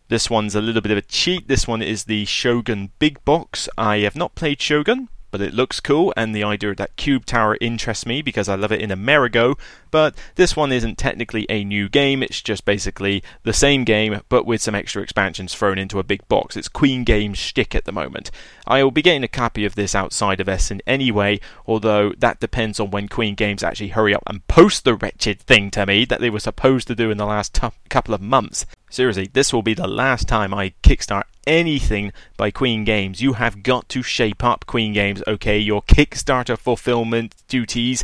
This 0.07 0.29
one's 0.29 0.55
a 0.55 0.61
little 0.61 0.81
bit 0.81 0.91
of 0.91 0.97
a 0.97 1.03
cheat. 1.03 1.47
This 1.47 1.67
one 1.67 1.83
is 1.83 2.05
the 2.05 2.25
Shogun 2.25 2.91
Big 2.97 3.23
Box. 3.25 3.69
I 3.77 3.97
have 3.99 4.15
not 4.15 4.33
played 4.33 4.59
Shogun, 4.59 5.09
but 5.31 5.41
it 5.41 5.53
looks 5.53 5.79
cool, 5.79 6.13
and 6.15 6.33
the 6.33 6.43
idea 6.43 6.71
of 6.71 6.77
that 6.77 6.95
cube 6.95 7.25
tower 7.25 7.57
interests 7.61 8.05
me 8.05 8.21
because 8.21 8.49
I 8.49 8.55
love 8.55 8.71
it 8.71 8.81
in 8.81 8.91
Amerigo. 8.91 9.55
But 9.91 10.15
this 10.35 10.55
one 10.55 10.71
isn't 10.71 10.97
technically 10.97 11.45
a 11.49 11.63
new 11.63 11.89
game, 11.89 12.21
it's 12.21 12.41
just 12.41 12.65
basically 12.65 13.23
the 13.43 13.53
same 13.53 13.83
game, 13.83 14.21
but 14.29 14.45
with 14.45 14.61
some 14.61 14.75
extra 14.75 15.01
expansions 15.01 15.55
thrown 15.55 15.77
into 15.77 15.99
a 15.99 16.03
big 16.03 16.27
box. 16.27 16.55
It's 16.55 16.67
Queen 16.67 17.03
Games 17.03 17.37
shtick 17.37 17.73
at 17.73 17.85
the 17.85 17.91
moment. 17.91 18.31
I 18.67 18.83
will 18.83 18.91
be 18.91 19.01
getting 19.01 19.23
a 19.23 19.27
copy 19.27 19.65
of 19.65 19.75
this 19.75 19.95
outside 19.95 20.39
of 20.39 20.49
Essen 20.49 20.81
anyway, 20.85 21.39
although 21.65 22.13
that 22.19 22.39
depends 22.39 22.79
on 22.79 22.91
when 22.91 23.07
Queen 23.07 23.35
Games 23.35 23.63
actually 23.63 23.89
hurry 23.89 24.13
up 24.13 24.23
and 24.27 24.47
post 24.47 24.83
the 24.83 24.95
wretched 24.95 25.39
thing 25.41 25.71
to 25.71 25.85
me 25.85 26.05
that 26.05 26.19
they 26.19 26.29
were 26.29 26.39
supposed 26.39 26.87
to 26.87 26.95
do 26.95 27.09
in 27.09 27.17
the 27.17 27.25
last 27.25 27.55
t- 27.55 27.67
couple 27.89 28.13
of 28.13 28.21
months. 28.21 28.65
Seriously, 28.89 29.29
this 29.31 29.53
will 29.53 29.61
be 29.61 29.73
the 29.73 29.87
last 29.87 30.27
time 30.27 30.53
I 30.53 30.73
kickstart 30.81 31.23
anything 31.45 32.11
by 32.37 32.51
Queen 32.51 32.83
Games. 32.83 33.21
You 33.21 33.33
have 33.33 33.63
got 33.63 33.87
to 33.89 34.01
shape 34.01 34.43
up 34.43 34.65
Queen 34.65 34.93
Games, 34.93 35.21
okay? 35.27 35.57
Your 35.59 35.81
Kickstarter 35.83 36.57
fulfillment 36.57 37.35
duties 37.47 38.03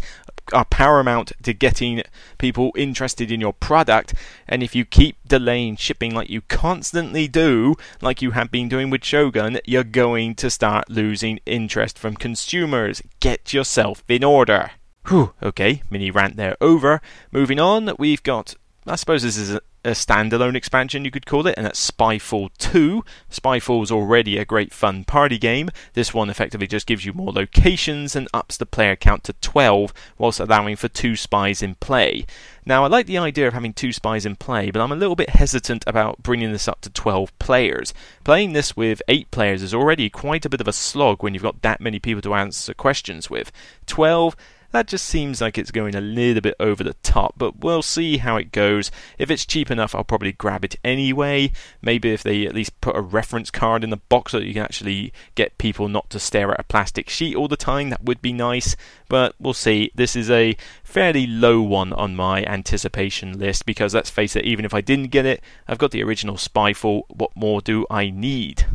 are 0.54 0.66
paramount 0.66 1.32
to 1.42 1.54
getting 1.54 2.04
people 2.38 2.72
interested 2.76 3.32
in 3.32 3.42
your 3.42 3.54
product. 3.54 4.14
And 4.48 4.62
if 4.62 4.76
you 4.76 4.86
keep 4.86 5.18
delaying 5.28 5.76
shipping 5.78 6.14
like 6.14 6.30
you 6.30 6.42
constantly 6.42 7.28
do, 7.28 7.76
like 8.02 8.22
you 8.22 8.32
have 8.32 8.52
been 8.52 8.70
doing 8.70 8.90
with 8.92 9.04
Shogun, 9.04 9.60
you're 9.66 9.84
going 9.84 10.36
to 10.36 10.50
start 10.52 10.90
losing 10.90 11.40
interest 11.46 11.98
from 11.98 12.16
consumers. 12.16 13.02
Get 13.20 13.54
yourself 13.54 14.04
in 14.08 14.24
order. 14.24 14.72
Whew, 15.08 15.34
okay, 15.42 15.82
mini 15.90 16.12
rant 16.12 16.36
there 16.36 16.56
over. 16.62 17.02
Moving 17.32 17.60
on, 17.60 17.92
we've 17.98 18.24
got 18.24 18.56
I 18.88 18.96
suppose 18.98 19.24
this 19.24 19.38
is 19.38 19.60
a, 19.86 19.92
standalone 19.92 20.56
expansion, 20.56 21.06
you 21.06 21.12
could 21.12 21.26
call 21.26 21.48
it, 21.48 21.56
and 21.58 21.66
that's 21.66 21.92
Spyfall 21.92 22.50
2. 22.58 23.04
Spyfall 23.32 23.66
Spyfall's 23.66 23.92
already 23.92 24.38
a 24.38 24.46
great 24.46 24.74
fun 24.74 25.04
party 25.04 25.38
game. 25.38 25.70
This 25.94 26.14
one 26.14 26.30
effectively 26.30 26.68
just 26.68 26.88
gives 26.88 27.06
you 27.06 27.14
more 27.14 27.32
locations 27.32 28.16
and 28.16 28.28
ups 28.34 28.58
the 28.58 28.66
player 28.66 28.96
count 28.96 29.24
to 29.26 29.34
12, 29.34 29.94
whilst 30.18 30.40
allowing 30.40 30.76
for 30.76 30.88
two 30.88 31.16
spies 31.16 31.62
in 31.62 31.76
play. 31.76 32.26
Now, 32.66 32.84
I 32.84 32.88
like 32.88 33.06
the 33.06 33.18
idea 33.18 33.48
of 33.48 33.54
having 33.54 33.74
two 33.74 33.92
spies 33.92 34.26
in 34.26 34.36
play, 34.36 34.72
but 34.72 34.82
I'm 34.82 34.92
a 34.92 34.96
little 34.96 35.16
bit 35.16 35.32
hesitant 35.32 35.84
about 35.88 36.22
bringing 36.24 36.52
this 36.52 36.68
up 36.68 36.82
to 36.82 36.90
12 36.90 37.38
players. 37.40 37.94
Playing 38.24 38.54
this 38.54 38.76
with 38.76 39.02
8 39.08 39.30
players 39.32 39.62
is 39.62 39.74
already 39.74 40.10
quite 40.10 40.46
a 40.46 40.50
bit 40.50 40.62
of 40.62 40.68
a 40.68 40.74
slog 40.74 41.22
when 41.22 41.34
you've 41.34 41.44
got 41.44 41.62
that 41.62 41.82
many 41.82 42.00
people 42.00 42.22
to 42.24 42.34
answer 42.34 42.74
questions 42.74 43.30
with. 43.30 43.52
12 43.86 44.36
that 44.76 44.88
just 44.88 45.06
seems 45.06 45.42
like 45.42 45.58
it's 45.58 45.72
going 45.72 45.96
a 45.96 46.02
little 46.02 46.42
bit 46.42 46.56
over 46.60 46.84
the 46.84 46.96
top, 46.96 47.36
but 47.38 47.60
we'll 47.60 47.82
see 47.82 48.18
how 48.18 48.36
it 48.36 48.52
goes. 48.52 48.92
If 49.18 49.32
it's 49.32 49.46
cheap 49.46 49.72
enough, 49.72 49.96
I'll 49.96 50.04
probably 50.04 50.34
grab 50.34 50.66
it 50.66 50.76
anyway. 50.84 51.52
Maybe 51.82 52.12
if 52.12 52.24
they 52.24 52.46
at 52.46 52.56
least 52.56 52.80
put 52.82 52.96
a 52.96 53.02
reference 53.02 53.52
card 53.52 53.84
in 53.84 53.90
the 53.90 53.98
box 53.98 54.32
so 54.32 54.40
that 54.40 54.46
you 54.46 54.54
can 54.54 54.64
actually 54.64 55.14
get 55.36 55.58
people 55.58 55.88
not 55.88 56.10
to 56.10 56.20
stare 56.20 56.52
at 56.52 56.60
a 56.60 56.64
plastic 56.64 57.10
sheet 57.10 57.36
all 57.36 57.48
the 57.48 57.58
time, 57.58 57.90
that 57.90 58.04
would 58.04 58.22
be 58.22 58.34
nice. 58.34 58.76
But 59.08 59.36
we'll 59.40 59.54
see. 59.54 59.92
This 59.96 60.16
is 60.16 60.30
a 60.30 60.58
fairly 60.84 61.26
low 61.26 61.62
one 61.62 61.94
on 61.94 62.16
my 62.16 62.44
anticipation 62.44 63.40
list 63.40 63.66
because 63.66 63.94
let's 63.94 64.10
face 64.10 64.36
it, 64.36 64.46
even 64.46 64.66
if 64.66 64.74
I 64.74 64.82
didn't 64.82 65.12
get 65.12 65.26
it, 65.26 65.42
I've 65.68 65.78
got 65.78 65.92
the 65.92 66.04
original 66.04 66.36
Spyfall. 66.36 67.04
What 67.10 67.32
more 67.36 67.62
do 67.62 67.86
I 67.90 68.10
need? 68.10 68.66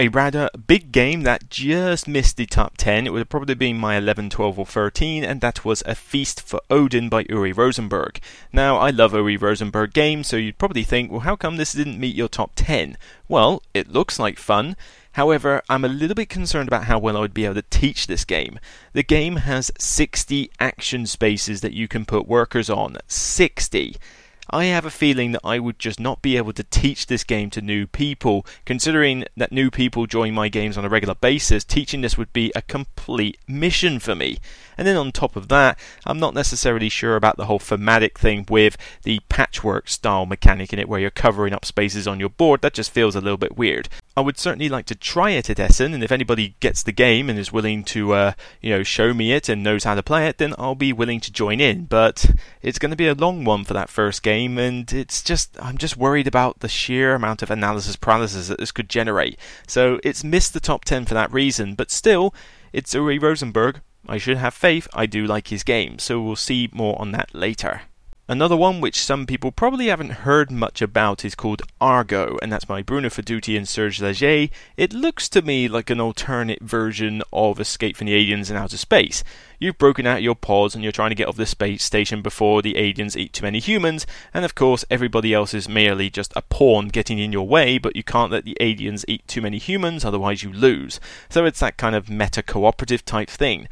A 0.00 0.06
rather 0.06 0.48
big 0.68 0.92
game 0.92 1.22
that 1.22 1.50
just 1.50 2.06
missed 2.06 2.36
the 2.36 2.46
top 2.46 2.76
10. 2.76 3.04
It 3.04 3.10
would 3.10 3.18
have 3.18 3.28
probably 3.28 3.56
been 3.56 3.76
my 3.76 3.96
11, 3.96 4.30
12, 4.30 4.56
or 4.56 4.64
13, 4.64 5.24
and 5.24 5.40
that 5.40 5.64
was 5.64 5.82
A 5.86 5.96
Feast 5.96 6.40
for 6.40 6.60
Odin 6.70 7.08
by 7.08 7.24
Uwe 7.24 7.56
Rosenberg. 7.56 8.20
Now, 8.52 8.76
I 8.76 8.90
love 8.90 9.10
Uwe 9.10 9.40
Rosenberg 9.40 9.92
games, 9.92 10.28
so 10.28 10.36
you'd 10.36 10.56
probably 10.56 10.84
think, 10.84 11.10
well, 11.10 11.22
how 11.22 11.34
come 11.34 11.56
this 11.56 11.72
didn't 11.72 11.98
meet 11.98 12.14
your 12.14 12.28
top 12.28 12.52
10? 12.54 12.96
Well, 13.26 13.60
it 13.74 13.90
looks 13.90 14.20
like 14.20 14.38
fun. 14.38 14.76
However, 15.14 15.62
I'm 15.68 15.84
a 15.84 15.88
little 15.88 16.14
bit 16.14 16.28
concerned 16.28 16.68
about 16.68 16.84
how 16.84 17.00
well 17.00 17.16
I 17.16 17.20
would 17.20 17.34
be 17.34 17.46
able 17.46 17.56
to 17.56 17.62
teach 17.62 18.06
this 18.06 18.24
game. 18.24 18.60
The 18.92 19.02
game 19.02 19.34
has 19.34 19.72
60 19.80 20.52
action 20.60 21.06
spaces 21.06 21.60
that 21.62 21.72
you 21.72 21.88
can 21.88 22.04
put 22.04 22.28
workers 22.28 22.70
on. 22.70 22.98
60! 23.08 23.96
I 24.50 24.64
have 24.66 24.86
a 24.86 24.90
feeling 24.90 25.32
that 25.32 25.42
I 25.44 25.58
would 25.58 25.78
just 25.78 26.00
not 26.00 26.22
be 26.22 26.38
able 26.38 26.54
to 26.54 26.62
teach 26.62 27.06
this 27.06 27.22
game 27.22 27.50
to 27.50 27.60
new 27.60 27.86
people. 27.86 28.46
Considering 28.64 29.24
that 29.36 29.52
new 29.52 29.70
people 29.70 30.06
join 30.06 30.32
my 30.32 30.48
games 30.48 30.78
on 30.78 30.86
a 30.86 30.88
regular 30.88 31.14
basis, 31.14 31.64
teaching 31.64 32.00
this 32.00 32.16
would 32.16 32.32
be 32.32 32.50
a 32.56 32.62
complete 32.62 33.38
mission 33.46 33.98
for 33.98 34.14
me. 34.14 34.38
And 34.78 34.86
then 34.86 34.96
on 34.96 35.12
top 35.12 35.36
of 35.36 35.48
that, 35.48 35.78
I'm 36.06 36.20
not 36.20 36.34
necessarily 36.34 36.88
sure 36.88 37.16
about 37.16 37.36
the 37.36 37.46
whole 37.46 37.58
thematic 37.58 38.18
thing 38.18 38.46
with 38.48 38.76
the 39.02 39.20
patchwork 39.28 39.88
style 39.88 40.24
mechanic 40.24 40.72
in 40.72 40.78
it 40.78 40.88
where 40.88 41.00
you're 41.00 41.10
covering 41.10 41.52
up 41.52 41.64
spaces 41.64 42.06
on 42.06 42.20
your 42.20 42.28
board. 42.30 42.62
That 42.62 42.74
just 42.74 42.92
feels 42.92 43.16
a 43.16 43.20
little 43.20 43.36
bit 43.36 43.58
weird. 43.58 43.88
I 44.16 44.20
would 44.20 44.38
certainly 44.38 44.68
like 44.68 44.86
to 44.86 44.94
try 44.94 45.30
it 45.30 45.50
at 45.50 45.60
Essen, 45.60 45.94
and 45.94 46.02
if 46.02 46.10
anybody 46.10 46.56
gets 46.60 46.82
the 46.82 46.92
game 46.92 47.28
and 47.28 47.38
is 47.38 47.52
willing 47.52 47.84
to, 47.84 48.14
uh, 48.14 48.32
you 48.60 48.70
know, 48.70 48.82
show 48.82 49.14
me 49.14 49.32
it 49.32 49.48
and 49.48 49.62
knows 49.62 49.84
how 49.84 49.94
to 49.94 50.02
play 50.02 50.26
it, 50.26 50.38
then 50.38 50.54
I'll 50.58 50.74
be 50.74 50.92
willing 50.92 51.20
to 51.20 51.32
join 51.32 51.60
in. 51.60 51.84
But 51.84 52.30
it's 52.62 52.78
going 52.78 52.90
to 52.90 52.96
be 52.96 53.06
a 53.06 53.14
long 53.14 53.44
one 53.44 53.64
for 53.64 53.74
that 53.74 53.88
first 53.88 54.22
game, 54.22 54.58
and 54.58 54.92
it's 54.92 55.22
just 55.22 55.56
I'm 55.62 55.78
just 55.78 55.96
worried 55.96 56.26
about 56.26 56.60
the 56.60 56.68
sheer 56.68 57.14
amount 57.14 57.42
of 57.42 57.50
analysis 57.50 57.96
paralysis 57.96 58.48
that 58.48 58.58
this 58.58 58.72
could 58.72 58.88
generate. 58.88 59.38
So 59.66 60.00
it's 60.02 60.24
missed 60.24 60.52
the 60.52 60.60
top 60.60 60.84
ten 60.84 61.04
for 61.04 61.14
that 61.14 61.32
reason, 61.32 61.74
but 61.74 61.90
still, 61.90 62.34
it's 62.72 62.94
Uwe 62.94 63.20
Rosenberg. 63.20 63.80
I 64.06 64.18
should 64.18 64.36
have 64.36 64.54
faith. 64.54 64.86
I 64.92 65.06
do 65.06 65.26
like 65.26 65.48
his 65.48 65.64
game, 65.64 65.98
so 65.98 66.20
we'll 66.20 66.36
see 66.36 66.68
more 66.72 67.00
on 67.00 67.12
that 67.12 67.34
later. 67.34 67.82
Another 68.30 68.58
one 68.58 68.82
which 68.82 69.00
some 69.00 69.24
people 69.24 69.50
probably 69.50 69.86
haven't 69.86 70.10
heard 70.10 70.50
much 70.50 70.82
about 70.82 71.24
is 71.24 71.34
called 71.34 71.62
Argo, 71.80 72.36
and 72.42 72.52
that's 72.52 72.66
by 72.66 72.82
Bruno 72.82 73.08
Faidutti 73.08 73.56
and 73.56 73.66
Serge 73.66 74.02
Laget. 74.02 74.50
It 74.76 74.92
looks 74.92 75.30
to 75.30 75.40
me 75.40 75.66
like 75.66 75.88
an 75.88 75.98
alternate 75.98 76.60
version 76.60 77.22
of 77.32 77.58
Escape 77.58 77.96
from 77.96 78.06
the 78.06 78.14
Aliens 78.14 78.50
in 78.50 78.56
Outer 78.58 78.76
Space. 78.76 79.24
You've 79.58 79.78
broken 79.78 80.06
out 80.06 80.22
your 80.22 80.34
pods 80.34 80.74
and 80.74 80.84
you're 80.84 80.92
trying 80.92 81.08
to 81.08 81.14
get 81.14 81.26
off 81.26 81.38
the 81.38 81.46
space 81.46 81.82
station 81.82 82.20
before 82.20 82.60
the 82.60 82.76
aliens 82.76 83.16
eat 83.16 83.32
too 83.32 83.46
many 83.46 83.60
humans, 83.60 84.06
and 84.34 84.44
of 84.44 84.54
course, 84.54 84.84
everybody 84.90 85.32
else 85.32 85.54
is 85.54 85.66
merely 85.66 86.10
just 86.10 86.34
a 86.36 86.42
pawn 86.42 86.88
getting 86.88 87.18
in 87.18 87.32
your 87.32 87.48
way, 87.48 87.78
but 87.78 87.96
you 87.96 88.02
can't 88.02 88.30
let 88.30 88.44
the 88.44 88.58
aliens 88.60 89.06
eat 89.08 89.26
too 89.26 89.40
many 89.40 89.56
humans, 89.56 90.04
otherwise, 90.04 90.42
you 90.42 90.52
lose. 90.52 91.00
So 91.30 91.46
it's 91.46 91.60
that 91.60 91.78
kind 91.78 91.96
of 91.96 92.10
meta 92.10 92.42
cooperative 92.42 93.06
type 93.06 93.30
thing. 93.30 93.68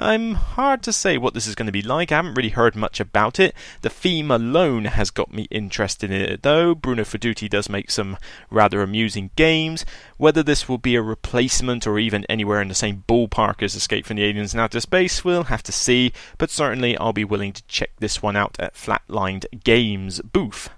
I'm 0.00 0.34
hard 0.34 0.84
to 0.84 0.92
say 0.92 1.18
what 1.18 1.34
this 1.34 1.48
is 1.48 1.56
going 1.56 1.66
to 1.66 1.72
be 1.72 1.82
like. 1.82 2.12
I 2.12 2.16
haven't 2.16 2.34
really 2.34 2.50
heard 2.50 2.76
much 2.76 3.00
about 3.00 3.40
it. 3.40 3.52
The 3.82 3.90
theme 3.90 4.30
alone 4.30 4.84
has 4.84 5.10
got 5.10 5.34
me 5.34 5.48
interested 5.50 6.12
in 6.12 6.20
it, 6.20 6.42
though. 6.42 6.76
Bruno 6.76 7.02
Faidutti 7.02 7.50
does 7.50 7.68
make 7.68 7.90
some 7.90 8.16
rather 8.48 8.80
amusing 8.80 9.30
games. 9.34 9.84
Whether 10.16 10.44
this 10.44 10.68
will 10.68 10.78
be 10.78 10.94
a 10.94 11.02
replacement 11.02 11.84
or 11.84 11.98
even 11.98 12.24
anywhere 12.28 12.62
in 12.62 12.68
the 12.68 12.74
same 12.74 13.02
ballpark 13.08 13.60
as 13.60 13.74
Escape 13.74 14.06
from 14.06 14.16
the 14.16 14.24
Aliens 14.24 14.54
in 14.54 14.60
Outer 14.60 14.80
Space, 14.80 15.24
we'll 15.24 15.44
have 15.44 15.64
to 15.64 15.72
see. 15.72 16.12
But 16.38 16.50
certainly, 16.50 16.96
I'll 16.96 17.12
be 17.12 17.24
willing 17.24 17.52
to 17.52 17.66
check 17.66 17.90
this 17.98 18.22
one 18.22 18.36
out 18.36 18.56
at 18.60 18.74
Flatlined 18.74 19.46
Games 19.64 20.20
booth. 20.20 20.70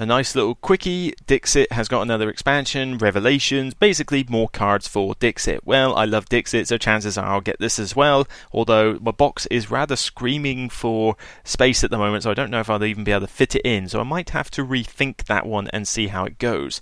A 0.00 0.06
nice 0.06 0.36
little 0.36 0.54
quickie. 0.54 1.12
Dixit 1.26 1.72
has 1.72 1.88
got 1.88 2.02
another 2.02 2.30
expansion, 2.30 2.98
Revelations, 2.98 3.74
basically 3.74 4.24
more 4.28 4.48
cards 4.48 4.86
for 4.86 5.16
Dixit. 5.18 5.66
Well, 5.66 5.96
I 5.96 6.04
love 6.04 6.28
Dixit, 6.28 6.68
so 6.68 6.78
chances 6.78 7.18
are 7.18 7.26
I'll 7.26 7.40
get 7.40 7.58
this 7.58 7.80
as 7.80 7.96
well. 7.96 8.28
Although 8.52 9.00
my 9.00 9.10
box 9.10 9.46
is 9.46 9.72
rather 9.72 9.96
screaming 9.96 10.70
for 10.70 11.16
space 11.42 11.82
at 11.82 11.90
the 11.90 11.98
moment, 11.98 12.22
so 12.22 12.30
I 12.30 12.34
don't 12.34 12.52
know 12.52 12.60
if 12.60 12.70
I'll 12.70 12.84
even 12.84 13.02
be 13.02 13.10
able 13.10 13.26
to 13.26 13.32
fit 13.32 13.56
it 13.56 13.62
in. 13.62 13.88
So 13.88 13.98
I 13.98 14.04
might 14.04 14.30
have 14.30 14.52
to 14.52 14.64
rethink 14.64 15.24
that 15.24 15.46
one 15.46 15.66
and 15.72 15.88
see 15.88 16.06
how 16.06 16.24
it 16.24 16.38
goes. 16.38 16.80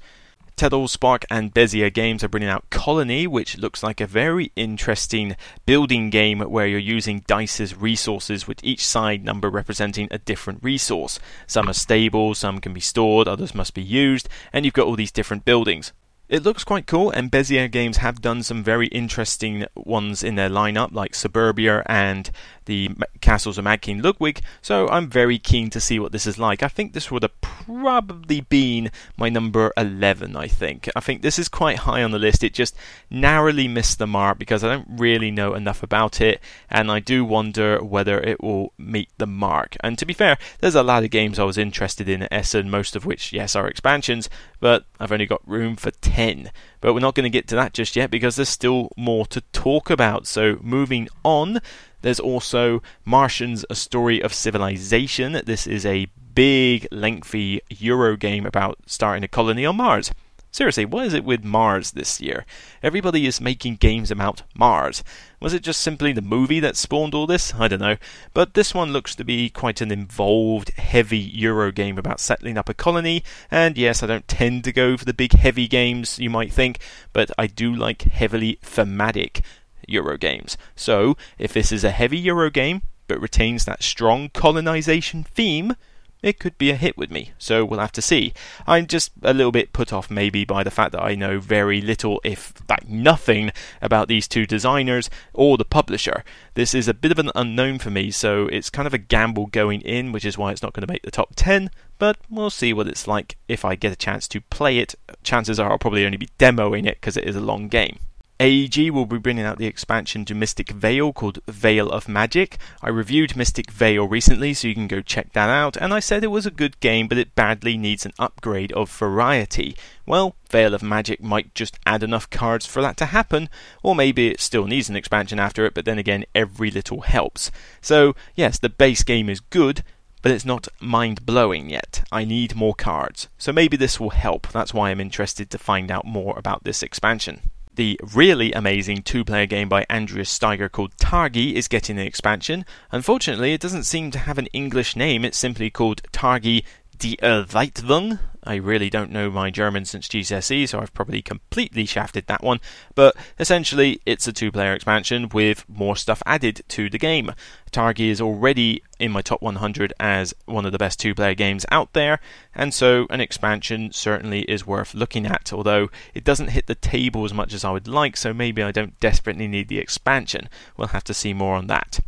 TetherSpark 0.56 1.24
and 1.30 1.52
Bezier 1.52 1.92
Games 1.92 2.24
are 2.24 2.28
bringing 2.28 2.48
out 2.48 2.70
Colony, 2.70 3.26
which 3.26 3.58
looks 3.58 3.82
like 3.82 4.00
a 4.00 4.06
very 4.06 4.52
interesting 4.56 5.36
building 5.66 6.08
game 6.08 6.40
where 6.40 6.66
you're 6.66 6.78
using 6.78 7.24
dice's 7.26 7.76
resources, 7.76 8.48
with 8.48 8.64
each 8.64 8.82
side 8.82 9.22
number 9.22 9.50
representing 9.50 10.08
a 10.10 10.18
different 10.18 10.64
resource. 10.64 11.18
Some 11.46 11.68
are 11.68 11.74
stable, 11.74 12.34
some 12.34 12.62
can 12.62 12.72
be 12.72 12.80
stored, 12.80 13.28
others 13.28 13.54
must 13.54 13.74
be 13.74 13.82
used, 13.82 14.30
and 14.50 14.64
you've 14.64 14.72
got 14.72 14.86
all 14.86 14.96
these 14.96 15.12
different 15.12 15.44
buildings. 15.44 15.92
It 16.28 16.42
looks 16.42 16.64
quite 16.64 16.86
cool, 16.86 17.10
and 17.10 17.30
Bezier 17.30 17.70
Games 17.70 17.98
have 17.98 18.20
done 18.22 18.42
some 18.42 18.64
very 18.64 18.88
interesting 18.88 19.66
ones 19.76 20.24
in 20.24 20.34
their 20.36 20.48
lineup, 20.48 20.90
like 20.90 21.14
Suburbia 21.14 21.84
and 21.86 22.30
the 22.66 22.90
Castles 23.20 23.58
of 23.58 23.64
Mad 23.64 23.80
King 23.80 24.02
Ludwig, 24.02 24.40
so 24.60 24.88
I'm 24.88 25.08
very 25.08 25.38
keen 25.38 25.70
to 25.70 25.80
see 25.80 25.98
what 25.98 26.12
this 26.12 26.26
is 26.26 26.38
like. 26.38 26.62
I 26.62 26.68
think 26.68 26.92
this 26.92 27.10
would 27.10 27.22
have 27.22 27.40
probably 27.40 28.42
been 28.42 28.90
my 29.16 29.28
number 29.28 29.72
11, 29.76 30.36
I 30.36 30.46
think. 30.46 30.88
I 30.94 31.00
think 31.00 31.22
this 31.22 31.38
is 31.38 31.48
quite 31.48 31.78
high 31.78 32.02
on 32.02 32.10
the 32.10 32.18
list. 32.18 32.44
It 32.44 32.54
just 32.54 32.76
narrowly 33.10 33.66
missed 33.66 33.98
the 33.98 34.06
mark 34.06 34.38
because 34.38 34.62
I 34.62 34.68
don't 34.68 34.88
really 34.88 35.30
know 35.30 35.54
enough 35.54 35.82
about 35.82 36.20
it, 36.20 36.40
and 36.70 36.90
I 36.90 37.00
do 37.00 37.24
wonder 37.24 37.82
whether 37.82 38.20
it 38.20 38.42
will 38.42 38.72
meet 38.78 39.08
the 39.18 39.26
mark. 39.26 39.76
And 39.80 39.98
to 39.98 40.06
be 40.06 40.12
fair, 40.12 40.38
there's 40.60 40.74
a 40.74 40.82
lot 40.82 41.04
of 41.04 41.10
games 41.10 41.38
I 41.38 41.44
was 41.44 41.58
interested 41.58 42.08
in 42.08 42.22
at 42.22 42.32
Essen, 42.32 42.70
most 42.70 42.94
of 42.94 43.06
which, 43.06 43.32
yes, 43.32 43.56
are 43.56 43.68
expansions, 43.68 44.28
but 44.60 44.84
I've 45.00 45.12
only 45.12 45.26
got 45.26 45.46
room 45.48 45.76
for 45.76 45.90
10. 45.90 46.50
But 46.80 46.92
we're 46.92 47.00
not 47.00 47.14
going 47.14 47.24
to 47.24 47.30
get 47.30 47.48
to 47.48 47.56
that 47.56 47.72
just 47.72 47.96
yet 47.96 48.10
because 48.10 48.36
there's 48.36 48.48
still 48.48 48.90
more 48.96 49.26
to 49.26 49.40
talk 49.52 49.90
about. 49.90 50.26
So 50.26 50.58
moving 50.60 51.08
on, 51.24 51.60
there's 52.06 52.20
also 52.20 52.84
Martians, 53.04 53.64
A 53.68 53.74
Story 53.74 54.22
of 54.22 54.32
Civilization. 54.32 55.42
This 55.44 55.66
is 55.66 55.84
a 55.84 56.06
big, 56.36 56.86
lengthy 56.92 57.60
Euro 57.68 58.16
game 58.16 58.46
about 58.46 58.78
starting 58.86 59.24
a 59.24 59.28
colony 59.28 59.66
on 59.66 59.78
Mars. 59.78 60.12
Seriously, 60.52 60.84
what 60.84 61.04
is 61.04 61.14
it 61.14 61.24
with 61.24 61.42
Mars 61.42 61.90
this 61.90 62.20
year? 62.20 62.46
Everybody 62.80 63.26
is 63.26 63.40
making 63.40 63.76
games 63.76 64.12
about 64.12 64.44
Mars. 64.54 65.02
Was 65.40 65.52
it 65.52 65.64
just 65.64 65.80
simply 65.80 66.12
the 66.12 66.22
movie 66.22 66.60
that 66.60 66.76
spawned 66.76 67.12
all 67.12 67.26
this? 67.26 67.52
I 67.58 67.66
don't 67.66 67.80
know. 67.80 67.96
But 68.32 68.54
this 68.54 68.72
one 68.72 68.92
looks 68.92 69.16
to 69.16 69.24
be 69.24 69.50
quite 69.50 69.80
an 69.80 69.90
involved, 69.90 70.70
heavy 70.78 71.18
Euro 71.18 71.72
game 71.72 71.98
about 71.98 72.20
settling 72.20 72.56
up 72.56 72.68
a 72.68 72.74
colony. 72.74 73.24
And 73.50 73.76
yes, 73.76 74.04
I 74.04 74.06
don't 74.06 74.28
tend 74.28 74.62
to 74.62 74.72
go 74.72 74.96
for 74.96 75.04
the 75.04 75.12
big, 75.12 75.32
heavy 75.32 75.66
games 75.66 76.20
you 76.20 76.30
might 76.30 76.52
think, 76.52 76.78
but 77.12 77.32
I 77.36 77.48
do 77.48 77.74
like 77.74 78.02
heavily 78.02 78.60
thematic 78.62 79.42
Euro 79.88 80.16
games. 80.16 80.56
So, 80.74 81.16
if 81.38 81.52
this 81.52 81.72
is 81.72 81.84
a 81.84 81.90
heavy 81.90 82.18
Euro 82.18 82.50
game 82.50 82.82
but 83.08 83.20
retains 83.20 83.64
that 83.64 83.82
strong 83.82 84.28
colonization 84.30 85.22
theme, 85.22 85.76
it 86.22 86.40
could 86.40 86.56
be 86.58 86.70
a 86.70 86.76
hit 86.76 86.96
with 86.96 87.10
me, 87.10 87.32
so 87.38 87.64
we'll 87.64 87.78
have 87.78 87.92
to 87.92 88.02
see. 88.02 88.32
I'm 88.66 88.86
just 88.86 89.12
a 89.22 89.34
little 89.34 89.52
bit 89.52 89.72
put 89.72 89.92
off 89.92 90.10
maybe 90.10 90.44
by 90.44 90.64
the 90.64 90.70
fact 90.70 90.92
that 90.92 91.02
I 91.02 91.14
know 91.14 91.38
very 91.38 91.80
little, 91.80 92.20
if 92.24 92.52
like 92.68 92.88
nothing, 92.88 93.52
about 93.82 94.08
these 94.08 94.26
two 94.26 94.46
designers 94.46 95.10
or 95.34 95.56
the 95.56 95.64
publisher. 95.64 96.24
This 96.54 96.74
is 96.74 96.88
a 96.88 96.94
bit 96.94 97.12
of 97.12 97.18
an 97.18 97.30
unknown 97.34 97.78
for 97.78 97.90
me, 97.90 98.10
so 98.10 98.46
it's 98.46 98.70
kind 98.70 98.86
of 98.86 98.94
a 98.94 98.98
gamble 98.98 99.46
going 99.46 99.82
in, 99.82 100.10
which 100.10 100.24
is 100.24 100.38
why 100.38 100.52
it's 100.52 100.62
not 100.62 100.72
going 100.72 100.86
to 100.86 100.92
make 100.92 101.02
the 101.02 101.10
top 101.10 101.34
10, 101.36 101.70
but 101.98 102.16
we'll 102.30 102.50
see 102.50 102.72
what 102.72 102.88
it's 102.88 103.06
like 103.06 103.36
if 103.46 103.64
I 103.64 103.74
get 103.74 103.92
a 103.92 103.96
chance 103.96 104.26
to 104.28 104.40
play 104.40 104.78
it. 104.78 104.94
Chances 105.22 105.60
are 105.60 105.70
I'll 105.70 105.78
probably 105.78 106.06
only 106.06 106.18
be 106.18 106.30
demoing 106.38 106.86
it 106.86 106.96
because 107.00 107.16
it 107.16 107.24
is 107.24 107.36
a 107.36 107.40
long 107.40 107.68
game. 107.68 107.98
AEG 108.38 108.90
will 108.90 109.06
be 109.06 109.16
bringing 109.16 109.46
out 109.46 109.56
the 109.56 109.66
expansion 109.66 110.26
to 110.26 110.34
Mystic 110.34 110.70
Vale 110.70 111.10
called 111.12 111.38
Vale 111.48 111.88
of 111.90 112.06
Magic. 112.06 112.58
I 112.82 112.90
reviewed 112.90 113.34
Mystic 113.34 113.70
Vale 113.70 114.06
recently, 114.06 114.52
so 114.52 114.68
you 114.68 114.74
can 114.74 114.88
go 114.88 115.00
check 115.00 115.32
that 115.32 115.48
out, 115.48 115.74
and 115.76 115.94
I 115.94 116.00
said 116.00 116.22
it 116.22 116.26
was 116.26 116.44
a 116.44 116.50
good 116.50 116.78
game, 116.80 117.08
but 117.08 117.16
it 117.16 117.34
badly 117.34 117.78
needs 117.78 118.04
an 118.04 118.12
upgrade 118.18 118.72
of 118.72 118.90
variety. 118.90 119.74
Well, 120.04 120.36
Vale 120.50 120.74
of 120.74 120.82
Magic 120.82 121.22
might 121.22 121.54
just 121.54 121.78
add 121.86 122.02
enough 122.02 122.28
cards 122.28 122.66
for 122.66 122.82
that 122.82 122.98
to 122.98 123.06
happen, 123.06 123.48
or 123.82 123.94
maybe 123.94 124.28
it 124.28 124.40
still 124.40 124.66
needs 124.66 124.90
an 124.90 124.96
expansion 124.96 125.38
after 125.38 125.64
it, 125.64 125.72
but 125.72 125.86
then 125.86 125.98
again, 125.98 126.26
every 126.34 126.70
little 126.70 127.00
helps. 127.00 127.50
So, 127.80 128.14
yes, 128.34 128.58
the 128.58 128.68
base 128.68 129.02
game 129.02 129.30
is 129.30 129.40
good, 129.40 129.82
but 130.20 130.30
it's 130.30 130.44
not 130.44 130.68
mind 130.78 131.24
blowing 131.24 131.70
yet. 131.70 132.04
I 132.12 132.24
need 132.24 132.54
more 132.54 132.74
cards. 132.74 133.28
So 133.38 133.50
maybe 133.50 133.78
this 133.78 133.98
will 133.98 134.10
help. 134.10 134.48
That's 134.48 134.74
why 134.74 134.90
I'm 134.90 135.00
interested 135.00 135.48
to 135.50 135.58
find 135.58 135.90
out 135.90 136.04
more 136.04 136.38
about 136.38 136.64
this 136.64 136.82
expansion. 136.82 137.40
The 137.76 138.00
really 138.14 138.52
amazing 138.52 139.02
two 139.02 139.22
player 139.22 139.44
game 139.44 139.68
by 139.68 139.84
Andreas 139.90 140.36
Steiger 140.36 140.72
called 140.72 140.96
Targi 140.96 141.52
is 141.52 141.68
getting 141.68 141.98
an 141.98 142.06
expansion. 142.06 142.64
Unfortunately, 142.90 143.52
it 143.52 143.60
doesn't 143.60 143.84
seem 143.84 144.10
to 144.12 144.18
have 144.18 144.38
an 144.38 144.46
English 144.54 144.96
name, 144.96 145.26
it's 145.26 145.36
simply 145.36 145.68
called 145.68 146.02
Targi 146.10 146.64
Die 146.96 147.16
Erweiterung, 147.22 148.18
I 148.46 148.56
really 148.56 148.88
don't 148.88 149.10
know 149.10 149.30
my 149.30 149.50
German 149.50 149.84
since 149.84 150.08
GCSE, 150.08 150.68
so 150.68 150.78
I've 150.78 150.94
probably 150.94 151.20
completely 151.20 151.84
shafted 151.84 152.26
that 152.26 152.42
one. 152.42 152.60
But 152.94 153.16
essentially, 153.38 154.00
it's 154.06 154.26
a 154.28 154.32
two 154.32 154.52
player 154.52 154.72
expansion 154.72 155.28
with 155.28 155.68
more 155.68 155.96
stuff 155.96 156.22
added 156.24 156.62
to 156.68 156.88
the 156.88 156.98
game. 156.98 157.32
Targi 157.72 158.08
is 158.08 158.20
already 158.20 158.82
in 158.98 159.12
my 159.12 159.20
top 159.20 159.42
100 159.42 159.92
as 159.98 160.34
one 160.46 160.64
of 160.64 160.72
the 160.72 160.78
best 160.78 161.00
two 161.00 161.14
player 161.14 161.34
games 161.34 161.66
out 161.70 161.92
there, 161.92 162.20
and 162.54 162.72
so 162.72 163.06
an 163.10 163.20
expansion 163.20 163.92
certainly 163.92 164.42
is 164.42 164.66
worth 164.66 164.94
looking 164.94 165.26
at, 165.26 165.52
although 165.52 165.90
it 166.14 166.24
doesn't 166.24 166.48
hit 166.48 166.66
the 166.66 166.74
table 166.74 167.24
as 167.24 167.34
much 167.34 167.52
as 167.52 167.64
I 167.64 167.72
would 167.72 167.88
like, 167.88 168.16
so 168.16 168.32
maybe 168.32 168.62
I 168.62 168.72
don't 168.72 168.98
desperately 169.00 169.48
need 169.48 169.68
the 169.68 169.78
expansion. 169.78 170.48
We'll 170.76 170.88
have 170.88 171.04
to 171.04 171.14
see 171.14 171.34
more 171.34 171.56
on 171.56 171.66
that. 171.66 172.00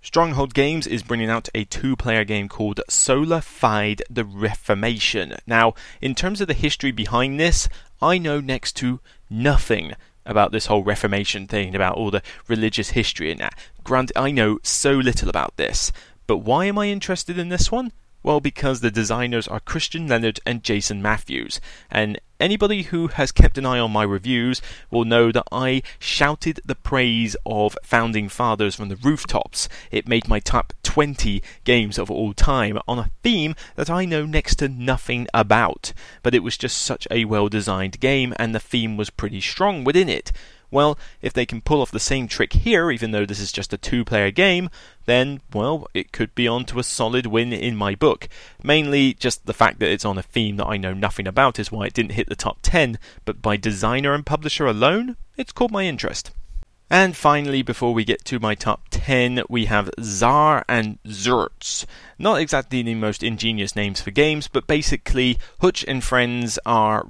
Stronghold 0.00 0.54
Games 0.54 0.86
is 0.86 1.02
bringing 1.02 1.28
out 1.28 1.48
a 1.54 1.64
two 1.64 1.96
player 1.96 2.24
game 2.24 2.48
called 2.48 2.80
Sola 2.88 3.40
Fide 3.40 4.02
the 4.08 4.24
Reformation. 4.24 5.34
Now, 5.46 5.74
in 6.00 6.14
terms 6.14 6.40
of 6.40 6.46
the 6.46 6.54
history 6.54 6.92
behind 6.92 7.38
this, 7.38 7.68
I 8.00 8.16
know 8.16 8.40
next 8.40 8.74
to 8.76 9.00
nothing 9.28 9.94
about 10.24 10.52
this 10.52 10.66
whole 10.66 10.84
Reformation 10.84 11.46
thing, 11.46 11.74
about 11.74 11.96
all 11.96 12.10
the 12.10 12.22
religious 12.46 12.90
history 12.90 13.32
and 13.32 13.40
that. 13.40 13.58
Grant, 13.82 14.12
I 14.14 14.30
know 14.30 14.60
so 14.62 14.92
little 14.92 15.28
about 15.28 15.56
this. 15.56 15.90
But 16.26 16.38
why 16.38 16.66
am 16.66 16.78
I 16.78 16.88
interested 16.88 17.38
in 17.38 17.48
this 17.48 17.72
one? 17.72 17.92
Well, 18.22 18.40
because 18.40 18.80
the 18.80 18.90
designers 18.90 19.46
are 19.46 19.60
Christian 19.60 20.08
Leonhard 20.08 20.40
and 20.44 20.64
Jason 20.64 21.00
Matthews, 21.00 21.60
and 21.88 22.20
anybody 22.40 22.82
who 22.82 23.06
has 23.06 23.30
kept 23.30 23.56
an 23.58 23.64
eye 23.64 23.78
on 23.78 23.92
my 23.92 24.02
reviews 24.02 24.60
will 24.90 25.04
know 25.04 25.30
that 25.30 25.46
I 25.52 25.82
shouted 26.00 26.60
the 26.64 26.74
praise 26.74 27.36
of 27.46 27.78
Founding 27.84 28.28
Fathers 28.28 28.74
from 28.74 28.88
the 28.88 28.96
rooftops. 28.96 29.68
It 29.92 30.08
made 30.08 30.28
my 30.28 30.40
top 30.40 30.72
20 30.82 31.42
games 31.62 31.96
of 31.96 32.10
all 32.10 32.32
time 32.32 32.78
on 32.88 32.98
a 32.98 33.10
theme 33.22 33.54
that 33.76 33.88
I 33.88 34.04
know 34.04 34.26
next 34.26 34.56
to 34.56 34.68
nothing 34.68 35.28
about, 35.32 35.92
but 36.24 36.34
it 36.34 36.42
was 36.42 36.58
just 36.58 36.78
such 36.78 37.06
a 37.12 37.24
well 37.24 37.48
designed 37.48 38.00
game, 38.00 38.34
and 38.36 38.52
the 38.52 38.60
theme 38.60 38.96
was 38.96 39.10
pretty 39.10 39.40
strong 39.40 39.84
within 39.84 40.08
it. 40.08 40.32
Well, 40.70 40.98
if 41.22 41.32
they 41.32 41.46
can 41.46 41.60
pull 41.60 41.80
off 41.80 41.90
the 41.90 42.00
same 42.00 42.28
trick 42.28 42.52
here, 42.52 42.90
even 42.90 43.10
though 43.10 43.24
this 43.24 43.40
is 43.40 43.52
just 43.52 43.72
a 43.72 43.78
two 43.78 44.04
player 44.04 44.30
game, 44.30 44.68
then, 45.06 45.40
well, 45.52 45.86
it 45.94 46.12
could 46.12 46.34
be 46.34 46.46
on 46.46 46.64
to 46.66 46.78
a 46.78 46.84
solid 46.84 47.26
win 47.26 47.52
in 47.52 47.76
my 47.76 47.94
book. 47.94 48.28
Mainly 48.62 49.14
just 49.14 49.46
the 49.46 49.54
fact 49.54 49.78
that 49.80 49.90
it's 49.90 50.04
on 50.04 50.18
a 50.18 50.22
theme 50.22 50.56
that 50.56 50.66
I 50.66 50.76
know 50.76 50.92
nothing 50.92 51.26
about 51.26 51.58
is 51.58 51.72
why 51.72 51.86
it 51.86 51.94
didn't 51.94 52.12
hit 52.12 52.28
the 52.28 52.36
top 52.36 52.58
10, 52.62 52.98
but 53.24 53.40
by 53.40 53.56
designer 53.56 54.12
and 54.12 54.26
publisher 54.26 54.66
alone, 54.66 55.16
it's 55.36 55.52
caught 55.52 55.70
my 55.70 55.84
interest. 55.84 56.32
And 56.90 57.14
finally, 57.14 57.62
before 57.62 57.92
we 57.92 58.04
get 58.04 58.24
to 58.26 58.38
my 58.38 58.54
top 58.54 58.84
10, 58.90 59.42
we 59.48 59.66
have 59.66 59.90
TZAAR 59.98 60.64
and 60.68 60.98
ZERTZ. 61.06 61.84
Not 62.18 62.40
exactly 62.40 62.82
the 62.82 62.94
most 62.94 63.22
ingenious 63.22 63.76
names 63.76 64.00
for 64.00 64.10
games, 64.10 64.48
but 64.48 64.66
basically, 64.66 65.38
Huch 65.60 65.84
and 65.86 66.02
Friends 66.02 66.58
are 66.64 67.04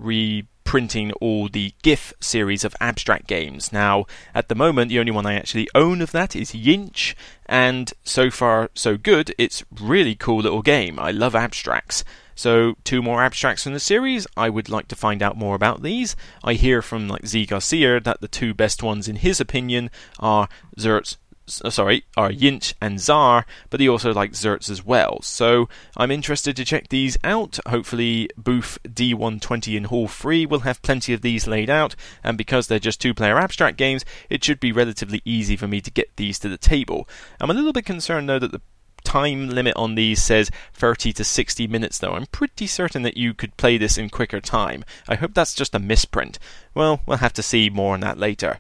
reprinting 0.68 1.10
all 1.12 1.48
the 1.48 1.72
GIPF 1.82 2.12
series 2.20 2.62
of 2.62 2.76
abstract 2.78 3.26
games. 3.26 3.72
Now, 3.72 4.04
at 4.34 4.50
the 4.50 4.54
moment, 4.54 4.90
the 4.90 4.98
only 4.98 5.10
one 5.10 5.24
I 5.24 5.32
actually 5.32 5.66
own 5.74 6.02
of 6.02 6.12
that 6.12 6.36
is 6.36 6.52
Yinsh, 6.52 7.14
and 7.46 7.90
so 8.04 8.30
far, 8.30 8.68
so 8.74 8.98
good. 8.98 9.34
It's 9.38 9.64
really 9.80 10.14
cool 10.14 10.42
little 10.42 10.60
game. 10.60 10.98
I 10.98 11.10
love 11.10 11.34
abstracts. 11.34 12.04
So, 12.34 12.74
two 12.84 13.00
more 13.00 13.22
abstracts 13.22 13.62
from 13.62 13.72
the 13.72 13.80
series. 13.80 14.26
I 14.36 14.50
would 14.50 14.68
like 14.68 14.88
to 14.88 14.94
find 14.94 15.22
out 15.22 15.38
more 15.38 15.54
about 15.54 15.82
these. 15.82 16.14
I 16.44 16.52
hear 16.52 16.82
from 16.82 17.08
like 17.08 17.24
Zee 17.24 17.46
Garcia 17.46 17.98
that 18.00 18.20
the 18.20 18.28
two 18.28 18.52
best 18.52 18.82
ones, 18.82 19.08
in 19.08 19.16
his 19.16 19.40
opinion, 19.40 19.90
are 20.20 20.50
ZERTZ 20.78 21.16
Uh, 21.64 21.70
sorry, 21.70 22.04
are 22.16 22.30
Yinsh 22.30 22.74
and 22.80 22.98
TZAAR, 22.98 23.44
but 23.70 23.80
he 23.80 23.88
also 23.88 24.12
likes 24.12 24.42
ZERTZ 24.42 24.70
as 24.70 24.84
well. 24.84 25.20
So 25.22 25.68
I'm 25.96 26.10
interested 26.10 26.56
to 26.56 26.64
check 26.64 26.88
these 26.88 27.16
out. 27.24 27.58
Hopefully, 27.66 28.28
booth 28.36 28.78
D120 28.84 29.76
in 29.76 29.84
Hall 29.84 30.08
3 30.08 30.46
will 30.46 30.60
have 30.60 30.82
plenty 30.82 31.12
of 31.12 31.22
these 31.22 31.46
laid 31.46 31.70
out, 31.70 31.94
and 32.22 32.36
because 32.38 32.66
they're 32.66 32.78
just 32.78 33.00
two 33.00 33.14
player 33.14 33.38
abstract 33.38 33.76
games, 33.76 34.04
it 34.30 34.44
should 34.44 34.60
be 34.60 34.72
relatively 34.72 35.22
easy 35.24 35.56
for 35.56 35.68
me 35.68 35.80
to 35.80 35.90
get 35.90 36.16
these 36.16 36.38
to 36.40 36.48
the 36.48 36.58
table. 36.58 37.08
I'm 37.40 37.50
a 37.50 37.54
little 37.54 37.72
bit 37.72 37.86
concerned 37.86 38.28
though 38.28 38.38
that 38.38 38.52
the 38.52 38.60
time 39.04 39.48
limit 39.48 39.74
on 39.76 39.94
these 39.94 40.22
says 40.22 40.50
30 40.74 41.12
to 41.14 41.24
60 41.24 41.66
minutes, 41.66 41.98
though. 41.98 42.12
I'm 42.12 42.26
pretty 42.26 42.66
certain 42.66 43.02
that 43.02 43.16
you 43.16 43.32
could 43.32 43.56
play 43.56 43.78
this 43.78 43.96
in 43.96 44.10
quicker 44.10 44.40
time. 44.40 44.84
I 45.08 45.14
hope 45.14 45.32
that's 45.34 45.54
just 45.54 45.74
a 45.74 45.78
misprint. 45.78 46.38
Well, 46.74 47.00
we'll 47.06 47.18
have 47.18 47.32
to 47.34 47.42
see 47.42 47.70
more 47.70 47.94
on 47.94 48.00
that 48.00 48.18
later. 48.18 48.58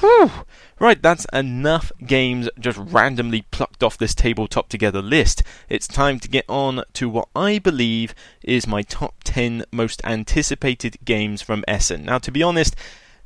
Whew! 0.00 0.30
Right, 0.78 1.00
that's 1.00 1.26
enough 1.32 1.92
games 2.04 2.48
just 2.58 2.78
randomly 2.78 3.42
plucked 3.50 3.82
off 3.82 3.98
this 3.98 4.14
tabletop 4.14 4.68
together 4.68 5.02
list. 5.02 5.42
It's 5.68 5.86
time 5.86 6.18
to 6.20 6.28
get 6.28 6.44
on 6.48 6.82
to 6.94 7.08
what 7.08 7.28
I 7.36 7.58
believe 7.58 8.14
is 8.42 8.66
my 8.66 8.82
top 8.82 9.16
10 9.24 9.64
most 9.70 10.00
anticipated 10.04 10.96
games 11.04 11.42
from 11.42 11.64
Essen. 11.68 12.04
Now, 12.04 12.18
to 12.18 12.32
be 12.32 12.42
honest, 12.42 12.74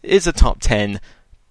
it's 0.02 0.26
a 0.26 0.32
top 0.32 0.58
10, 0.60 1.00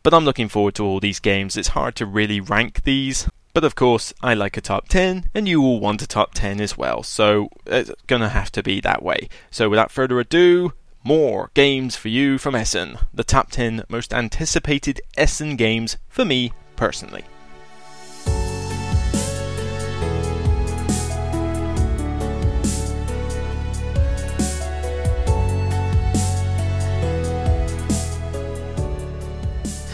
but 0.03 0.13
I'm 0.13 0.25
looking 0.25 0.49
forward 0.49 0.75
to 0.75 0.85
all 0.85 0.99
these 0.99 1.19
games. 1.19 1.57
It's 1.57 1.69
hard 1.69 1.95
to 1.95 2.05
really 2.05 2.39
rank 2.39 2.83
these. 2.83 3.27
But 3.55 3.63
of 3.63 3.73
course, 3.73 4.13
I 4.21 4.33
like 4.33 4.57
a 4.57 4.61
top 4.61 4.89
10, 4.89 5.29
and 5.33 5.47
you 5.47 5.61
all 5.61 5.79
want 5.79 6.01
a 6.01 6.07
top 6.07 6.33
10 6.33 6.59
as 6.59 6.77
well, 6.77 7.03
so 7.03 7.47
it's 7.65 7.89
gonna 8.05 8.27
have 8.27 8.51
to 8.51 8.61
be 8.61 8.81
that 8.81 9.01
way. 9.01 9.29
So 9.49 9.69
without 9.69 9.91
further 9.91 10.19
ado, 10.19 10.73
more 11.05 11.51
games 11.53 11.95
for 11.95 12.09
you 12.09 12.39
from 12.39 12.55
Essen. 12.55 12.97
The 13.13 13.23
top 13.23 13.51
10 13.51 13.83
most 13.87 14.11
anticipated 14.11 14.99
Essen 15.15 15.55
games 15.55 15.97
for 16.09 16.25
me 16.25 16.51
personally. 16.75 17.23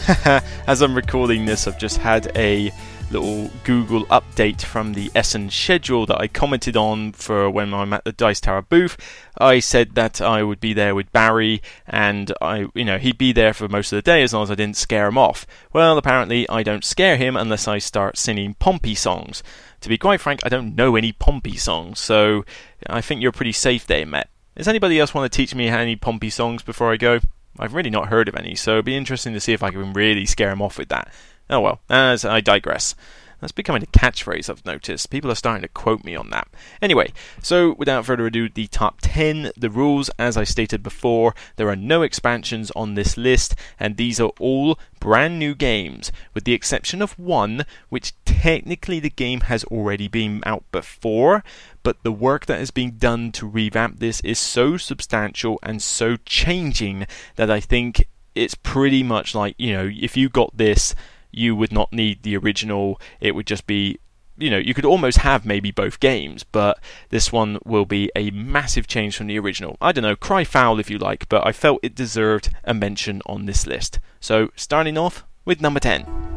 As 0.66 0.80
I'm 0.80 0.94
recording 0.94 1.44
this, 1.44 1.68
I've 1.68 1.78
just 1.78 1.98
had 1.98 2.32
a 2.36 2.72
little 3.12 3.50
Google 3.64 4.06
update 4.06 4.62
from 4.62 4.94
the 4.94 5.10
Essen 5.14 5.50
schedule 5.50 6.06
that 6.06 6.20
I 6.20 6.28
commented 6.28 6.76
on 6.76 7.12
for 7.12 7.50
when 7.50 7.74
I'm 7.74 7.92
at 7.92 8.04
the 8.04 8.12
Dice 8.12 8.40
Tower 8.40 8.62
booth. 8.62 8.96
I 9.38 9.60
said 9.60 9.94
that 9.94 10.20
I 10.20 10.42
would 10.42 10.60
be 10.60 10.72
there 10.72 10.94
with 10.94 11.12
Barry, 11.12 11.62
and 11.86 12.32
I, 12.40 12.68
you 12.74 12.84
know, 12.84 12.98
he'd 12.98 13.18
be 13.18 13.32
there 13.32 13.52
for 13.52 13.68
most 13.68 13.92
of 13.92 13.96
the 13.96 14.02
day 14.02 14.22
as 14.22 14.32
long 14.32 14.44
as 14.44 14.50
I 14.50 14.54
didn't 14.54 14.78
scare 14.78 15.08
him 15.08 15.18
off. 15.18 15.46
Well, 15.72 15.98
apparently 15.98 16.48
I 16.48 16.62
don't 16.62 16.84
scare 16.84 17.16
him 17.16 17.36
unless 17.36 17.68
I 17.68 17.78
start 17.78 18.16
singing 18.16 18.54
Pompey 18.54 18.94
songs. 18.94 19.42
To 19.82 19.88
be 19.88 19.98
quite 19.98 20.20
frank, 20.20 20.40
I 20.44 20.48
don't 20.48 20.74
know 20.74 20.96
any 20.96 21.12
Pompey 21.12 21.56
songs, 21.56 21.98
so 21.98 22.44
I 22.88 23.00
think 23.00 23.20
you're 23.20 23.32
pretty 23.32 23.52
safe 23.52 23.86
there, 23.86 24.06
Matt. 24.06 24.30
Does 24.56 24.68
anybody 24.68 24.98
else 24.98 25.12
want 25.12 25.30
to 25.30 25.36
teach 25.36 25.54
me 25.54 25.68
any 25.68 25.96
Pompey 25.96 26.30
songs 26.30 26.62
before 26.62 26.92
I 26.92 26.96
go? 26.96 27.20
I've 27.58 27.74
really 27.74 27.90
not 27.90 28.08
heard 28.08 28.28
of 28.28 28.36
any, 28.36 28.54
so 28.54 28.72
it'd 28.72 28.84
be 28.86 28.96
interesting 28.96 29.34
to 29.34 29.40
see 29.40 29.52
if 29.52 29.62
I 29.62 29.70
can 29.70 29.92
really 29.92 30.24
scare 30.24 30.50
him 30.50 30.62
off 30.62 30.78
with 30.78 30.88
that. 30.88 31.12
Oh 31.50 31.60
well, 31.60 31.80
as 31.88 32.24
I 32.24 32.40
digress. 32.40 32.94
That's 33.42 33.50
becoming 33.50 33.82
a 33.82 33.86
catchphrase 33.86 34.48
I've 34.48 34.64
noticed. 34.64 35.10
People 35.10 35.28
are 35.28 35.34
starting 35.34 35.62
to 35.62 35.68
quote 35.68 36.04
me 36.04 36.14
on 36.14 36.30
that. 36.30 36.46
Anyway, 36.80 37.12
so 37.42 37.74
without 37.76 38.06
further 38.06 38.26
ado, 38.26 38.48
the 38.48 38.68
top 38.68 38.98
10. 39.02 39.50
The 39.56 39.68
rules, 39.68 40.10
as 40.10 40.36
I 40.36 40.44
stated 40.44 40.80
before, 40.84 41.34
there 41.56 41.68
are 41.68 41.74
no 41.74 42.02
expansions 42.02 42.70
on 42.76 42.94
this 42.94 43.16
list, 43.16 43.56
and 43.80 43.96
these 43.96 44.20
are 44.20 44.30
all 44.38 44.78
brand 45.00 45.40
new 45.40 45.56
games, 45.56 46.12
with 46.34 46.44
the 46.44 46.52
exception 46.52 47.02
of 47.02 47.18
one, 47.18 47.66
which 47.88 48.14
technically 48.24 49.00
the 49.00 49.10
game 49.10 49.40
has 49.40 49.64
already 49.64 50.06
been 50.06 50.40
out 50.46 50.62
before, 50.70 51.42
but 51.82 52.00
the 52.04 52.12
work 52.12 52.46
that 52.46 52.60
has 52.60 52.70
been 52.70 52.96
done 52.96 53.32
to 53.32 53.48
revamp 53.48 53.98
this 53.98 54.20
is 54.20 54.38
so 54.38 54.76
substantial 54.76 55.58
and 55.64 55.82
so 55.82 56.16
changing 56.24 57.08
that 57.34 57.50
I 57.50 57.58
think 57.58 58.06
it's 58.36 58.54
pretty 58.54 59.02
much 59.02 59.34
like, 59.34 59.56
you 59.58 59.72
know, 59.72 59.90
if 59.92 60.16
you 60.16 60.28
got 60.28 60.56
this 60.56 60.94
you 61.32 61.56
would 61.56 61.72
not 61.72 61.92
need 61.92 62.22
the 62.22 62.36
original. 62.36 63.00
It 63.20 63.34
would 63.34 63.46
just 63.46 63.66
be 63.66 63.98
you 64.38 64.50
know, 64.50 64.58
you 64.58 64.74
could 64.74 64.84
almost 64.84 65.18
have 65.18 65.44
maybe 65.44 65.70
both 65.70 66.00
games, 66.00 66.42
but 66.42 66.78
this 67.10 67.30
one 67.30 67.58
will 67.64 67.84
be 67.84 68.10
a 68.16 68.30
massive 68.30 68.86
change 68.86 69.16
from 69.16 69.26
the 69.26 69.38
original. 69.38 69.76
I 69.80 69.92
don't 69.92 70.02
know, 70.02 70.16
cry 70.16 70.42
foul 70.42 70.80
if 70.80 70.90
you 70.90 70.98
like, 70.98 71.28
but 71.28 71.46
I 71.46 71.52
felt 71.52 71.80
it 71.82 71.94
deserved 71.94 72.50
a 72.64 72.74
mention 72.74 73.22
on 73.26 73.46
this 73.46 73.66
list. 73.66 74.00
So, 74.20 74.50
starting 74.56 74.96
off 74.96 75.24
with 75.44 75.60
number 75.60 75.80
10. 75.80 76.31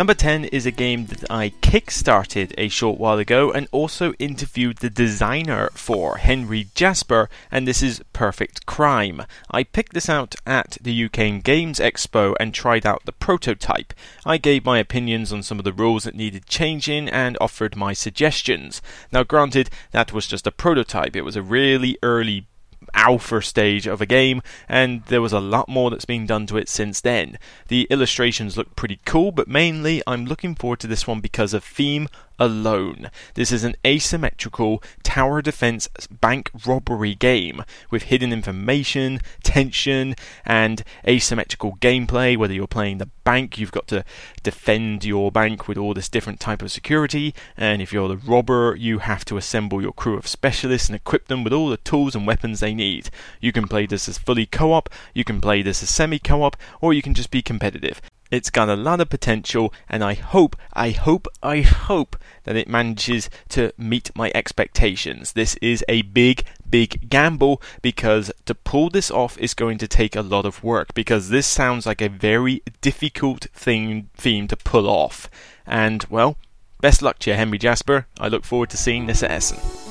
Number 0.00 0.14
10 0.14 0.46
is 0.46 0.64
a 0.64 0.70
game 0.70 1.04
that 1.08 1.30
I 1.30 1.50
kickstarted 1.60 2.54
a 2.56 2.70
short 2.70 2.98
while 2.98 3.18
ago 3.18 3.52
and 3.52 3.68
also 3.70 4.14
interviewed 4.14 4.78
the 4.78 4.88
designer 4.88 5.68
for, 5.74 6.16
Henry 6.16 6.68
Jasper, 6.74 7.28
and 7.50 7.68
this 7.68 7.82
is 7.82 8.02
Perfect 8.14 8.64
Crime. 8.64 9.26
I 9.50 9.62
picked 9.62 9.92
this 9.92 10.08
out 10.08 10.36
at 10.46 10.78
the 10.80 11.04
UK 11.04 11.42
Games 11.44 11.78
Expo 11.78 12.34
and 12.40 12.54
tried 12.54 12.86
out 12.86 13.04
the 13.04 13.12
prototype. 13.12 13.92
I 14.24 14.38
gave 14.38 14.64
my 14.64 14.78
opinions 14.78 15.34
on 15.34 15.42
some 15.42 15.58
of 15.58 15.66
the 15.66 15.72
rules 15.74 16.04
that 16.04 16.14
needed 16.14 16.46
changing 16.46 17.10
and 17.10 17.36
offered 17.38 17.76
my 17.76 17.92
suggestions. 17.92 18.80
Now, 19.12 19.22
granted, 19.22 19.68
that 19.90 20.14
was 20.14 20.26
just 20.26 20.46
a 20.46 20.50
prototype, 20.50 21.14
it 21.14 21.26
was 21.26 21.36
a 21.36 21.42
really 21.42 21.98
early 22.02 22.46
alpha 22.94 23.42
stage 23.42 23.86
of 23.86 24.00
a 24.00 24.06
game, 24.06 24.42
and 24.68 25.04
there 25.06 25.22
was 25.22 25.32
a 25.32 25.40
lot 25.40 25.68
more 25.68 25.90
that's 25.90 26.04
been 26.04 26.26
done 26.26 26.46
to 26.46 26.56
it 26.56 26.68
since 26.68 27.00
then. 27.00 27.38
The 27.68 27.86
illustrations 27.90 28.56
look 28.56 28.76
pretty 28.76 29.00
cool, 29.04 29.32
but 29.32 29.48
mainly 29.48 30.02
I'm 30.06 30.26
looking 30.26 30.54
forward 30.54 30.80
to 30.80 30.86
this 30.86 31.06
one 31.06 31.20
because 31.20 31.54
of 31.54 31.64
theme 31.64 32.08
alone. 32.40 33.10
This 33.34 33.52
is 33.52 33.62
an 33.62 33.76
asymmetrical 33.86 34.82
tower 35.04 35.42
defense 35.42 35.88
bank 36.10 36.50
robbery 36.66 37.14
game 37.14 37.62
with 37.90 38.04
hidden 38.04 38.32
information, 38.32 39.20
tension, 39.44 40.16
and 40.44 40.82
asymmetrical 41.06 41.76
gameplay. 41.76 42.36
Whether 42.36 42.54
you're 42.54 42.66
playing 42.66 42.98
the 42.98 43.10
bank, 43.22 43.58
you've 43.58 43.70
got 43.70 43.86
to 43.88 44.04
defend 44.42 45.04
your 45.04 45.30
bank 45.30 45.68
with 45.68 45.76
all 45.76 45.94
this 45.94 46.08
different 46.08 46.40
type 46.40 46.62
of 46.62 46.72
security, 46.72 47.34
and 47.56 47.82
if 47.82 47.92
you're 47.92 48.08
the 48.08 48.16
robber, 48.16 48.74
you 48.76 48.98
have 48.98 49.24
to 49.26 49.36
assemble 49.36 49.82
your 49.82 49.92
crew 49.92 50.16
of 50.16 50.26
specialists 50.26 50.88
and 50.88 50.96
equip 50.96 51.28
them 51.28 51.44
with 51.44 51.52
all 51.52 51.68
the 51.68 51.76
tools 51.76 52.14
and 52.14 52.26
weapons 52.26 52.60
they 52.60 52.74
need. 52.74 53.10
You 53.40 53.52
can 53.52 53.68
play 53.68 53.86
this 53.86 54.08
as 54.08 54.18
fully 54.18 54.46
co-op, 54.46 54.88
you 55.14 55.24
can 55.24 55.40
play 55.40 55.60
this 55.62 55.82
as 55.82 55.90
semi-co-op, 55.90 56.56
or 56.80 56.94
you 56.94 57.02
can 57.02 57.14
just 57.14 57.30
be 57.30 57.42
competitive. 57.42 58.00
It's 58.30 58.50
got 58.50 58.68
a 58.68 58.76
lot 58.76 59.00
of 59.00 59.08
potential, 59.08 59.74
and 59.88 60.04
I 60.04 60.14
hope, 60.14 60.54
I 60.72 60.90
hope, 60.90 61.26
I 61.42 61.62
hope 61.62 62.16
that 62.44 62.56
it 62.56 62.68
manages 62.68 63.28
to 63.50 63.72
meet 63.76 64.14
my 64.14 64.30
expectations. 64.34 65.32
This 65.32 65.56
is 65.56 65.84
a 65.88 66.02
big, 66.02 66.44
big 66.68 67.08
gamble 67.10 67.60
because 67.82 68.30
to 68.46 68.54
pull 68.54 68.88
this 68.88 69.10
off 69.10 69.36
is 69.38 69.54
going 69.54 69.78
to 69.78 69.88
take 69.88 70.14
a 70.14 70.22
lot 70.22 70.46
of 70.46 70.62
work 70.62 70.94
because 70.94 71.28
this 71.28 71.46
sounds 71.46 71.86
like 71.86 72.00
a 72.00 72.08
very 72.08 72.62
difficult 72.80 73.46
thing 73.52 74.10
theme 74.14 74.46
to 74.48 74.56
pull 74.56 74.88
off. 74.88 75.28
And 75.66 76.04
well, 76.08 76.36
best 76.80 77.02
luck 77.02 77.18
to 77.20 77.30
you, 77.30 77.36
Henry 77.36 77.58
Jasper. 77.58 78.06
I 78.18 78.28
look 78.28 78.44
forward 78.44 78.70
to 78.70 78.76
seeing 78.76 79.06
this 79.06 79.24
at 79.24 79.32
Essen. 79.32 79.89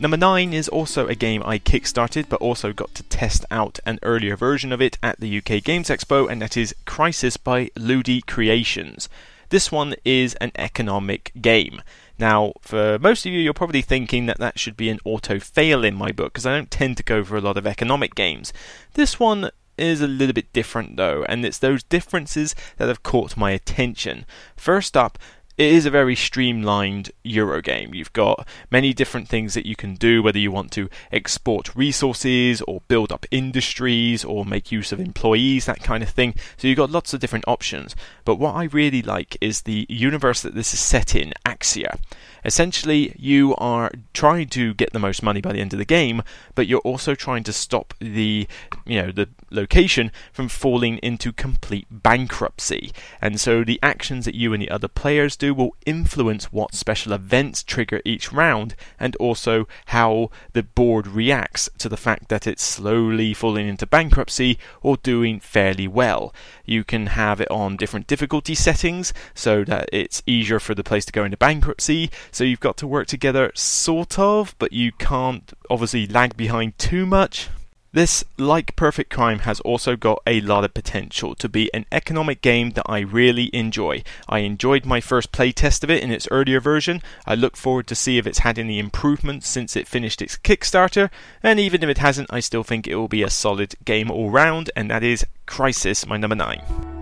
Number 0.00 0.16
9 0.16 0.52
is 0.52 0.68
also 0.68 1.08
a 1.08 1.16
game 1.16 1.42
I 1.44 1.58
kickstarted 1.58 2.28
but 2.28 2.40
also 2.40 2.72
got 2.72 2.94
to 2.94 3.02
test 3.02 3.44
out 3.50 3.80
an 3.84 3.98
earlier 4.04 4.36
version 4.36 4.72
of 4.72 4.80
it 4.80 4.96
at 5.02 5.18
the 5.18 5.38
UK 5.38 5.64
Games 5.64 5.88
Expo, 5.88 6.30
and 6.30 6.40
that 6.40 6.56
is 6.56 6.72
Crisis 6.84 7.36
by 7.36 7.72
Ludi 7.74 8.20
Creations. 8.20 9.08
This 9.48 9.72
one 9.72 9.96
is 10.04 10.36
an 10.36 10.52
economic 10.54 11.32
game. 11.40 11.82
Now, 12.16 12.52
for 12.60 13.00
most 13.00 13.26
of 13.26 13.32
you, 13.32 13.40
you're 13.40 13.52
probably 13.52 13.82
thinking 13.82 14.26
that 14.26 14.38
that 14.38 14.60
should 14.60 14.76
be 14.76 14.88
an 14.88 15.00
auto 15.04 15.40
fail 15.40 15.82
in 15.82 15.96
my 15.96 16.12
book 16.12 16.34
because 16.34 16.46
I 16.46 16.54
don't 16.54 16.70
tend 16.70 16.96
to 16.98 17.02
go 17.02 17.24
for 17.24 17.36
a 17.36 17.40
lot 17.40 17.56
of 17.56 17.66
economic 17.66 18.14
games. 18.14 18.52
This 18.94 19.18
one 19.18 19.50
is 19.76 20.00
a 20.00 20.06
little 20.06 20.32
bit 20.32 20.52
different 20.52 20.96
though, 20.96 21.24
and 21.28 21.44
it's 21.44 21.58
those 21.58 21.82
differences 21.82 22.54
that 22.76 22.88
have 22.88 23.02
caught 23.02 23.36
my 23.36 23.50
attention. 23.50 24.26
First 24.56 24.96
up, 24.96 25.18
it 25.58 25.72
is 25.72 25.86
a 25.86 25.90
very 25.90 26.14
streamlined 26.14 27.10
Euro 27.24 27.60
game. 27.60 27.92
You've 27.92 28.12
got 28.12 28.46
many 28.70 28.94
different 28.94 29.28
things 29.28 29.54
that 29.54 29.66
you 29.66 29.74
can 29.74 29.96
do, 29.96 30.22
whether 30.22 30.38
you 30.38 30.52
want 30.52 30.70
to 30.72 30.88
export 31.10 31.74
resources 31.74 32.62
or 32.68 32.82
build 32.86 33.10
up 33.10 33.26
industries 33.32 34.24
or 34.24 34.44
make 34.44 34.70
use 34.70 34.92
of 34.92 35.00
employees, 35.00 35.66
that 35.66 35.82
kind 35.82 36.04
of 36.04 36.10
thing. 36.10 36.36
So 36.56 36.68
you've 36.68 36.76
got 36.76 36.92
lots 36.92 37.12
of 37.12 37.18
different 37.18 37.46
options. 37.48 37.96
But 38.24 38.36
what 38.36 38.54
I 38.54 38.64
really 38.64 39.02
like 39.02 39.36
is 39.40 39.62
the 39.62 39.84
universe 39.88 40.42
that 40.42 40.54
this 40.54 40.72
is 40.72 40.80
set 40.80 41.16
in, 41.16 41.34
Axia. 41.44 41.98
Essentially, 42.44 43.14
you 43.18 43.54
are 43.56 43.90
trying 44.12 44.48
to 44.48 44.74
get 44.74 44.92
the 44.92 44.98
most 44.98 45.22
money 45.22 45.40
by 45.40 45.52
the 45.52 45.60
end 45.60 45.72
of 45.72 45.78
the 45.78 45.84
game, 45.84 46.22
but 46.54 46.66
you're 46.66 46.80
also 46.80 47.14
trying 47.14 47.44
to 47.44 47.52
stop 47.52 47.94
the, 48.00 48.46
you 48.86 49.02
know, 49.02 49.12
the 49.12 49.28
location 49.50 50.10
from 50.32 50.48
falling 50.48 50.98
into 50.98 51.32
complete 51.32 51.86
bankruptcy. 51.90 52.92
And 53.20 53.40
so 53.40 53.64
the 53.64 53.78
actions 53.82 54.24
that 54.24 54.34
you 54.34 54.52
and 54.52 54.62
the 54.62 54.70
other 54.70 54.88
players 54.88 55.36
do 55.36 55.54
will 55.54 55.74
influence 55.86 56.52
what 56.52 56.74
special 56.74 57.12
events 57.12 57.62
trigger 57.62 58.00
each 58.04 58.32
round 58.32 58.74
and 58.98 59.16
also 59.16 59.66
how 59.86 60.30
the 60.52 60.62
board 60.62 61.06
reacts 61.06 61.68
to 61.78 61.88
the 61.88 61.96
fact 61.96 62.28
that 62.28 62.46
it's 62.46 62.62
slowly 62.62 63.34
falling 63.34 63.68
into 63.68 63.86
bankruptcy 63.86 64.58
or 64.82 64.96
doing 64.96 65.40
fairly 65.40 65.88
well. 65.88 66.34
You 66.64 66.84
can 66.84 67.08
have 67.08 67.40
it 67.40 67.50
on 67.50 67.76
different 67.76 68.06
difficulty 68.06 68.54
settings 68.54 69.12
so 69.34 69.64
that 69.64 69.88
it's 69.92 70.22
easier 70.26 70.60
for 70.60 70.74
the 70.74 70.84
place 70.84 71.04
to 71.06 71.12
go 71.12 71.24
into 71.24 71.36
bankruptcy. 71.36 72.10
So 72.30 72.44
you've 72.44 72.60
got 72.60 72.76
to 72.78 72.86
work 72.86 73.06
together, 73.06 73.52
sort 73.54 74.18
of, 74.18 74.54
but 74.58 74.72
you 74.72 74.92
can't 74.92 75.52
obviously 75.70 76.06
lag 76.06 76.36
behind 76.36 76.78
too 76.78 77.06
much. 77.06 77.48
This, 77.90 78.22
like 78.36 78.76
Perfect 78.76 79.10
Crime, 79.10 79.40
has 79.40 79.60
also 79.60 79.96
got 79.96 80.20
a 80.26 80.42
lot 80.42 80.62
of 80.62 80.74
potential 80.74 81.34
to 81.36 81.48
be 81.48 81.72
an 81.72 81.86
economic 81.90 82.42
game 82.42 82.72
that 82.72 82.84
I 82.86 83.00
really 83.00 83.48
enjoy. 83.54 84.02
I 84.28 84.40
enjoyed 84.40 84.84
my 84.84 85.00
first 85.00 85.32
playtest 85.32 85.82
of 85.82 85.90
it 85.90 86.02
in 86.02 86.10
its 86.10 86.28
earlier 86.30 86.60
version. 86.60 87.00
I 87.26 87.34
look 87.34 87.56
forward 87.56 87.86
to 87.86 87.94
see 87.94 88.18
if 88.18 88.26
it's 88.26 88.40
had 88.40 88.58
any 88.58 88.78
improvements 88.78 89.48
since 89.48 89.74
it 89.74 89.88
finished 89.88 90.20
its 90.20 90.36
Kickstarter, 90.36 91.10
and 91.42 91.58
even 91.58 91.82
if 91.82 91.88
it 91.88 91.98
hasn't, 91.98 92.32
I 92.32 92.40
still 92.40 92.62
think 92.62 92.86
it 92.86 92.96
will 92.96 93.08
be 93.08 93.22
a 93.22 93.30
solid 93.30 93.74
game 93.86 94.10
all 94.10 94.30
round, 94.30 94.70
and 94.76 94.90
that 94.90 95.02
is 95.02 95.24
Crisis, 95.46 96.06
my 96.06 96.18
number 96.18 96.36
9. 96.36 96.97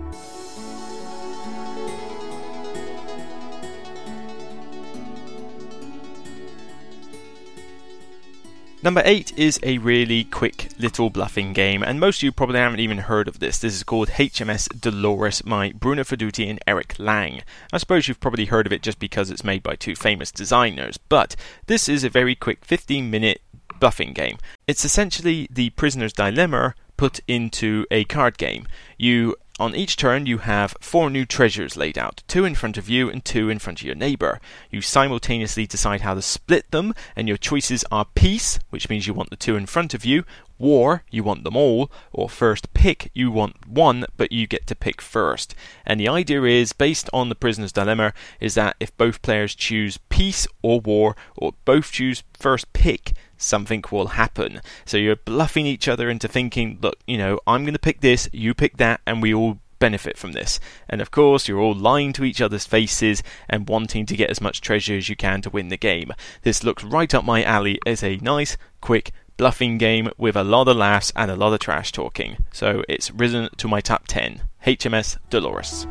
Number 8.83 9.01
8 9.03 9.35
is 9.35 9.59
a 9.63 9.79
really 9.79 10.23
quick 10.23 10.69
little 10.77 11.09
bluffing 11.09 11.51
game, 11.51 11.81
and 11.81 11.99
most 11.99 12.19
of 12.19 12.23
you 12.23 12.31
probably 12.31 12.59
haven't 12.59 12.79
even 12.79 12.99
heard 12.99 13.27
of 13.27 13.39
this. 13.39 13.57
This 13.57 13.73
is 13.73 13.81
called 13.81 14.09
HMS 14.09 14.69
Dolores 14.79 15.41
by 15.41 15.71
Bruno 15.71 16.03
Faidutti 16.03 16.47
and 16.47 16.59
Eric 16.67 16.93
Lang. 16.99 17.41
I 17.73 17.79
suppose 17.79 18.07
you've 18.07 18.19
probably 18.19 18.45
heard 18.45 18.67
of 18.67 18.71
it 18.71 18.83
just 18.83 18.99
because 18.99 19.31
it's 19.31 19.43
made 19.43 19.63
by 19.63 19.75
two 19.75 19.95
famous 19.95 20.31
designers, 20.31 20.97
but 20.97 21.35
this 21.65 21.89
is 21.89 22.03
a 22.03 22.09
very 22.09 22.35
quick 22.35 22.63
15 22.63 23.09
minute 23.09 23.41
bluffing 23.79 24.13
game. 24.13 24.37
It's 24.67 24.85
essentially 24.85 25.47
the 25.49 25.71
prisoner's 25.71 26.13
dilemma 26.13 26.75
put 26.97 27.19
into 27.27 27.85
a 27.89 28.03
card 28.03 28.37
game. 28.37 28.67
You 28.97 29.37
on 29.59 29.75
each 29.75 29.97
turn, 29.97 30.27
you 30.27 30.39
have 30.39 30.75
four 30.79 31.09
new 31.09 31.25
treasures 31.25 31.75
laid 31.75 31.97
out, 31.97 32.21
two 32.27 32.45
in 32.45 32.53
front 32.53 32.77
of 32.77 32.87
you 32.87 33.09
and 33.09 33.25
two 33.25 33.49
in 33.49 33.57
front 33.57 33.81
of 33.81 33.85
your 33.85 33.95
neighbour. 33.95 34.39
You 34.69 34.81
simultaneously 34.81 35.65
decide 35.65 36.01
how 36.01 36.13
to 36.13 36.21
split 36.21 36.69
them, 36.69 36.93
and 37.15 37.27
your 37.27 37.37
choices 37.37 37.83
are 37.91 38.05
peace, 38.13 38.59
which 38.69 38.89
means 38.89 39.07
you 39.07 39.13
want 39.15 39.31
the 39.31 39.35
two 39.35 39.55
in 39.55 39.65
front 39.65 39.93
of 39.93 40.05
you, 40.05 40.25
war, 40.59 41.03
you 41.09 41.23
want 41.23 41.43
them 41.43 41.55
all, 41.55 41.91
or 42.11 42.29
first 42.29 42.73
pick, 42.73 43.09
you 43.13 43.31
want 43.31 43.67
one, 43.67 44.05
but 44.15 44.31
you 44.31 44.47
get 44.47 44.67
to 44.67 44.75
pick 44.75 45.01
first. 45.01 45.55
And 45.85 45.99
the 45.99 46.07
idea 46.07 46.43
is, 46.43 46.73
based 46.73 47.09
on 47.13 47.29
the 47.29 47.35
prisoner's 47.35 47.71
dilemma, 47.71 48.13
is 48.39 48.55
that 48.55 48.75
if 48.79 48.95
both 48.97 49.21
players 49.21 49.55
choose 49.55 49.99
peace 50.09 50.47
or 50.61 50.79
war, 50.79 51.15
or 51.35 51.53
both 51.65 51.91
choose 51.91 52.23
first 52.33 52.71
pick, 52.73 53.13
something 53.37 53.83
will 53.91 54.07
happen. 54.07 54.61
So 54.85 54.97
you're 54.97 55.15
bluffing 55.15 55.65
each 55.65 55.87
other 55.87 56.09
into 56.09 56.27
thinking, 56.27 56.79
look, 56.81 56.99
you 57.05 57.17
know, 57.17 57.39
I'm 57.45 57.63
going 57.63 57.73
to 57.73 57.79
pick 57.79 58.01
this, 58.01 58.29
you 58.33 58.53
pick 58.53 58.77
that, 58.77 59.01
and 59.05 59.21
we 59.21 59.33
all 59.33 59.59
benefit 59.79 60.17
from 60.17 60.31
this. 60.31 60.59
And 60.89 61.01
of 61.01 61.11
course, 61.11 61.47
you're 61.47 61.59
all 61.59 61.75
lying 61.75 62.13
to 62.13 62.23
each 62.23 62.41
other's 62.41 62.65
faces 62.65 63.21
and 63.47 63.69
wanting 63.69 64.05
to 64.07 64.15
get 64.15 64.29
as 64.29 64.41
much 64.41 64.61
treasure 64.61 64.95
as 64.95 65.09
you 65.09 65.15
can 65.15 65.41
to 65.43 65.49
win 65.49 65.67
the 65.67 65.77
game. 65.77 66.11
This 66.41 66.63
looks 66.63 66.83
right 66.83 67.13
up 67.13 67.23
my 67.23 67.43
alley 67.43 67.79
as 67.85 68.03
a 68.03 68.17
nice, 68.17 68.57
quick, 68.81 69.11
bluffing 69.37 69.77
game 69.77 70.09
with 70.17 70.35
a 70.35 70.43
lot 70.43 70.67
of 70.67 70.75
laughs 70.75 71.13
and 71.15 71.31
a 71.31 71.35
lot 71.35 71.53
of 71.53 71.59
trash 71.59 71.91
talking. 71.91 72.45
So 72.51 72.83
it's 72.89 73.11
risen 73.11 73.49
to 73.57 73.67
my 73.67 73.81
top 73.81 74.05
10. 74.07 74.41
HMS 74.65 75.17
Dolores. 75.29 75.87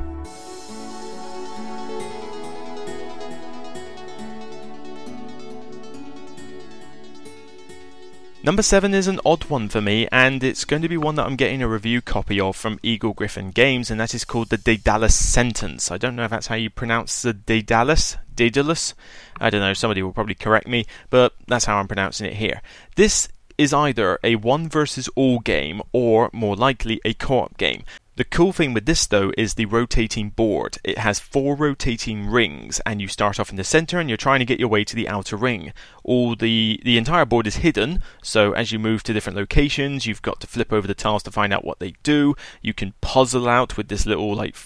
Number 8.46 8.62
7 8.62 8.94
is 8.94 9.08
an 9.08 9.18
odd 9.24 9.42
one 9.46 9.68
for 9.68 9.80
me, 9.80 10.06
and 10.12 10.44
it's 10.44 10.64
going 10.64 10.82
to 10.82 10.88
be 10.88 10.96
one 10.96 11.16
that 11.16 11.26
I'm 11.26 11.34
getting 11.34 11.62
a 11.62 11.68
review 11.68 12.00
copy 12.00 12.38
of 12.38 12.54
from 12.54 12.78
Eagle 12.80 13.12
Gryphon 13.12 13.50
Games, 13.50 13.90
and 13.90 13.98
that 13.98 14.14
is 14.14 14.24
called 14.24 14.50
the 14.50 14.56
Daedalus 14.56 15.16
Sentence. 15.16 15.90
I 15.90 15.98
don't 15.98 16.14
know 16.14 16.22
if 16.22 16.30
that's 16.30 16.46
how 16.46 16.54
you 16.54 16.70
pronounce 16.70 17.22
the 17.22 17.32
Daedalus. 17.32 18.16
Daedalus? 18.32 18.94
I 19.40 19.50
don't 19.50 19.62
know, 19.62 19.72
somebody 19.72 20.00
will 20.00 20.12
probably 20.12 20.36
correct 20.36 20.68
me, 20.68 20.86
but 21.10 21.32
that's 21.48 21.64
how 21.64 21.78
I'm 21.78 21.88
pronouncing 21.88 22.28
it 22.28 22.34
here. 22.34 22.62
This 22.94 23.28
is 23.58 23.72
either 23.72 24.18
a 24.22 24.36
one 24.36 24.68
versus 24.68 25.08
all 25.16 25.38
game 25.40 25.82
or, 25.92 26.30
more 26.32 26.56
likely, 26.56 27.00
a 27.04 27.14
co 27.14 27.40
op 27.40 27.58
game. 27.58 27.84
The 28.16 28.24
cool 28.24 28.54
thing 28.54 28.72
with 28.72 28.86
this 28.86 29.06
though 29.06 29.30
is 29.36 29.54
the 29.54 29.66
rotating 29.66 30.30
board. 30.30 30.78
It 30.82 30.96
has 30.96 31.20
four 31.20 31.54
rotating 31.54 32.26
rings 32.26 32.80
and 32.86 32.98
you 32.98 33.08
start 33.08 33.38
off 33.38 33.50
in 33.50 33.56
the 33.56 33.64
center 33.64 33.98
and 33.98 34.08
you're 34.08 34.16
trying 34.16 34.38
to 34.38 34.46
get 34.46 34.58
your 34.58 34.70
way 34.70 34.84
to 34.84 34.96
the 34.96 35.06
outer 35.06 35.36
ring. 35.36 35.74
All 36.02 36.34
the 36.34 36.80
the 36.82 36.96
entire 36.96 37.26
board 37.26 37.46
is 37.46 37.56
hidden, 37.56 38.02
so 38.22 38.52
as 38.52 38.72
you 38.72 38.78
move 38.78 39.02
to 39.02 39.12
different 39.12 39.36
locations, 39.36 40.06
you've 40.06 40.22
got 40.22 40.40
to 40.40 40.46
flip 40.46 40.72
over 40.72 40.86
the 40.88 40.94
tiles 40.94 41.24
to 41.24 41.30
find 41.30 41.52
out 41.52 41.66
what 41.66 41.78
they 41.78 41.92
do. 42.02 42.34
You 42.62 42.72
can 42.72 42.94
puzzle 43.02 43.50
out 43.50 43.76
with 43.76 43.88
this 43.88 44.06
little 44.06 44.34
like 44.34 44.56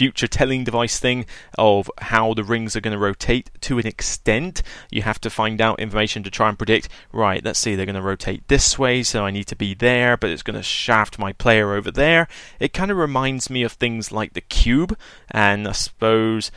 future 0.00 0.26
telling 0.26 0.64
device 0.64 0.98
thing 0.98 1.26
of 1.58 1.90
how 1.98 2.32
the 2.32 2.42
rings 2.42 2.74
are 2.74 2.80
going 2.80 2.94
to 2.94 2.98
rotate 2.98 3.50
to 3.60 3.78
an 3.78 3.86
extent. 3.86 4.62
You 4.90 5.02
have 5.02 5.20
to 5.20 5.28
find 5.28 5.60
out 5.60 5.78
information 5.78 6.22
to 6.22 6.30
try 6.30 6.48
and 6.48 6.56
predict, 6.56 6.88
right, 7.12 7.44
let's 7.44 7.58
see, 7.58 7.74
they're 7.74 7.84
going 7.84 7.96
to 7.96 8.00
rotate 8.00 8.48
this 8.48 8.78
way, 8.78 9.02
so 9.02 9.26
I 9.26 9.30
need 9.30 9.46
to 9.48 9.56
be 9.56 9.74
there, 9.74 10.16
but 10.16 10.30
it's 10.30 10.42
going 10.42 10.56
to 10.56 10.62
shaft 10.62 11.18
my 11.18 11.34
player 11.34 11.74
over 11.74 11.90
there. 11.90 12.28
It 12.58 12.72
kind 12.72 12.90
of 12.90 12.96
reminds 12.96 13.50
me 13.50 13.62
of 13.62 13.72
things 13.72 14.10
like 14.10 14.32
the 14.32 14.40
cube, 14.40 14.96
and 15.30 15.68
I 15.68 15.72
suppose 15.72 16.50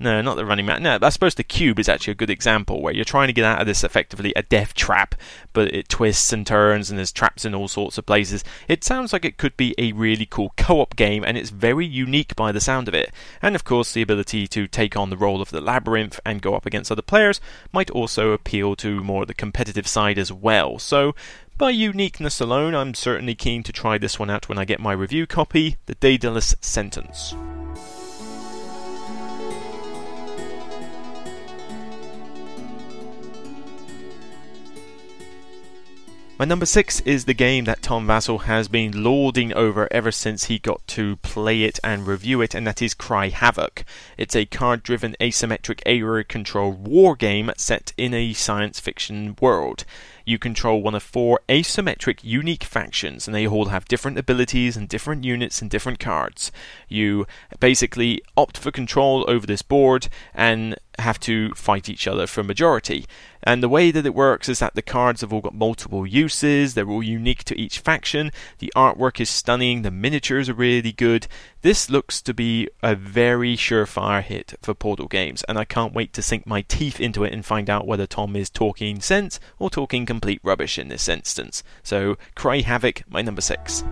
no, 0.00 0.22
not 0.22 0.36
the 0.36 0.46
running 0.46 0.64
man. 0.64 0.82
No, 0.82 0.98
I 1.00 1.10
suppose 1.10 1.34
the 1.34 1.44
cube 1.44 1.78
is 1.78 1.88
actually 1.88 2.12
a 2.12 2.16
good 2.16 2.30
example 2.30 2.80
where 2.80 2.94
you're 2.94 3.04
trying 3.04 3.26
to 3.26 3.34
get 3.34 3.44
out 3.44 3.60
of 3.60 3.66
this 3.66 3.84
effectively 3.84 4.32
a 4.34 4.42
death 4.42 4.72
trap, 4.72 5.14
but 5.52 5.72
it 5.74 5.90
twists 5.90 6.32
and 6.32 6.46
turns 6.46 6.88
and 6.88 6.98
there's 6.98 7.12
traps 7.12 7.44
in 7.44 7.54
all 7.54 7.68
sorts 7.68 7.98
of 7.98 8.06
places. 8.06 8.42
It 8.66 8.82
sounds 8.82 9.12
like 9.12 9.26
it 9.26 9.36
could 9.36 9.56
be 9.58 9.74
a 9.76 9.92
really 9.92 10.24
cool 10.24 10.54
co 10.56 10.80
op 10.80 10.96
game 10.96 11.22
and 11.22 11.36
it's 11.36 11.50
very 11.50 11.84
unique 11.84 12.34
by 12.34 12.50
the 12.50 12.60
sound 12.60 12.88
of 12.88 12.94
it. 12.94 13.12
And 13.42 13.54
of 13.54 13.64
course, 13.64 13.92
the 13.92 14.00
ability 14.00 14.48
to 14.48 14.66
take 14.66 14.96
on 14.96 15.10
the 15.10 15.18
role 15.18 15.42
of 15.42 15.50
the 15.50 15.60
labyrinth 15.60 16.18
and 16.24 16.40
go 16.40 16.54
up 16.54 16.64
against 16.64 16.90
other 16.90 17.02
players 17.02 17.38
might 17.70 17.90
also 17.90 18.30
appeal 18.30 18.76
to 18.76 19.04
more 19.04 19.22
of 19.22 19.28
the 19.28 19.34
competitive 19.34 19.86
side 19.86 20.18
as 20.18 20.32
well. 20.32 20.78
So, 20.78 21.14
by 21.58 21.68
uniqueness 21.68 22.40
alone, 22.40 22.74
I'm 22.74 22.94
certainly 22.94 23.34
keen 23.34 23.62
to 23.64 23.72
try 23.72 23.98
this 23.98 24.18
one 24.18 24.30
out 24.30 24.48
when 24.48 24.56
I 24.56 24.64
get 24.64 24.80
my 24.80 24.92
review 24.92 25.26
copy, 25.26 25.76
The 25.84 25.94
Daedalus 25.96 26.56
Sentence. 26.62 27.34
My 36.40 36.46
number 36.46 36.64
six 36.64 37.00
is 37.00 37.26
the 37.26 37.34
game 37.34 37.66
that 37.66 37.82
Tom 37.82 38.06
Vasel 38.06 38.44
has 38.44 38.66
been 38.66 39.04
lording 39.04 39.52
over 39.52 39.86
ever 39.90 40.10
since 40.10 40.44
he 40.44 40.58
got 40.58 40.80
to 40.86 41.16
play 41.16 41.64
it 41.64 41.78
and 41.84 42.06
review 42.06 42.40
it, 42.40 42.54
and 42.54 42.66
that 42.66 42.80
is 42.80 42.94
Cry 42.94 43.28
Havoc. 43.28 43.84
It's 44.16 44.34
a 44.34 44.46
card 44.46 44.82
driven 44.82 45.16
asymmetric 45.20 45.82
area 45.84 46.24
control 46.24 46.72
war 46.72 47.14
game 47.14 47.50
set 47.58 47.92
in 47.98 48.14
a 48.14 48.32
science 48.32 48.80
fiction 48.80 49.36
world. 49.38 49.84
You 50.24 50.38
control 50.38 50.80
one 50.80 50.94
of 50.94 51.02
four 51.02 51.40
asymmetric 51.50 52.20
unique 52.22 52.64
factions, 52.64 53.28
and 53.28 53.34
they 53.34 53.46
all 53.46 53.66
have 53.66 53.84
different 53.84 54.16
abilities 54.16 54.78
and 54.78 54.88
different 54.88 55.24
units 55.24 55.60
and 55.60 55.70
different 55.70 55.98
cards. 55.98 56.50
You 56.88 57.26
basically 57.58 58.22
opt 58.34 58.56
for 58.56 58.70
control 58.70 59.26
over 59.28 59.46
this 59.46 59.60
board 59.60 60.08
and 60.32 60.74
have 61.00 61.20
to 61.20 61.50
fight 61.54 61.88
each 61.88 62.06
other 62.06 62.26
for 62.26 62.42
majority. 62.42 63.06
And 63.42 63.62
the 63.62 63.68
way 63.68 63.90
that 63.90 64.04
it 64.04 64.14
works 64.14 64.48
is 64.48 64.58
that 64.58 64.74
the 64.74 64.82
cards 64.82 65.22
have 65.22 65.32
all 65.32 65.40
got 65.40 65.54
multiple 65.54 66.06
uses, 66.06 66.74
they're 66.74 66.88
all 66.88 67.02
unique 67.02 67.44
to 67.44 67.58
each 67.58 67.78
faction, 67.78 68.30
the 68.58 68.72
artwork 68.76 69.18
is 69.20 69.30
stunning, 69.30 69.82
the 69.82 69.90
miniatures 69.90 70.48
are 70.48 70.54
really 70.54 70.92
good. 70.92 71.26
This 71.62 71.88
looks 71.88 72.20
to 72.22 72.34
be 72.34 72.68
a 72.82 72.94
very 72.94 73.56
surefire 73.56 74.22
hit 74.22 74.54
for 74.62 74.74
Portal 74.74 75.08
Games, 75.08 75.42
and 75.44 75.58
I 75.58 75.64
can't 75.64 75.94
wait 75.94 76.12
to 76.14 76.22
sink 76.22 76.46
my 76.46 76.62
teeth 76.62 77.00
into 77.00 77.24
it 77.24 77.32
and 77.32 77.44
find 77.44 77.70
out 77.70 77.86
whether 77.86 78.06
Tom 78.06 78.36
is 78.36 78.50
talking 78.50 79.00
sense 79.00 79.40
or 79.58 79.70
talking 79.70 80.04
complete 80.04 80.40
rubbish 80.42 80.78
in 80.78 80.88
this 80.88 81.08
instance. 81.08 81.62
So, 81.82 82.16
Cry 82.34 82.60
Havoc, 82.60 83.02
my 83.08 83.22
number 83.22 83.40
six. 83.40 83.82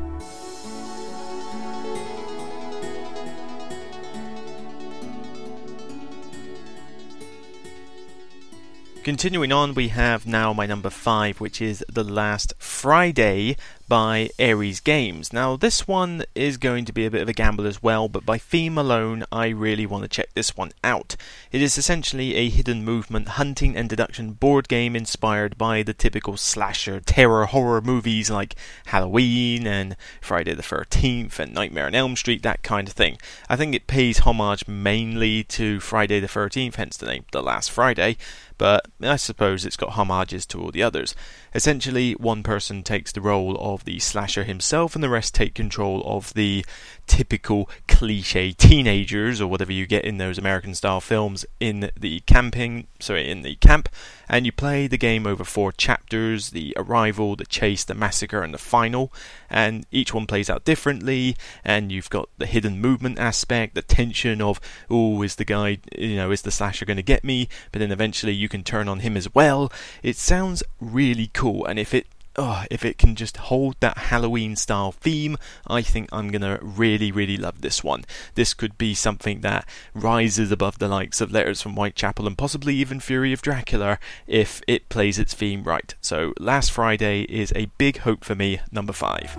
Continuing 9.08 9.52
on, 9.52 9.72
we 9.72 9.88
have 9.88 10.26
now 10.26 10.52
my 10.52 10.66
number 10.66 10.90
five, 10.90 11.40
which 11.40 11.62
is 11.62 11.82
The 11.88 12.04
Last 12.04 12.52
Friday 12.58 13.56
by 13.88 14.28
Ares 14.38 14.80
Games. 14.80 15.32
Now, 15.32 15.56
this 15.56 15.88
one 15.88 16.24
is 16.34 16.58
going 16.58 16.84
to 16.84 16.92
be 16.92 17.06
a 17.06 17.10
bit 17.10 17.22
of 17.22 17.28
a 17.28 17.32
gamble 17.32 17.66
as 17.66 17.82
well, 17.82 18.08
but 18.08 18.26
by 18.26 18.36
theme 18.36 18.76
alone, 18.76 19.24
I 19.32 19.48
really 19.48 19.86
want 19.86 20.02
to 20.02 20.08
check 20.08 20.34
this 20.34 20.56
one 20.56 20.72
out. 20.84 21.16
It 21.50 21.62
is 21.62 21.78
essentially 21.78 22.34
a 22.34 22.50
hidden 22.50 22.84
movement 22.84 23.28
hunting 23.30 23.74
and 23.76 23.88
deduction 23.88 24.32
board 24.32 24.68
game 24.68 24.94
inspired 24.94 25.56
by 25.56 25.82
the 25.82 25.94
typical 25.94 26.36
slasher 26.36 27.00
terror 27.00 27.46
horror 27.46 27.80
movies 27.80 28.30
like 28.30 28.54
Halloween 28.86 29.66
and 29.66 29.96
Friday 30.20 30.54
the 30.54 30.62
13th 30.62 31.38
and 31.38 31.54
Nightmare 31.54 31.86
on 31.86 31.94
Elm 31.94 32.14
Street, 32.14 32.42
that 32.42 32.62
kind 32.62 32.88
of 32.88 32.94
thing. 32.94 33.16
I 33.48 33.56
think 33.56 33.74
it 33.74 33.86
pays 33.86 34.20
homage 34.20 34.68
mainly 34.68 35.44
to 35.44 35.80
Friday 35.80 36.20
the 36.20 36.26
13th, 36.26 36.74
hence 36.74 36.96
the 36.98 37.06
name 37.06 37.24
The 37.32 37.42
Last 37.42 37.70
Friday 37.70 38.18
but 38.58 38.86
I 39.00 39.16
suppose 39.16 39.64
it's 39.64 39.76
got 39.76 39.90
homages 39.90 40.44
to 40.46 40.60
all 40.60 40.72
the 40.72 40.82
others. 40.82 41.14
Essentially, 41.54 42.12
one 42.14 42.42
person 42.42 42.82
takes 42.82 43.12
the 43.12 43.20
role 43.20 43.56
of 43.58 43.77
the 43.84 43.98
slasher 43.98 44.44
himself, 44.44 44.94
and 44.94 45.02
the 45.02 45.08
rest 45.08 45.34
take 45.34 45.54
control 45.54 46.02
of 46.04 46.34
the 46.34 46.64
typical 47.06 47.70
cliche 47.86 48.52
teenagers 48.52 49.40
or 49.40 49.46
whatever 49.46 49.72
you 49.72 49.86
get 49.86 50.04
in 50.04 50.18
those 50.18 50.36
American 50.36 50.74
style 50.74 51.00
films 51.00 51.46
in 51.58 51.90
the 51.98 52.20
camping, 52.20 52.86
sorry, 53.00 53.28
in 53.30 53.42
the 53.42 53.56
camp, 53.56 53.88
and 54.28 54.44
you 54.44 54.52
play 54.52 54.86
the 54.86 54.98
game 54.98 55.26
over 55.26 55.44
four 55.44 55.72
chapters: 55.72 56.50
the 56.50 56.74
arrival, 56.76 57.34
the 57.36 57.46
chase, 57.46 57.84
the 57.84 57.94
massacre, 57.94 58.42
and 58.42 58.52
the 58.52 58.58
final. 58.58 59.12
And 59.50 59.86
each 59.90 60.12
one 60.12 60.26
plays 60.26 60.50
out 60.50 60.64
differently, 60.64 61.34
and 61.64 61.90
you've 61.90 62.10
got 62.10 62.28
the 62.36 62.46
hidden 62.46 62.80
movement 62.80 63.18
aspect, 63.18 63.74
the 63.74 63.82
tension 63.82 64.42
of, 64.42 64.60
oh, 64.90 65.22
is 65.22 65.36
the 65.36 65.46
guy, 65.46 65.78
you 65.96 66.16
know, 66.16 66.30
is 66.30 66.42
the 66.42 66.50
slasher 66.50 66.84
going 66.84 66.98
to 66.98 67.02
get 67.02 67.24
me? 67.24 67.48
But 67.72 67.78
then 67.78 67.90
eventually 67.90 68.34
you 68.34 68.50
can 68.50 68.62
turn 68.62 68.88
on 68.88 69.00
him 69.00 69.16
as 69.16 69.34
well. 69.34 69.72
It 70.02 70.16
sounds 70.16 70.62
really 70.80 71.30
cool, 71.32 71.64
and 71.64 71.78
if 71.78 71.94
it 71.94 72.06
oh, 72.38 72.64
if 72.70 72.84
it 72.84 72.96
can 72.96 73.16
just 73.16 73.36
hold 73.36 73.76
that 73.80 73.98
Halloween 73.98 74.56
style 74.56 74.92
theme, 74.92 75.36
I 75.66 75.82
think 75.82 76.08
I'm 76.12 76.30
gonna 76.30 76.58
really, 76.62 77.12
really 77.12 77.36
love 77.36 77.60
this 77.60 77.84
one. 77.84 78.04
This 78.34 78.54
could 78.54 78.78
be 78.78 78.94
something 78.94 79.40
that 79.40 79.68
rises 79.94 80.52
above 80.52 80.78
the 80.78 80.88
likes 80.88 81.20
of 81.20 81.32
Letters 81.32 81.60
from 81.60 81.74
Whitechapel 81.74 82.26
and 82.26 82.38
possibly 82.38 82.74
even 82.76 83.00
Fury 83.00 83.32
of 83.32 83.42
Dracula 83.42 83.98
if 84.26 84.62
it 84.66 84.88
plays 84.88 85.18
its 85.18 85.34
theme 85.34 85.64
right. 85.64 85.94
So, 86.00 86.32
Last 86.38 86.70
Friday 86.70 87.22
is 87.22 87.52
a 87.56 87.70
big 87.76 87.98
hope 87.98 88.24
for 88.24 88.34
me, 88.34 88.60
number 88.70 88.92
five. 88.92 89.36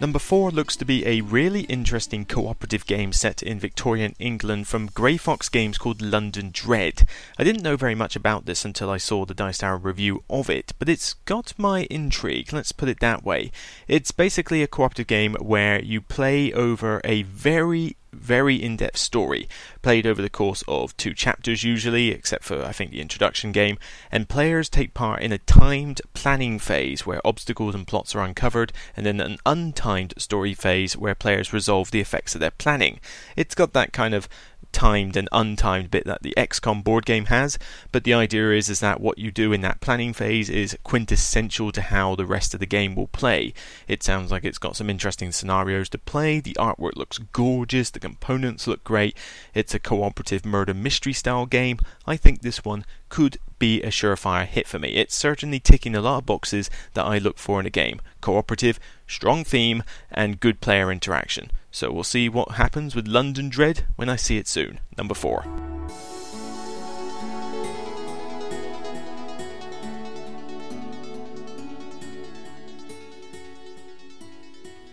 Number 0.00 0.18
4 0.18 0.50
looks 0.50 0.76
to 0.76 0.86
be 0.86 1.06
a 1.06 1.20
really 1.20 1.64
interesting 1.64 2.24
cooperative 2.24 2.86
game 2.86 3.12
set 3.12 3.42
in 3.42 3.60
Victorian 3.60 4.14
England 4.18 4.66
from 4.66 4.86
Grey 4.86 5.18
Fox 5.18 5.50
Games 5.50 5.76
called 5.76 6.00
London 6.00 6.48
Dread. 6.54 7.06
I 7.38 7.44
didn't 7.44 7.62
know 7.62 7.76
very 7.76 7.94
much 7.94 8.16
about 8.16 8.46
this 8.46 8.64
until 8.64 8.88
I 8.88 8.96
saw 8.96 9.26
the 9.26 9.34
Dice 9.34 9.58
Tower 9.58 9.76
review 9.76 10.24
of 10.30 10.48
it, 10.48 10.72
but 10.78 10.88
it's 10.88 11.12
got 11.26 11.52
my 11.58 11.86
intrigue, 11.90 12.50
let's 12.50 12.72
put 12.72 12.88
it 12.88 13.00
that 13.00 13.24
way. 13.24 13.52
It's 13.88 14.10
basically 14.10 14.62
a 14.62 14.66
cooperative 14.66 15.06
game 15.06 15.34
where 15.34 15.82
you 15.82 16.00
play 16.00 16.50
over 16.50 17.02
a 17.04 17.24
very 17.24 17.96
very 18.12 18.56
in 18.56 18.76
depth 18.76 18.98
story, 18.98 19.48
played 19.82 20.06
over 20.06 20.20
the 20.20 20.30
course 20.30 20.62
of 20.68 20.96
two 20.96 21.14
chapters 21.14 21.64
usually, 21.64 22.10
except 22.10 22.44
for 22.44 22.64
I 22.64 22.72
think 22.72 22.90
the 22.90 23.00
introduction 23.00 23.52
game, 23.52 23.78
and 24.10 24.28
players 24.28 24.68
take 24.68 24.94
part 24.94 25.22
in 25.22 25.32
a 25.32 25.38
timed 25.38 26.00
planning 26.14 26.58
phase 26.58 27.06
where 27.06 27.20
obstacles 27.24 27.74
and 27.74 27.86
plots 27.86 28.14
are 28.14 28.22
uncovered, 28.22 28.72
and 28.96 29.06
then 29.06 29.20
an 29.20 29.38
untimed 29.46 30.18
story 30.20 30.54
phase 30.54 30.96
where 30.96 31.14
players 31.14 31.52
resolve 31.52 31.90
the 31.90 32.00
effects 32.00 32.34
of 32.34 32.40
their 32.40 32.50
planning. 32.50 33.00
It's 33.36 33.54
got 33.54 33.72
that 33.72 33.92
kind 33.92 34.14
of 34.14 34.28
timed 34.72 35.16
and 35.16 35.28
untimed 35.32 35.90
bit 35.90 36.04
that 36.04 36.22
the 36.22 36.34
XCOM 36.36 36.84
board 36.84 37.04
game 37.04 37.26
has, 37.26 37.58
but 37.92 38.04
the 38.04 38.14
idea 38.14 38.52
is 38.52 38.68
is 38.68 38.80
that 38.80 39.00
what 39.00 39.18
you 39.18 39.30
do 39.30 39.52
in 39.52 39.60
that 39.62 39.80
planning 39.80 40.12
phase 40.12 40.48
is 40.48 40.76
quintessential 40.84 41.72
to 41.72 41.82
how 41.82 42.14
the 42.14 42.26
rest 42.26 42.54
of 42.54 42.60
the 42.60 42.66
game 42.66 42.94
will 42.94 43.08
play. 43.08 43.52
It 43.88 44.02
sounds 44.02 44.30
like 44.30 44.44
it's 44.44 44.58
got 44.58 44.76
some 44.76 44.90
interesting 44.90 45.32
scenarios 45.32 45.88
to 45.90 45.98
play. 45.98 46.40
The 46.40 46.56
artwork 46.58 46.96
looks 46.96 47.18
gorgeous, 47.18 47.90
the 47.90 48.00
components 48.00 48.66
look 48.66 48.84
great. 48.84 49.16
It's 49.54 49.69
a 49.74 49.78
cooperative 49.78 50.44
murder 50.44 50.74
mystery 50.74 51.12
style 51.12 51.46
game. 51.46 51.78
I 52.06 52.16
think 52.16 52.42
this 52.42 52.64
one 52.64 52.84
could 53.08 53.38
be 53.58 53.82
a 53.82 53.88
surefire 53.88 54.46
hit 54.46 54.66
for 54.66 54.78
me. 54.78 54.90
It's 54.90 55.14
certainly 55.14 55.60
ticking 55.60 55.94
a 55.94 56.00
lot 56.00 56.18
of 56.18 56.26
boxes 56.26 56.70
that 56.94 57.04
I 57.04 57.18
look 57.18 57.38
for 57.38 57.60
in 57.60 57.66
a 57.66 57.70
game. 57.70 58.00
Cooperative, 58.20 58.80
strong 59.06 59.44
theme, 59.44 59.82
and 60.10 60.40
good 60.40 60.60
player 60.60 60.90
interaction. 60.90 61.50
So 61.70 61.92
we'll 61.92 62.04
see 62.04 62.28
what 62.28 62.52
happens 62.52 62.94
with 62.94 63.06
London 63.06 63.48
Dread 63.48 63.84
when 63.96 64.08
I 64.08 64.16
see 64.16 64.38
it 64.38 64.48
soon. 64.48 64.80
Number 64.96 65.14
4. 65.14 65.44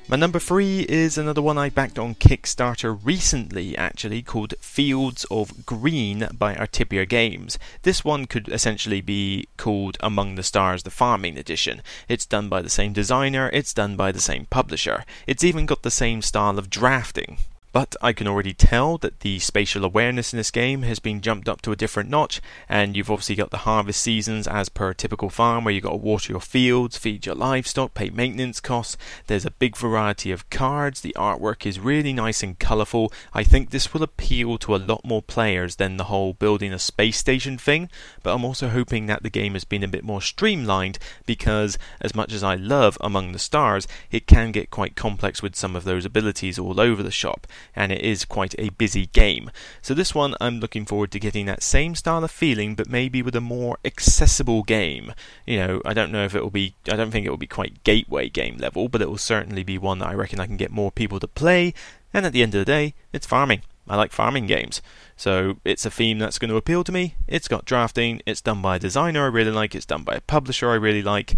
My 0.10 0.16
number 0.16 0.40
three 0.40 0.86
is 0.88 1.18
another 1.18 1.42
one 1.42 1.58
I 1.58 1.70
backed 1.70 2.00
on 2.00 2.16
Kickstarter 2.16 2.98
recently, 3.04 3.76
actually, 3.76 4.22
called 4.22 4.54
Fields 4.62 5.26
of 5.30 5.66
Green 5.66 6.30
by 6.32 6.56
Artipia 6.56 7.06
Games. 7.06 7.60
This 7.82 8.06
one 8.06 8.26
could 8.26 8.48
essentially 8.48 9.02
be 9.02 9.50
called 9.58 9.98
Among 10.00 10.36
the 10.36 10.44
Stars, 10.44 10.84
the 10.84 10.92
Farming 10.92 11.38
Edition. 11.38 11.82
It's 12.08 12.26
done 12.26 12.48
by 12.48 12.62
the 12.62 12.70
same 12.70 12.94
designer, 12.94 13.50
it's 13.52 13.74
done 13.74 13.98
by 13.98 14.14
the 14.14 14.22
same 14.22 14.46
publisher. 14.46 15.04
It's 15.28 15.44
even 15.44 15.66
got 15.66 15.82
the 15.84 15.92
same 15.92 16.22
style 16.22 16.58
of 16.58 16.70
drafting, 16.70 17.40
but 17.78 17.96
I 18.02 18.12
can 18.12 18.28
already 18.28 18.56
tell 18.56 18.98
that 18.98 19.20
the 19.20 19.38
spatial 19.38 19.86
awareness 19.86 20.34
in 20.34 20.38
this 20.38 20.50
game 20.50 20.82
has 20.82 20.98
been 20.98 21.22
jumped 21.22 21.48
up 21.48 21.62
to 21.62 21.72
a 21.72 21.76
different 21.76 22.10
notch, 22.10 22.42
and 22.68 22.98
you've 22.98 23.12
obviously 23.12 23.36
got 23.36 23.52
the 23.52 23.68
harvest 23.70 24.02
seasons 24.02 24.48
as 24.48 24.68
per 24.68 24.90
a 24.90 24.96
typical 24.96 25.30
farm 25.30 25.64
where 25.64 25.72
you've 25.72 25.84
got 25.84 25.92
to 25.92 25.98
water 25.98 26.34
your 26.34 26.42
fields, 26.42 26.98
feed 26.98 27.28
your 27.28 27.36
livestock, 27.36 27.94
pay 27.94 28.10
maintenance 28.10 28.60
costs. 28.60 28.98
There's 29.28 29.46
a 29.46 29.52
big 29.52 29.78
variety 29.78 30.32
of 30.32 30.50
cards, 30.50 31.02
the 31.02 31.16
artwork 31.16 31.68
is 31.68 31.80
really 31.80 32.14
nice 32.14 32.42
and 32.42 32.58
colourful. 32.58 33.14
I 33.32 33.44
think 33.44 33.70
this 33.70 33.94
will 33.94 34.02
appeal 34.02 34.58
to 34.58 34.76
a 34.76 34.78
lot 34.78 35.06
more 35.06 35.22
players 35.22 35.76
than 35.76 35.98
the 35.98 36.06
whole 36.06 36.34
building 36.34 36.74
a 36.74 36.80
space 36.80 37.18
station 37.18 37.60
thing, 37.60 37.92
but 38.24 38.34
I'm 38.34 38.44
also 38.44 38.70
hoping 38.70 39.06
that 39.06 39.22
the 39.22 39.30
game 39.30 39.54
has 39.54 39.66
been 39.66 39.84
a 39.84 39.88
bit 39.88 40.04
more 40.04 40.24
streamlined 40.24 40.98
because, 41.28 41.78
as 42.02 42.16
much 42.16 42.34
as 42.34 42.42
I 42.42 42.56
love 42.56 42.98
Among 43.02 43.34
the 43.34 43.38
Stars, 43.38 43.88
it 44.10 44.26
can 44.26 44.52
get 44.52 44.72
quite 44.72 44.96
complex 44.96 45.44
with 45.44 45.56
some 45.56 45.76
of 45.76 45.84
those 45.84 46.06
abilities 46.06 46.58
all 46.58 46.80
over 46.80 47.04
the 47.04 47.12
shop 47.12 47.46
and 47.76 47.92
it 47.92 48.02
is 48.02 48.26
quite 48.26 48.56
a 48.58 48.70
busy 48.70 49.08
game. 49.08 49.52
So 49.82 49.94
this 49.94 50.16
one 50.16 50.36
I'm 50.40 50.60
looking 50.60 50.86
forward 50.86 51.12
to 51.12 51.20
getting 51.20 51.46
that 51.46 51.64
same 51.64 51.96
style 51.96 52.24
of 52.24 52.32
feeling, 52.32 52.76
but 52.76 52.90
maybe 52.90 53.22
with 53.22 53.36
a 53.36 53.42
more 53.42 53.78
accessible 53.86 54.64
game. 54.64 55.14
You 55.46 55.58
know, 55.58 55.82
I 55.86 55.94
don't 55.94 56.12
know 56.12 56.26
if 56.26 56.36
it 56.36 56.42
will 56.42 56.50
be, 56.50 56.76
I 56.92 56.96
don't 56.96 57.12
think 57.12 57.26
it 57.26 57.30
will 57.30 57.38
be 57.38 57.48
quite 57.48 57.84
gateway 57.84 58.30
game 58.30 58.58
level, 58.58 58.90
but 58.90 59.02
it 59.02 59.10
will 59.10 59.18
certainly 59.18 59.64
be 59.64 59.78
one 59.78 60.00
that 60.00 60.10
I 60.10 60.14
reckon 60.14 60.40
I 60.40 60.48
can 60.48 60.58
get 60.58 60.72
more 60.72 60.92
people 60.92 61.20
to 61.20 61.28
play. 61.28 61.74
And 62.14 62.26
at 62.26 62.34
the 62.34 62.42
end 62.42 62.56
of 62.56 62.60
the 62.60 62.66
day, 62.66 62.94
it's 63.14 63.28
farming. 63.28 63.62
I 63.90 63.96
like 63.96 64.12
farming 64.12 64.48
games. 64.48 64.82
So 65.16 65.58
it's 65.64 65.86
a 65.86 65.92
theme 65.92 66.20
that's 66.20 66.40
going 66.40 66.50
to 66.50 66.58
appeal 66.58 66.84
to 66.84 66.92
me. 66.92 67.16
It's 67.28 67.48
got 67.48 67.66
drafting. 67.66 68.22
It's 68.26 68.42
done 68.42 68.62
by 68.62 68.76
a 68.76 68.80
designer 68.80 69.24
I 69.24 69.28
really 69.28 69.52
like. 69.52 69.76
It's 69.76 69.86
done 69.86 70.04
by 70.04 70.16
a 70.16 70.22
publisher 70.22 70.70
I 70.70 70.76
really 70.76 71.04
like. 71.04 71.36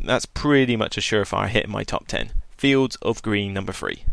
That's 0.00 0.26
pretty 0.26 0.76
much 0.76 0.96
a 0.96 1.00
surefire 1.00 1.48
hit 1.48 1.64
in 1.64 1.70
my 1.70 1.82
top 1.82 2.06
10. 2.06 2.30
Fields 2.56 2.96
of 3.02 3.22
Green 3.22 3.52
number 3.52 3.72
3. 3.72 4.04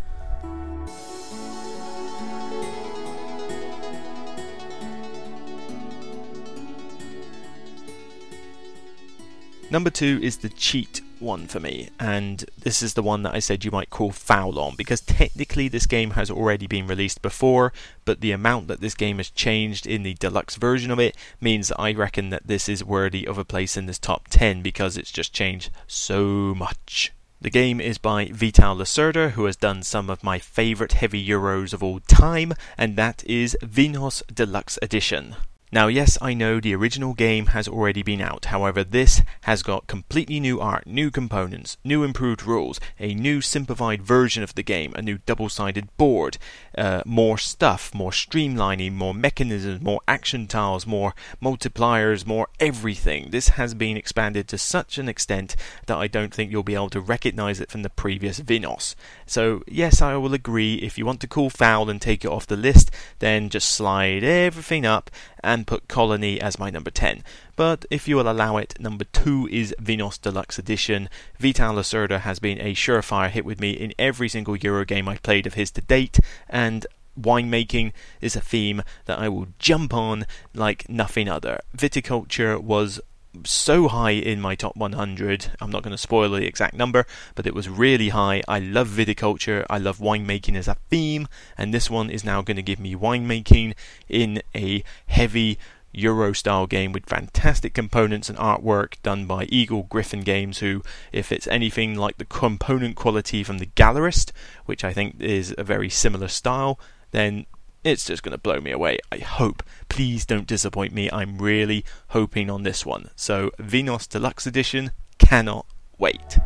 Number 9.76 9.90
two 9.90 10.22
is 10.24 10.38
the 10.38 10.48
cheat 10.48 11.02
one 11.20 11.48
for 11.48 11.60
me, 11.60 11.90
and 12.00 12.46
this 12.58 12.82
is 12.82 12.94
the 12.94 13.04
one 13.04 13.24
that 13.24 13.36
I 13.36 13.40
said 13.40 13.66
you 13.66 13.72
might 13.72 13.90
call 13.90 14.14
foul 14.14 14.58
on 14.58 14.78
because 14.78 15.02
technically 15.02 15.68
this 15.68 15.86
game 15.86 16.12
has 16.12 16.32
already 16.32 16.66
been 16.66 16.88
released 16.88 17.22
before, 17.22 17.74
but 18.06 18.22
the 18.22 18.32
amount 18.32 18.70
that 18.70 18.80
this 18.80 18.96
game 18.96 19.18
has 19.18 19.30
changed 19.30 19.86
in 19.86 20.04
the 20.04 20.14
deluxe 20.14 20.56
version 20.56 20.92
of 20.92 21.00
it 21.02 21.18
means 21.42 21.68
that 21.68 21.78
I 21.82 21.92
reckon 21.92 22.30
that 22.30 22.48
this 22.48 22.70
is 22.70 22.86
worthy 22.86 23.28
of 23.28 23.38
a 23.38 23.44
place 23.44 23.76
in 23.76 23.86
this 23.86 24.00
top 24.00 24.30
10 24.30 24.62
because 24.62 24.96
it's 24.96 25.12
just 25.12 25.34
changed 25.34 25.72
so 25.88 26.56
much. 26.56 27.12
The 27.42 27.50
game 27.50 27.82
is 27.82 27.98
by 27.98 28.30
Vital 28.32 28.78
Lacerda, 28.78 29.32
who 29.32 29.44
has 29.44 29.58
done 29.58 29.84
some 29.84 30.10
of 30.10 30.24
my 30.24 30.40
favourite 30.40 30.94
heavy 30.94 31.28
Euros 31.28 31.74
of 31.74 31.84
all 31.84 32.00
time, 32.00 32.54
and 32.78 32.96
that 32.96 33.26
is 33.26 33.58
Vinhos 33.62 34.24
Deluxe 34.34 34.80
Edition. 34.82 35.36
Now, 35.72 35.88
yes, 35.88 36.18
I 36.22 36.34
know 36.36 36.60
the 36.60 36.76
original 36.76 37.14
game 37.14 37.48
has 37.48 37.68
already 37.68 38.04
been 38.04 38.22
out. 38.22 38.46
However, 38.46 38.84
this 38.84 39.24
has 39.42 39.64
got 39.64 39.88
completely 39.88 40.40
new 40.40 40.60
art, 40.60 40.86
new 40.86 41.10
components, 41.10 41.78
new 41.84 42.04
improved 42.04 42.44
rules, 42.44 42.80
a 43.00 43.16
new 43.16 43.42
simplified 43.42 44.02
version 44.02 44.44
of 44.44 44.54
the 44.54 44.64
game, 44.64 44.94
a 44.96 45.02
new 45.02 45.18
double 45.26 45.50
sided 45.50 45.90
board, 45.98 46.38
uh, 46.78 47.02
more 47.06 47.40
stuff, 47.40 47.94
more 47.96 48.12
streamlining, 48.12 48.94
more 48.94 49.14
mechanisms, 49.14 49.82
more 49.82 50.02
action 50.08 50.48
tiles, 50.48 50.86
more 50.86 51.16
multipliers, 51.42 52.28
more 52.28 52.48
everything. 52.60 53.32
This 53.32 53.50
has 53.50 53.74
been 53.74 53.98
expanded 53.98 54.48
to 54.50 54.60
such 54.60 55.00
an 55.00 55.10
extent 55.10 55.56
that 55.88 55.98
I 55.98 56.08
don't 56.08 56.34
think 56.34 56.52
you'll 56.52 56.64
be 56.64 56.76
able 56.76 56.92
to 56.92 57.02
recognize 57.02 57.60
it 57.60 57.72
from 57.72 57.82
the 57.82 57.90
previous 57.90 58.40
Vinhos. 58.40 58.96
So, 59.26 59.64
yes, 59.68 60.02
I 60.02 60.16
will 60.16 60.34
agree. 60.34 60.76
If 60.76 60.98
you 60.98 61.06
want 61.06 61.20
to 61.22 61.28
call 61.28 61.50
foul 61.50 61.90
and 61.90 62.02
take 62.02 62.24
it 62.24 62.32
off 62.32 62.46
the 62.46 62.56
list, 62.56 62.92
then 63.20 63.50
just 63.50 63.70
slide 63.70 64.24
everything 64.24 64.86
up 64.86 65.10
and 65.44 65.68
put 65.68 65.88
Colony 65.88 66.40
as 66.40 66.60
my 66.60 66.70
number 66.70 66.92
10. 66.92 67.24
But 67.56 67.86
if 67.90 68.08
you 68.08 68.18
will 68.18 68.30
allow 68.30 68.58
it, 68.58 68.80
number 68.80 69.06
2 69.06 69.50
is 69.52 69.76
Vinhos 69.82 70.22
Deluxe 70.22 70.60
Edition. 70.60 71.10
Vital 71.40 71.76
Lacerda 71.76 72.20
has 72.20 72.40
been 72.40 72.60
a 72.60 72.74
surefire 72.74 73.30
hit 73.30 73.46
with 73.46 73.60
me 73.60 73.72
in 73.72 73.94
every 73.98 74.30
single 74.30 74.56
Euro 74.58 74.86
game 74.86 75.08
I've 75.08 75.24
played 75.24 75.48
of 75.48 75.56
his 75.56 75.72
to 75.72 75.82
date, 75.82 76.20
and 76.50 76.86
winemaking 77.20 77.94
is 78.22 78.36
a 78.36 78.42
theme 78.42 78.84
that 79.06 79.20
I 79.20 79.30
will 79.30 79.48
jump 79.58 79.94
on 79.94 80.26
like 80.54 80.90
nothing 80.90 81.30
other. 81.30 81.62
Viticulture 81.76 82.60
was 82.60 83.00
so 83.44 83.88
high 83.88 84.12
in 84.12 84.40
my 84.40 84.56
top 84.56 84.76
100. 84.76 85.52
I'm 85.60 85.72
not 85.72 85.84
going 85.84 85.92
to 85.92 85.98
spoil 85.98 86.30
the 86.32 86.46
exact 86.46 86.76
number, 86.76 87.06
but 87.36 87.48
it 87.48 87.54
was 87.54 87.68
really 87.68 88.10
high. 88.10 88.42
I 88.48 88.60
love 88.60 88.88
viticulture, 88.90 89.66
I 89.70 89.78
love 89.78 89.98
winemaking 90.00 90.56
as 90.56 90.68
a 90.68 90.78
theme, 90.90 91.28
and 91.58 91.74
this 91.74 91.90
one 91.90 92.10
is 92.10 92.24
now 92.24 92.42
going 92.42 92.58
to 92.58 92.64
give 92.64 92.80
me 92.80 92.96
winemaking 92.96 93.74
in 94.08 94.42
a 94.56 94.84
heavy 95.08 95.58
Euro 95.92 96.34
style 96.34 96.68
game 96.68 96.92
with 96.92 97.06
fantastic 97.06 97.74
components 97.74 98.30
and 98.30 98.38
artwork 98.38 99.02
done 99.02 99.26
by 99.26 99.46
Eagle 99.46 99.84
Gryphon 99.84 100.22
Games, 100.22 100.60
who, 100.60 100.84
if 101.12 101.32
it's 101.32 101.48
anything 101.48 101.96
like 101.96 102.18
the 102.18 102.26
component 102.26 102.96
quality 102.96 103.44
from 103.44 103.60
the 103.60 103.68
Gallerist, 103.68 104.32
which 104.66 104.84
I 104.84 104.94
think 104.94 105.22
is 105.22 105.56
a 105.58 105.64
very 105.64 105.90
similar 105.90 106.28
style, 106.28 106.80
then 107.12 107.46
it's 107.86 108.06
just 108.06 108.24
going 108.24 108.32
to 108.32 108.38
blow 108.38 108.60
me 108.60 108.72
away. 108.72 108.98
I 109.12 109.20
hope. 109.20 109.64
Please 109.88 110.26
don't 110.26 110.48
disappoint 110.48 110.92
me. 110.92 111.10
I'm 111.12 111.38
really 111.38 111.86
hoping 112.10 112.50
on 112.50 112.64
this 112.64 112.86
one. 112.86 113.12
So, 113.16 113.52
Vinhos 113.60 114.10
Deluxe 114.10 114.48
Edition 114.48 114.92
cannot 115.20 115.66
wait. 115.98 116.40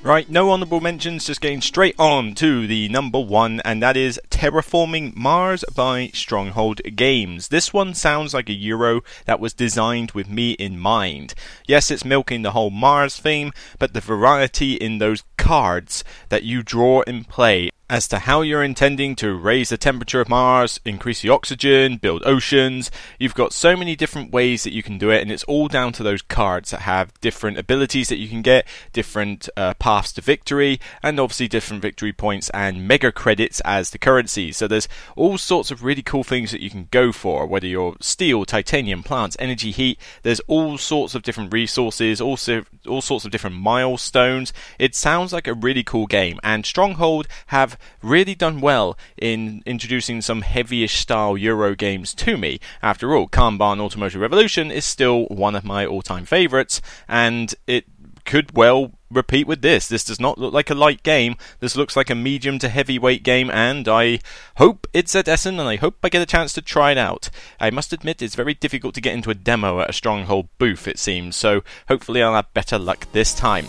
Right, 0.00 0.30
no 0.30 0.52
honourable 0.52 0.80
mentions, 0.80 1.26
just 1.26 1.40
getting 1.40 1.60
straight 1.60 1.96
on 1.98 2.36
to 2.36 2.68
the 2.68 2.88
number 2.88 3.18
one, 3.18 3.60
and 3.64 3.82
that 3.82 3.96
is 3.96 4.20
Terraforming 4.30 5.16
Mars 5.16 5.64
by 5.74 6.12
Stronghold 6.14 6.80
Games. 6.94 7.48
This 7.48 7.72
one 7.72 7.94
sounds 7.94 8.32
like 8.32 8.48
a 8.48 8.52
Euro 8.52 9.02
that 9.26 9.40
was 9.40 9.52
designed 9.52 10.12
with 10.12 10.28
me 10.28 10.52
in 10.52 10.78
mind. 10.78 11.34
Yes, 11.66 11.90
it's 11.90 12.04
milking 12.04 12.42
the 12.42 12.52
whole 12.52 12.70
Mars 12.70 13.18
theme, 13.18 13.52
but 13.80 13.92
the 13.92 14.00
variety 14.00 14.74
in 14.74 14.98
those 14.98 15.24
cards 15.36 16.04
that 16.28 16.44
you 16.44 16.62
draw 16.62 17.02
and 17.06 17.28
play 17.28 17.70
as 17.90 18.06
to 18.08 18.18
how 18.20 18.42
you're 18.42 18.62
intending 18.62 19.16
to 19.16 19.34
raise 19.34 19.70
the 19.70 19.78
temperature 19.78 20.20
of 20.20 20.28
Mars, 20.28 20.78
increase 20.84 21.22
the 21.22 21.30
oxygen, 21.30 21.96
build 21.96 22.22
oceans. 22.26 22.90
You've 23.18 23.34
got 23.34 23.52
so 23.52 23.76
many 23.76 23.96
different 23.96 24.30
ways 24.30 24.64
that 24.64 24.74
you 24.74 24.82
can 24.82 24.98
do 24.98 25.10
it, 25.10 25.22
and 25.22 25.32
it's 25.32 25.44
all 25.44 25.68
down 25.68 25.92
to 25.94 26.02
those 26.02 26.20
cards 26.20 26.70
that 26.70 26.82
have 26.82 27.18
different 27.20 27.56
abilities 27.56 28.10
that 28.10 28.18
you 28.18 28.28
can 28.28 28.42
get, 28.42 28.66
different 28.92 29.48
uh, 29.56 29.72
paths 29.74 30.12
to 30.12 30.20
victory, 30.20 30.78
and 31.02 31.18
obviously 31.18 31.48
different 31.48 31.80
victory 31.80 32.12
points 32.12 32.50
and 32.50 32.86
mega 32.86 33.10
credits 33.10 33.60
as 33.64 33.90
the 33.90 33.98
currency. 33.98 34.52
So 34.52 34.68
there's 34.68 34.88
all 35.16 35.38
sorts 35.38 35.70
of 35.70 35.82
really 35.82 36.02
cool 36.02 36.24
things 36.24 36.50
that 36.50 36.60
you 36.60 36.68
can 36.68 36.88
go 36.90 37.10
for, 37.10 37.46
whether 37.46 37.66
you're 37.66 37.96
steel, 38.00 38.44
titanium, 38.44 39.02
plants, 39.02 39.36
energy, 39.38 39.70
heat. 39.70 39.98
There's 40.22 40.40
all 40.40 40.76
sorts 40.76 41.14
of 41.14 41.22
different 41.22 41.52
resources, 41.54 42.20
also 42.20 42.64
all 42.86 43.00
sorts 43.00 43.24
of 43.24 43.30
different 43.30 43.56
milestones. 43.56 44.52
It 44.78 44.94
sounds 44.94 45.32
like 45.32 45.46
a 45.46 45.54
really 45.54 45.82
cool 45.82 46.06
game, 46.06 46.38
and 46.42 46.66
Stronghold 46.66 47.26
have 47.46 47.77
really 48.02 48.34
done 48.34 48.60
well 48.60 48.96
in 49.16 49.62
introducing 49.66 50.20
some 50.20 50.42
heavyish 50.42 50.96
style 50.96 51.36
Euro 51.36 51.74
games 51.74 52.14
to 52.14 52.36
me. 52.36 52.60
After 52.82 53.14
all, 53.14 53.28
Kanban 53.28 53.80
Automotive 53.80 54.20
Revolution 54.20 54.70
is 54.70 54.84
still 54.84 55.26
one 55.26 55.54
of 55.54 55.64
my 55.64 55.86
all 55.86 56.02
time 56.02 56.24
favourites, 56.24 56.80
and 57.08 57.54
it 57.66 57.84
could 58.24 58.54
well 58.54 58.92
repeat 59.10 59.46
with 59.46 59.62
this. 59.62 59.88
This 59.88 60.04
does 60.04 60.20
not 60.20 60.36
look 60.36 60.52
like 60.52 60.68
a 60.68 60.74
light 60.74 61.02
game. 61.02 61.36
This 61.60 61.76
looks 61.76 61.96
like 61.96 62.10
a 62.10 62.14
medium 62.14 62.58
to 62.58 62.68
heavyweight 62.68 63.22
game, 63.22 63.50
and 63.50 63.88
I 63.88 64.20
hope 64.56 64.86
it's 64.92 65.16
at 65.16 65.28
Essen, 65.28 65.58
and 65.58 65.68
I 65.68 65.76
hope 65.76 65.96
I 66.02 66.10
get 66.10 66.22
a 66.22 66.26
chance 66.26 66.52
to 66.52 66.62
try 66.62 66.92
it 66.92 66.98
out. 66.98 67.30
I 67.58 67.70
must 67.70 67.92
admit, 67.92 68.20
it's 68.20 68.34
very 68.34 68.54
difficult 68.54 68.94
to 68.96 69.00
get 69.00 69.14
into 69.14 69.30
a 69.30 69.34
demo 69.34 69.80
at 69.80 69.90
a 69.90 69.94
Stronghold 69.94 70.48
booth, 70.58 70.86
it 70.86 70.98
seems, 70.98 71.36
so 71.36 71.62
hopefully 71.88 72.22
I'll 72.22 72.34
have 72.34 72.52
better 72.52 72.78
luck 72.78 73.10
this 73.12 73.32
time. 73.32 73.66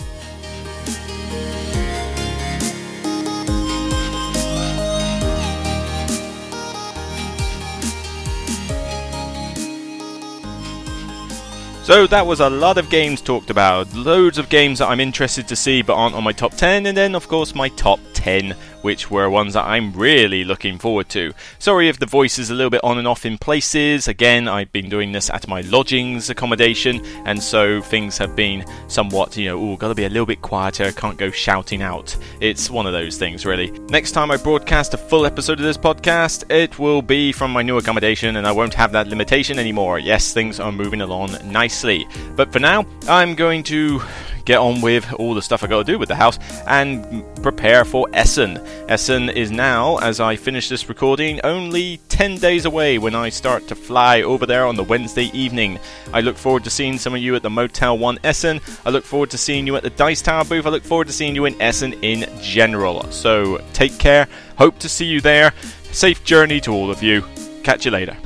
So 11.89 12.05
that 12.05 12.27
was 12.27 12.39
a 12.39 12.51
lot 12.51 12.77
of 12.77 12.87
games 12.91 13.19
talked 13.19 13.49
about, 13.49 13.91
loads 13.95 14.37
of 14.37 14.47
games 14.47 14.77
that 14.77 14.89
I'm 14.89 14.99
interested 14.99 15.47
to 15.47 15.55
see 15.55 15.81
but 15.81 15.95
aren't 15.95 16.13
on 16.13 16.23
my 16.23 16.31
top 16.31 16.53
10, 16.53 16.85
and 16.85 16.95
then 16.95 17.15
of 17.15 17.27
course 17.27 17.55
my 17.55 17.69
top 17.69 17.99
10 18.19 18.55
which 18.81 19.11
were 19.11 19.29
ones 19.29 19.53
that 19.53 19.65
I'm 19.65 19.91
really 19.93 20.43
looking 20.43 20.77
forward 20.77 21.09
to. 21.09 21.33
Sorry 21.57 21.89
if 21.89 21.99
the 21.99 22.05
voice 22.05 22.39
is 22.39 22.49
a 22.49 22.53
little 22.53 22.69
bit 22.69 22.83
on 22.83 22.97
and 22.97 23.07
off 23.07 23.25
in 23.25 23.37
places. 23.37 24.07
Again, 24.07 24.47
I've 24.47 24.71
been 24.71 24.89
doing 24.89 25.11
this 25.11 25.29
at 25.29 25.47
my 25.47 25.61
lodgings 25.61 26.29
accommodation, 26.29 27.05
and 27.25 27.41
so 27.41 27.81
things 27.81 28.17
have 28.17 28.35
been 28.35 28.65
somewhat, 28.87 29.35
you 29.37 29.49
know, 29.49 29.59
oh, 29.59 29.75
gotta 29.75 29.95
be 29.95 30.05
a 30.05 30.09
little 30.09 30.25
bit 30.25 30.41
quieter, 30.41 30.91
can't 30.91 31.17
go 31.17 31.31
shouting 31.31 31.81
out. 31.81 32.15
It's 32.41 32.69
one 32.69 32.85
of 32.85 32.93
those 32.93 33.17
things, 33.17 33.45
really. 33.45 33.71
Next 33.89 34.11
time 34.11 34.31
I 34.31 34.37
broadcast 34.37 34.93
a 34.93 34.97
full 34.97 35.25
episode 35.25 35.59
of 35.59 35.65
this 35.65 35.77
podcast, 35.77 36.49
it 36.51 36.79
will 36.79 37.01
be 37.01 37.31
from 37.31 37.51
my 37.51 37.61
new 37.61 37.77
accommodation, 37.77 38.37
and 38.37 38.47
I 38.47 38.51
won't 38.51 38.73
have 38.73 38.91
that 38.93 39.07
limitation 39.07 39.59
anymore. 39.59 39.99
Yes, 39.99 40.33
things 40.33 40.59
are 40.59 40.71
moving 40.71 41.01
along 41.01 41.35
nicely. 41.43 42.07
But 42.35 42.51
for 42.51 42.59
now, 42.59 42.85
I'm 43.07 43.35
going 43.35 43.63
to 43.63 44.01
get 44.45 44.59
on 44.59 44.81
with 44.81 45.11
all 45.13 45.33
the 45.33 45.41
stuff 45.41 45.63
I 45.63 45.67
got 45.67 45.85
to 45.85 45.91
do 45.91 45.99
with 45.99 46.09
the 46.09 46.15
house 46.15 46.39
and 46.67 47.23
prepare 47.41 47.85
for 47.85 48.07
Essen. 48.13 48.57
Essen 48.87 49.29
is 49.29 49.51
now, 49.51 49.97
as 49.97 50.19
I 50.19 50.35
finish 50.35 50.69
this 50.69 50.89
recording, 50.89 51.39
only 51.43 51.99
10 52.09 52.37
days 52.37 52.65
away 52.65 52.97
when 52.97 53.15
I 53.15 53.29
start 53.29 53.67
to 53.67 53.75
fly 53.75 54.21
over 54.21 54.45
there 54.45 54.65
on 54.65 54.75
the 54.75 54.83
Wednesday 54.83 55.29
evening. 55.33 55.79
I 56.13 56.21
look 56.21 56.37
forward 56.37 56.63
to 56.65 56.69
seeing 56.69 56.97
some 56.97 57.13
of 57.13 57.21
you 57.21 57.35
at 57.35 57.43
the 57.43 57.49
Motel 57.49 57.97
1 57.97 58.19
Essen. 58.23 58.59
I 58.85 58.89
look 58.89 59.05
forward 59.05 59.29
to 59.31 59.37
seeing 59.37 59.65
you 59.67 59.75
at 59.75 59.83
the 59.83 59.89
Dice 59.89 60.21
Tower 60.21 60.45
booth. 60.45 60.65
I 60.65 60.69
look 60.69 60.83
forward 60.83 61.07
to 61.07 61.13
seeing 61.13 61.35
you 61.35 61.45
in 61.45 61.59
Essen 61.61 61.93
in 62.03 62.29
general. 62.41 63.09
So 63.11 63.63
take 63.73 63.97
care. 63.97 64.27
Hope 64.57 64.79
to 64.79 64.89
see 64.89 65.05
you 65.05 65.21
there. 65.21 65.53
Safe 65.91 66.23
journey 66.23 66.59
to 66.61 66.71
all 66.71 66.91
of 66.91 67.01
you. 67.01 67.23
Catch 67.63 67.85
you 67.85 67.91
later. 67.91 68.17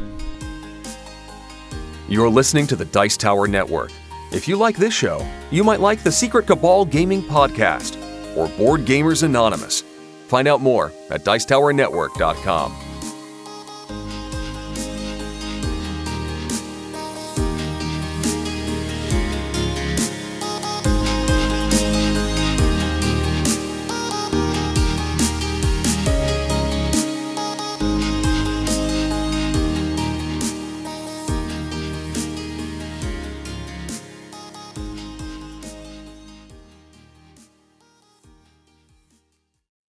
You're 2.09 2.29
listening 2.29 2.67
to 2.67 2.75
the 2.75 2.85
Dice 2.85 3.17
Tower 3.17 3.47
Network. 3.47 3.91
If 4.33 4.47
you 4.47 4.55
like 4.55 4.75
this 4.77 4.93
show, 4.93 5.25
you 5.51 5.63
might 5.63 5.79
like 5.79 6.01
the 6.01 6.11
Secret 6.11 6.47
Cabal 6.47 6.85
Gaming 6.85 7.21
Podcast 7.21 7.97
or 8.35 8.47
Board 8.57 8.81
Gamers 8.81 9.21
Anonymous. 9.21 9.81
Find 10.27 10.47
out 10.47 10.59
more 10.59 10.91
at 11.11 11.23
Dicetowernetwork.com. 11.23 12.92